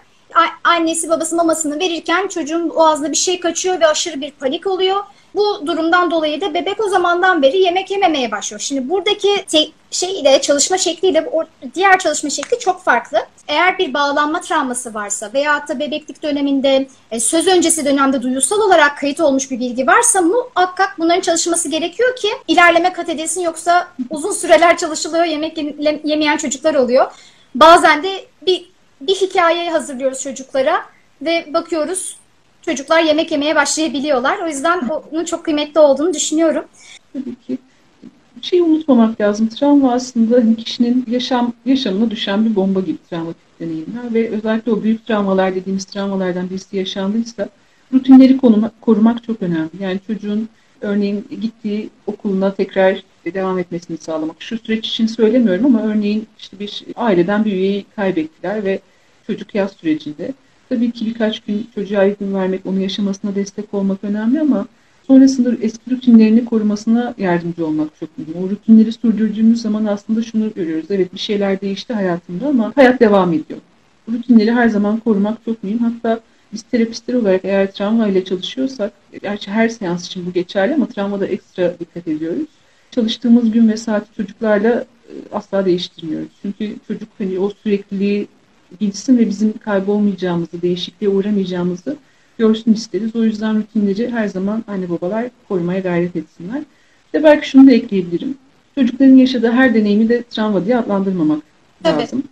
annesi 0.64 1.10
babası 1.10 1.36
mamasını 1.36 1.78
verirken 1.78 2.28
çocuğun 2.28 2.70
boğazına 2.70 3.10
bir 3.10 3.16
şey 3.16 3.40
kaçıyor 3.40 3.80
ve 3.80 3.86
aşırı 3.86 4.20
bir 4.20 4.30
panik 4.30 4.66
oluyor. 4.66 5.04
Bu 5.34 5.66
durumdan 5.66 6.10
dolayı 6.10 6.40
da 6.40 6.54
bebek 6.54 6.80
o 6.80 6.88
zamandan 6.88 7.42
beri 7.42 7.58
yemek 7.58 7.90
yememeye 7.90 8.30
başlıyor. 8.30 8.60
Şimdi 8.60 8.88
buradaki 8.90 9.44
şey 9.90 10.20
ile 10.20 10.40
çalışma 10.40 10.78
şekliyle 10.78 11.30
diğer 11.74 11.98
çalışma 11.98 12.30
şekli 12.30 12.58
çok 12.58 12.82
farklı. 12.82 13.18
Eğer 13.48 13.78
bir 13.78 13.94
bağlanma 13.94 14.40
travması 14.40 14.94
varsa 14.94 15.30
veya 15.34 15.68
da 15.68 15.78
bebeklik 15.78 16.22
döneminde 16.22 16.88
e, 17.10 17.20
söz 17.20 17.46
öncesi 17.46 17.84
dönemde 17.84 18.22
duyusal 18.22 18.60
olarak 18.60 18.98
kayıt 18.98 19.20
olmuş 19.20 19.50
bir 19.50 19.60
bilgi 19.60 19.86
varsa 19.86 20.20
muhakkak 20.20 20.94
bunların 20.98 21.20
çalışması 21.20 21.68
gerekiyor 21.68 22.16
ki 22.16 22.28
ilerleme 22.48 22.92
kat 22.92 23.08
edilsin 23.08 23.40
yoksa 23.40 23.88
uzun 24.10 24.32
süreler 24.32 24.76
çalışılıyor 24.76 25.24
yemek 25.24 25.58
yemeyen 26.04 26.36
çocuklar 26.36 26.74
oluyor. 26.74 27.12
Bazen 27.54 28.02
de 28.02 28.24
bir 28.46 28.74
bir 29.00 29.14
hikaye 29.14 29.70
hazırlıyoruz 29.70 30.22
çocuklara 30.22 30.84
ve 31.22 31.46
bakıyoruz 31.54 32.16
çocuklar 32.64 33.02
yemek 33.02 33.32
yemeye 33.32 33.56
başlayabiliyorlar. 33.56 34.38
O 34.44 34.48
yüzden 34.48 34.88
onun 35.12 35.24
çok 35.24 35.44
kıymetli 35.44 35.80
olduğunu 35.80 36.14
düşünüyorum. 36.14 36.64
Tabii 37.12 37.34
ki. 37.34 37.58
Şeyi 38.42 38.62
unutmamak 38.62 39.20
lazım. 39.20 39.48
Travma 39.48 39.92
aslında 39.92 40.36
hani 40.36 40.56
kişinin 40.56 41.04
yaşam 41.10 41.52
yaşamına 41.66 42.10
düşen 42.10 42.44
bir 42.44 42.56
bomba 42.56 42.80
gibi 42.80 42.98
travmatik 43.10 43.60
deneyimler 43.60 44.14
ve 44.14 44.28
özellikle 44.28 44.72
o 44.72 44.82
büyük 44.82 45.06
travmalar 45.06 45.54
dediğimiz 45.54 45.84
travmalardan 45.84 46.50
birisi 46.50 46.76
yaşandıysa 46.76 47.48
rutinleri 47.92 48.36
korumak, 48.36 48.80
korumak 48.80 49.24
çok 49.24 49.42
önemli. 49.42 49.70
Yani 49.80 50.00
çocuğun 50.06 50.48
örneğin 50.80 51.26
gittiği 51.40 51.90
okuluna 52.06 52.54
tekrar 52.54 53.02
devam 53.24 53.58
etmesini 53.58 53.96
sağlamak. 53.96 54.42
Şu 54.42 54.58
süreç 54.58 54.88
için 54.88 55.06
söylemiyorum 55.06 55.66
ama 55.66 55.82
örneğin 55.82 56.26
işte 56.38 56.58
bir 56.58 56.84
aileden 56.96 57.44
bir 57.44 57.52
üyeyi 57.52 57.84
kaybettiler 57.96 58.64
ve 58.64 58.80
çocuk 59.26 59.54
yaz 59.54 59.72
sürecinde. 59.72 60.32
Tabii 60.68 60.90
ki 60.90 61.06
birkaç 61.06 61.40
gün 61.40 61.66
çocuğa 61.74 62.04
izin 62.04 62.34
vermek, 62.34 62.66
onu 62.66 62.80
yaşamasına 62.80 63.34
destek 63.34 63.74
olmak 63.74 64.04
önemli 64.04 64.40
ama 64.40 64.66
sonrasında 65.06 65.52
eski 65.62 65.90
rutinlerini 65.90 66.44
korumasına 66.44 67.14
yardımcı 67.18 67.66
olmak 67.66 67.88
çok 68.00 68.18
mühim. 68.18 68.34
O 68.44 68.50
rutinleri 68.50 68.92
sürdürdüğümüz 68.92 69.62
zaman 69.62 69.84
aslında 69.84 70.22
şunu 70.22 70.54
görüyoruz. 70.54 70.86
Evet 70.90 71.14
bir 71.14 71.18
şeyler 71.18 71.60
değişti 71.60 71.92
hayatımda 71.92 72.48
ama 72.48 72.72
hayat 72.74 73.00
devam 73.00 73.32
ediyor. 73.32 73.60
Rutinleri 74.12 74.52
her 74.52 74.68
zaman 74.68 75.00
korumak 75.00 75.44
çok 75.44 75.64
mühim. 75.64 75.78
Hatta 75.78 76.20
biz 76.52 76.62
terapistler 76.62 77.14
olarak 77.14 77.44
eğer 77.44 77.72
travma 77.72 78.08
ile 78.08 78.24
çalışıyorsak, 78.24 78.92
gerçi 79.22 79.50
her 79.50 79.68
seans 79.68 80.06
için 80.06 80.26
bu 80.26 80.32
geçerli 80.32 80.74
ama 80.74 80.86
travmada 80.86 81.26
ekstra 81.26 81.74
dikkat 81.80 82.08
ediyoruz. 82.08 82.46
Çalıştığımız 82.90 83.50
gün 83.50 83.68
ve 83.68 83.76
saati 83.76 84.16
çocuklarla 84.16 84.84
e, 85.08 85.12
asla 85.32 85.66
değiştirmiyoruz. 85.66 86.28
Çünkü 86.42 86.76
çocuk 86.88 87.08
hani 87.18 87.38
o 87.38 87.50
sürekliliği 87.50 88.28
bilsin 88.80 89.18
ve 89.18 89.28
bizim 89.28 89.58
kaybolmayacağımızı, 89.58 90.62
değişikliğe 90.62 91.10
uğramayacağımızı 91.10 91.96
görsün 92.38 92.72
isteriz. 92.72 93.16
O 93.16 93.24
yüzden 93.24 93.56
rutinleri 93.56 94.10
her 94.10 94.28
zaman 94.28 94.64
anne 94.66 94.90
babalar 94.90 95.24
korumaya 95.48 95.80
gayret 95.80 96.16
etsinler. 96.16 96.62
Ve 97.14 97.22
belki 97.22 97.48
şunu 97.48 97.66
da 97.66 97.72
ekleyebilirim. 97.72 98.34
Çocukların 98.74 99.14
yaşadığı 99.14 99.52
her 99.52 99.74
deneyimi 99.74 100.08
de 100.08 100.22
travma 100.22 100.66
diye 100.66 100.76
adlandırmamak 100.76 101.42
Tabii. 101.82 102.02
lazım. 102.02 102.22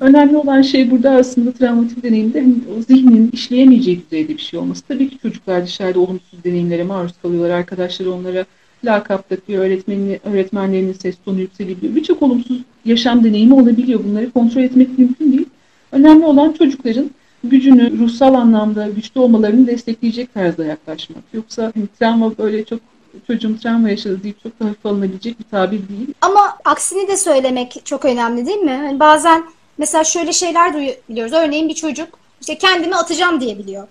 Önemli 0.00 0.36
olan 0.36 0.62
şey 0.62 0.90
burada 0.90 1.10
aslında 1.10 1.52
travmatik 1.52 2.02
deneyimde 2.02 2.40
hani 2.40 2.54
o 2.78 2.82
zihnin 2.82 3.30
işleyemeyeceği 3.32 4.02
düzeyde 4.04 4.28
bir 4.28 4.42
şey 4.42 4.60
olması. 4.60 4.82
Tabii 4.82 5.08
ki 5.08 5.18
çocuklar 5.18 5.66
dışarıda 5.66 6.00
olumsuz 6.00 6.44
deneyimlere 6.44 6.84
maruz 6.84 7.12
kalıyorlar. 7.22 7.50
Arkadaşları 7.50 8.12
onlara 8.12 8.46
lakap 8.84 9.28
takıyor, 9.28 9.64
öğretmeni, 9.64 10.20
öğretmenlerinin 10.24 10.92
ses 10.92 11.14
tonu 11.24 11.40
yükselebiliyor. 11.40 11.94
Birçok 11.94 12.22
olumsuz 12.22 12.62
yaşam 12.84 13.24
deneyimi 13.24 13.54
olabiliyor. 13.54 14.04
Bunları 14.04 14.30
kontrol 14.30 14.62
etmek 14.62 14.98
mümkün 14.98 15.32
değil. 15.32 15.46
Önemli 15.92 16.26
olan 16.26 16.52
çocukların 16.52 17.10
gücünü 17.44 17.98
ruhsal 17.98 18.34
anlamda 18.34 18.88
güçlü 18.88 19.20
olmalarını 19.20 19.66
destekleyecek 19.66 20.34
tarzda 20.34 20.64
yaklaşmak. 20.64 21.24
Yoksa 21.32 21.62
hani, 21.62 21.86
travma 21.98 22.38
böyle 22.38 22.64
çok 22.64 22.80
çocuğum 23.26 23.58
travma 23.62 23.90
yaşadı 23.90 24.22
deyip 24.22 24.42
çok 24.42 24.60
da 24.60 24.64
hafif 24.64 24.86
alınabilecek 24.86 25.38
bir 25.38 25.44
tabir 25.44 25.88
değil. 25.88 26.14
Ama 26.20 26.58
aksini 26.64 27.08
de 27.08 27.16
söylemek 27.16 27.80
çok 27.84 28.04
önemli 28.04 28.46
değil 28.46 28.58
mi? 28.58 28.70
Yani 28.70 29.00
bazen 29.00 29.44
mesela 29.78 30.04
şöyle 30.04 30.32
şeyler 30.32 30.74
duyuyoruz. 30.74 31.32
Örneğin 31.32 31.68
bir 31.68 31.74
çocuk 31.74 32.08
işte 32.40 32.58
kendimi 32.58 32.96
atacağım 32.96 33.40
diyebiliyor. 33.40 33.88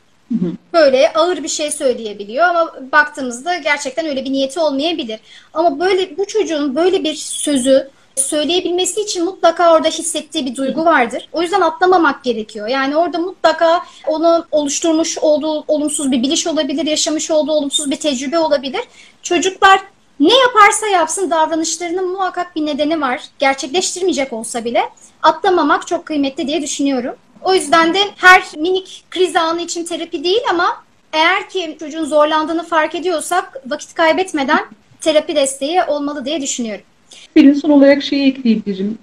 Böyle 0.73 1.13
ağır 1.13 1.43
bir 1.43 1.47
şey 1.47 1.71
söyleyebiliyor 1.71 2.45
ama 2.47 2.73
baktığımızda 2.91 3.57
gerçekten 3.57 4.05
öyle 4.05 4.25
bir 4.25 4.31
niyeti 4.31 4.59
olmayabilir. 4.59 5.19
Ama 5.53 5.79
böyle 5.79 6.17
bu 6.17 6.25
çocuğun 6.25 6.75
böyle 6.75 7.03
bir 7.03 7.15
sözü 7.15 7.89
söyleyebilmesi 8.19 9.01
için 9.01 9.25
mutlaka 9.25 9.73
orada 9.73 9.87
hissettiği 9.87 10.45
bir 10.45 10.55
duygu 10.55 10.85
vardır. 10.85 11.29
O 11.31 11.41
yüzden 11.41 11.61
atlamamak 11.61 12.23
gerekiyor. 12.23 12.67
Yani 12.67 12.97
orada 12.97 13.17
mutlaka 13.17 13.81
onu 14.07 14.45
oluşturmuş 14.51 15.17
olduğu 15.17 15.63
olumsuz 15.67 16.11
bir 16.11 16.23
biliş 16.23 16.47
olabilir, 16.47 16.85
yaşamış 16.85 17.31
olduğu 17.31 17.51
olumsuz 17.51 17.91
bir 17.91 17.95
tecrübe 17.95 18.39
olabilir. 18.39 18.81
Çocuklar 19.23 19.79
ne 20.19 20.37
yaparsa 20.37 20.87
yapsın 20.87 21.31
davranışlarının 21.31 22.11
muhakkak 22.11 22.55
bir 22.55 22.65
nedeni 22.65 23.01
var. 23.01 23.21
Gerçekleştirmeyecek 23.39 24.33
olsa 24.33 24.65
bile 24.65 24.89
atlamamak 25.23 25.87
çok 25.87 26.05
kıymetli 26.05 26.47
diye 26.47 26.61
düşünüyorum. 26.61 27.15
O 27.43 27.53
yüzden 27.53 27.93
de 27.93 27.99
her 28.15 28.43
minik 28.57 29.03
kriz 29.09 29.35
anı 29.35 29.61
için 29.61 29.85
terapi 29.85 30.23
değil 30.23 30.41
ama 30.49 30.83
eğer 31.13 31.49
ki 31.49 31.77
çocuğun 31.79 32.05
zorlandığını 32.05 32.63
fark 32.63 32.95
ediyorsak 32.95 33.61
vakit 33.65 33.93
kaybetmeden 33.93 34.65
terapi 35.01 35.35
desteği 35.35 35.83
olmalı 35.83 36.25
diye 36.25 36.41
düşünüyorum. 36.41 36.85
Pelin 37.33 37.53
son 37.53 37.69
olarak 37.69 38.03
şeyi 38.03 38.29
ekleyebilirim. 38.29 38.97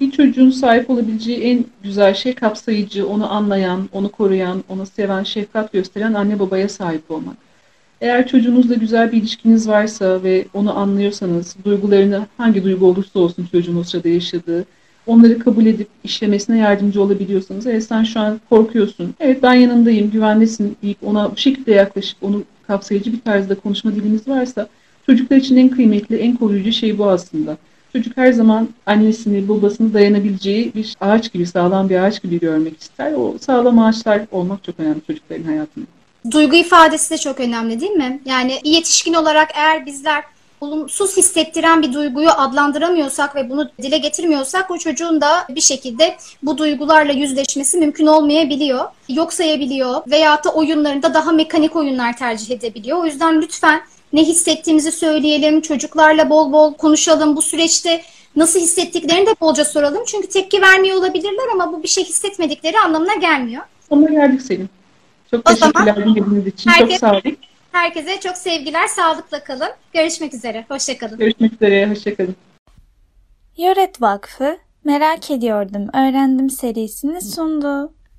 Bir 0.00 0.10
çocuğun 0.10 0.50
sahip 0.50 0.90
olabileceği 0.90 1.38
en 1.38 1.64
güzel 1.82 2.14
şey 2.14 2.34
kapsayıcı, 2.34 3.08
onu 3.08 3.32
anlayan, 3.32 3.88
onu 3.92 4.08
koruyan, 4.08 4.64
onu 4.68 4.86
seven, 4.86 5.22
şefkat 5.22 5.72
gösteren 5.72 6.14
anne 6.14 6.38
babaya 6.38 6.68
sahip 6.68 7.10
olmak. 7.10 7.36
Eğer 8.00 8.28
çocuğunuzla 8.28 8.74
güzel 8.74 9.12
bir 9.12 9.16
ilişkiniz 9.16 9.68
varsa 9.68 10.22
ve 10.22 10.44
onu 10.54 10.78
anlıyorsanız, 10.78 11.56
duygularını 11.64 12.26
hangi 12.36 12.64
duygu 12.64 12.86
olursa 12.86 13.18
olsun 13.18 13.48
çocuğun 13.52 13.76
o 13.76 14.08
yaşadığı, 14.08 14.64
onları 15.06 15.38
kabul 15.38 15.66
edip 15.66 15.88
işlemesine 16.04 16.58
yardımcı 16.58 17.02
olabiliyorsanız, 17.02 17.66
evet 17.66 17.84
sen 17.84 18.04
şu 18.04 18.20
an 18.20 18.40
korkuyorsun, 18.50 19.14
evet 19.20 19.42
ben 19.42 19.54
yanındayım, 19.54 20.10
güvendesin 20.10 20.76
deyip 20.82 20.98
ona 21.06 21.32
bu 21.32 21.36
şekilde 21.36 21.72
yaklaşıp 21.72 22.22
onu 22.22 22.42
kapsayıcı 22.66 23.12
bir 23.12 23.20
tarzda 23.20 23.54
konuşma 23.54 23.94
diliniz 23.94 24.28
varsa, 24.28 24.68
Çocuklar 25.06 25.36
için 25.36 25.56
en 25.56 25.68
kıymetli, 25.68 26.16
en 26.16 26.36
koruyucu 26.36 26.72
şey 26.72 26.98
bu 26.98 27.08
aslında. 27.08 27.56
Çocuk 27.92 28.16
her 28.16 28.32
zaman 28.32 28.68
annesini, 28.86 29.48
babasını 29.48 29.94
dayanabileceği 29.94 30.74
bir 30.74 30.96
ağaç 31.00 31.32
gibi, 31.32 31.46
sağlam 31.46 31.88
bir 31.88 31.96
ağaç 31.96 32.22
gibi 32.22 32.40
görmek 32.40 32.80
ister. 32.80 33.12
O 33.12 33.34
sağlam 33.40 33.78
ağaçlar 33.78 34.20
olmak 34.30 34.64
çok 34.64 34.80
önemli 34.80 35.00
çocukların 35.06 35.44
hayatında. 35.44 35.86
Duygu 36.30 36.56
ifadesi 36.56 37.10
de 37.10 37.18
çok 37.18 37.40
önemli 37.40 37.80
değil 37.80 37.92
mi? 37.92 38.20
Yani 38.24 38.58
yetişkin 38.64 39.14
olarak 39.14 39.50
eğer 39.54 39.86
bizler 39.86 40.24
olumsuz 40.60 41.16
hissettiren 41.16 41.82
bir 41.82 41.92
duyguyu 41.92 42.30
adlandıramıyorsak 42.30 43.36
ve 43.36 43.50
bunu 43.50 43.70
dile 43.82 43.98
getirmiyorsak 43.98 44.70
o 44.70 44.78
çocuğun 44.78 45.20
da 45.20 45.46
bir 45.48 45.60
şekilde 45.60 46.16
bu 46.42 46.58
duygularla 46.58 47.12
yüzleşmesi 47.12 47.78
mümkün 47.78 48.06
olmayabiliyor. 48.06 48.84
Yok 49.08 49.32
sayabiliyor 49.32 50.00
veya 50.10 50.44
da 50.44 50.50
oyunlarında 50.50 51.14
daha 51.14 51.32
mekanik 51.32 51.76
oyunlar 51.76 52.16
tercih 52.16 52.50
edebiliyor. 52.50 52.98
O 52.98 53.06
yüzden 53.06 53.42
lütfen 53.42 53.80
ne 54.12 54.24
hissettiğimizi 54.24 54.92
söyleyelim, 54.92 55.60
çocuklarla 55.60 56.30
bol 56.30 56.52
bol 56.52 56.74
konuşalım. 56.74 57.36
Bu 57.36 57.42
süreçte 57.42 58.02
nasıl 58.36 58.60
hissettiklerini 58.60 59.26
de 59.26 59.34
bolca 59.40 59.64
soralım. 59.64 60.02
Çünkü 60.06 60.28
tepki 60.28 60.62
vermiyor 60.62 60.96
olabilirler 60.98 61.48
ama 61.54 61.72
bu 61.72 61.82
bir 61.82 61.88
şey 61.88 62.04
hissetmedikleri 62.04 62.78
anlamına 62.78 63.14
gelmiyor. 63.14 63.62
Sonuna 63.88 64.10
geldik 64.10 64.42
Selim. 64.42 64.68
Çok 65.30 65.50
O 65.50 65.54
teşekkürler 65.54 65.96
dinlediğiniz 65.96 66.46
için. 66.46 66.70
herkes- 66.70 66.88
Çok 66.90 66.98
sağ 67.00 67.12
olun. 67.12 67.36
Herkese 67.72 68.20
çok 68.20 68.36
sevgiler, 68.36 68.86
sağlıkla 68.86 69.44
kalın. 69.44 69.68
Görüşmek 69.92 70.34
üzere, 70.34 70.64
hoşçakalın. 70.68 71.18
Görüşmek 71.18 71.52
üzere. 71.52 71.90
Hoşçakalın. 71.90 72.36
Yoret 73.56 74.02
Vakfı 74.02 74.58
Merak 74.84 75.30
Ediyordum 75.30 75.88
Öğrendim 75.94 76.50
serisini 76.50 77.20
sundu. 77.20 77.92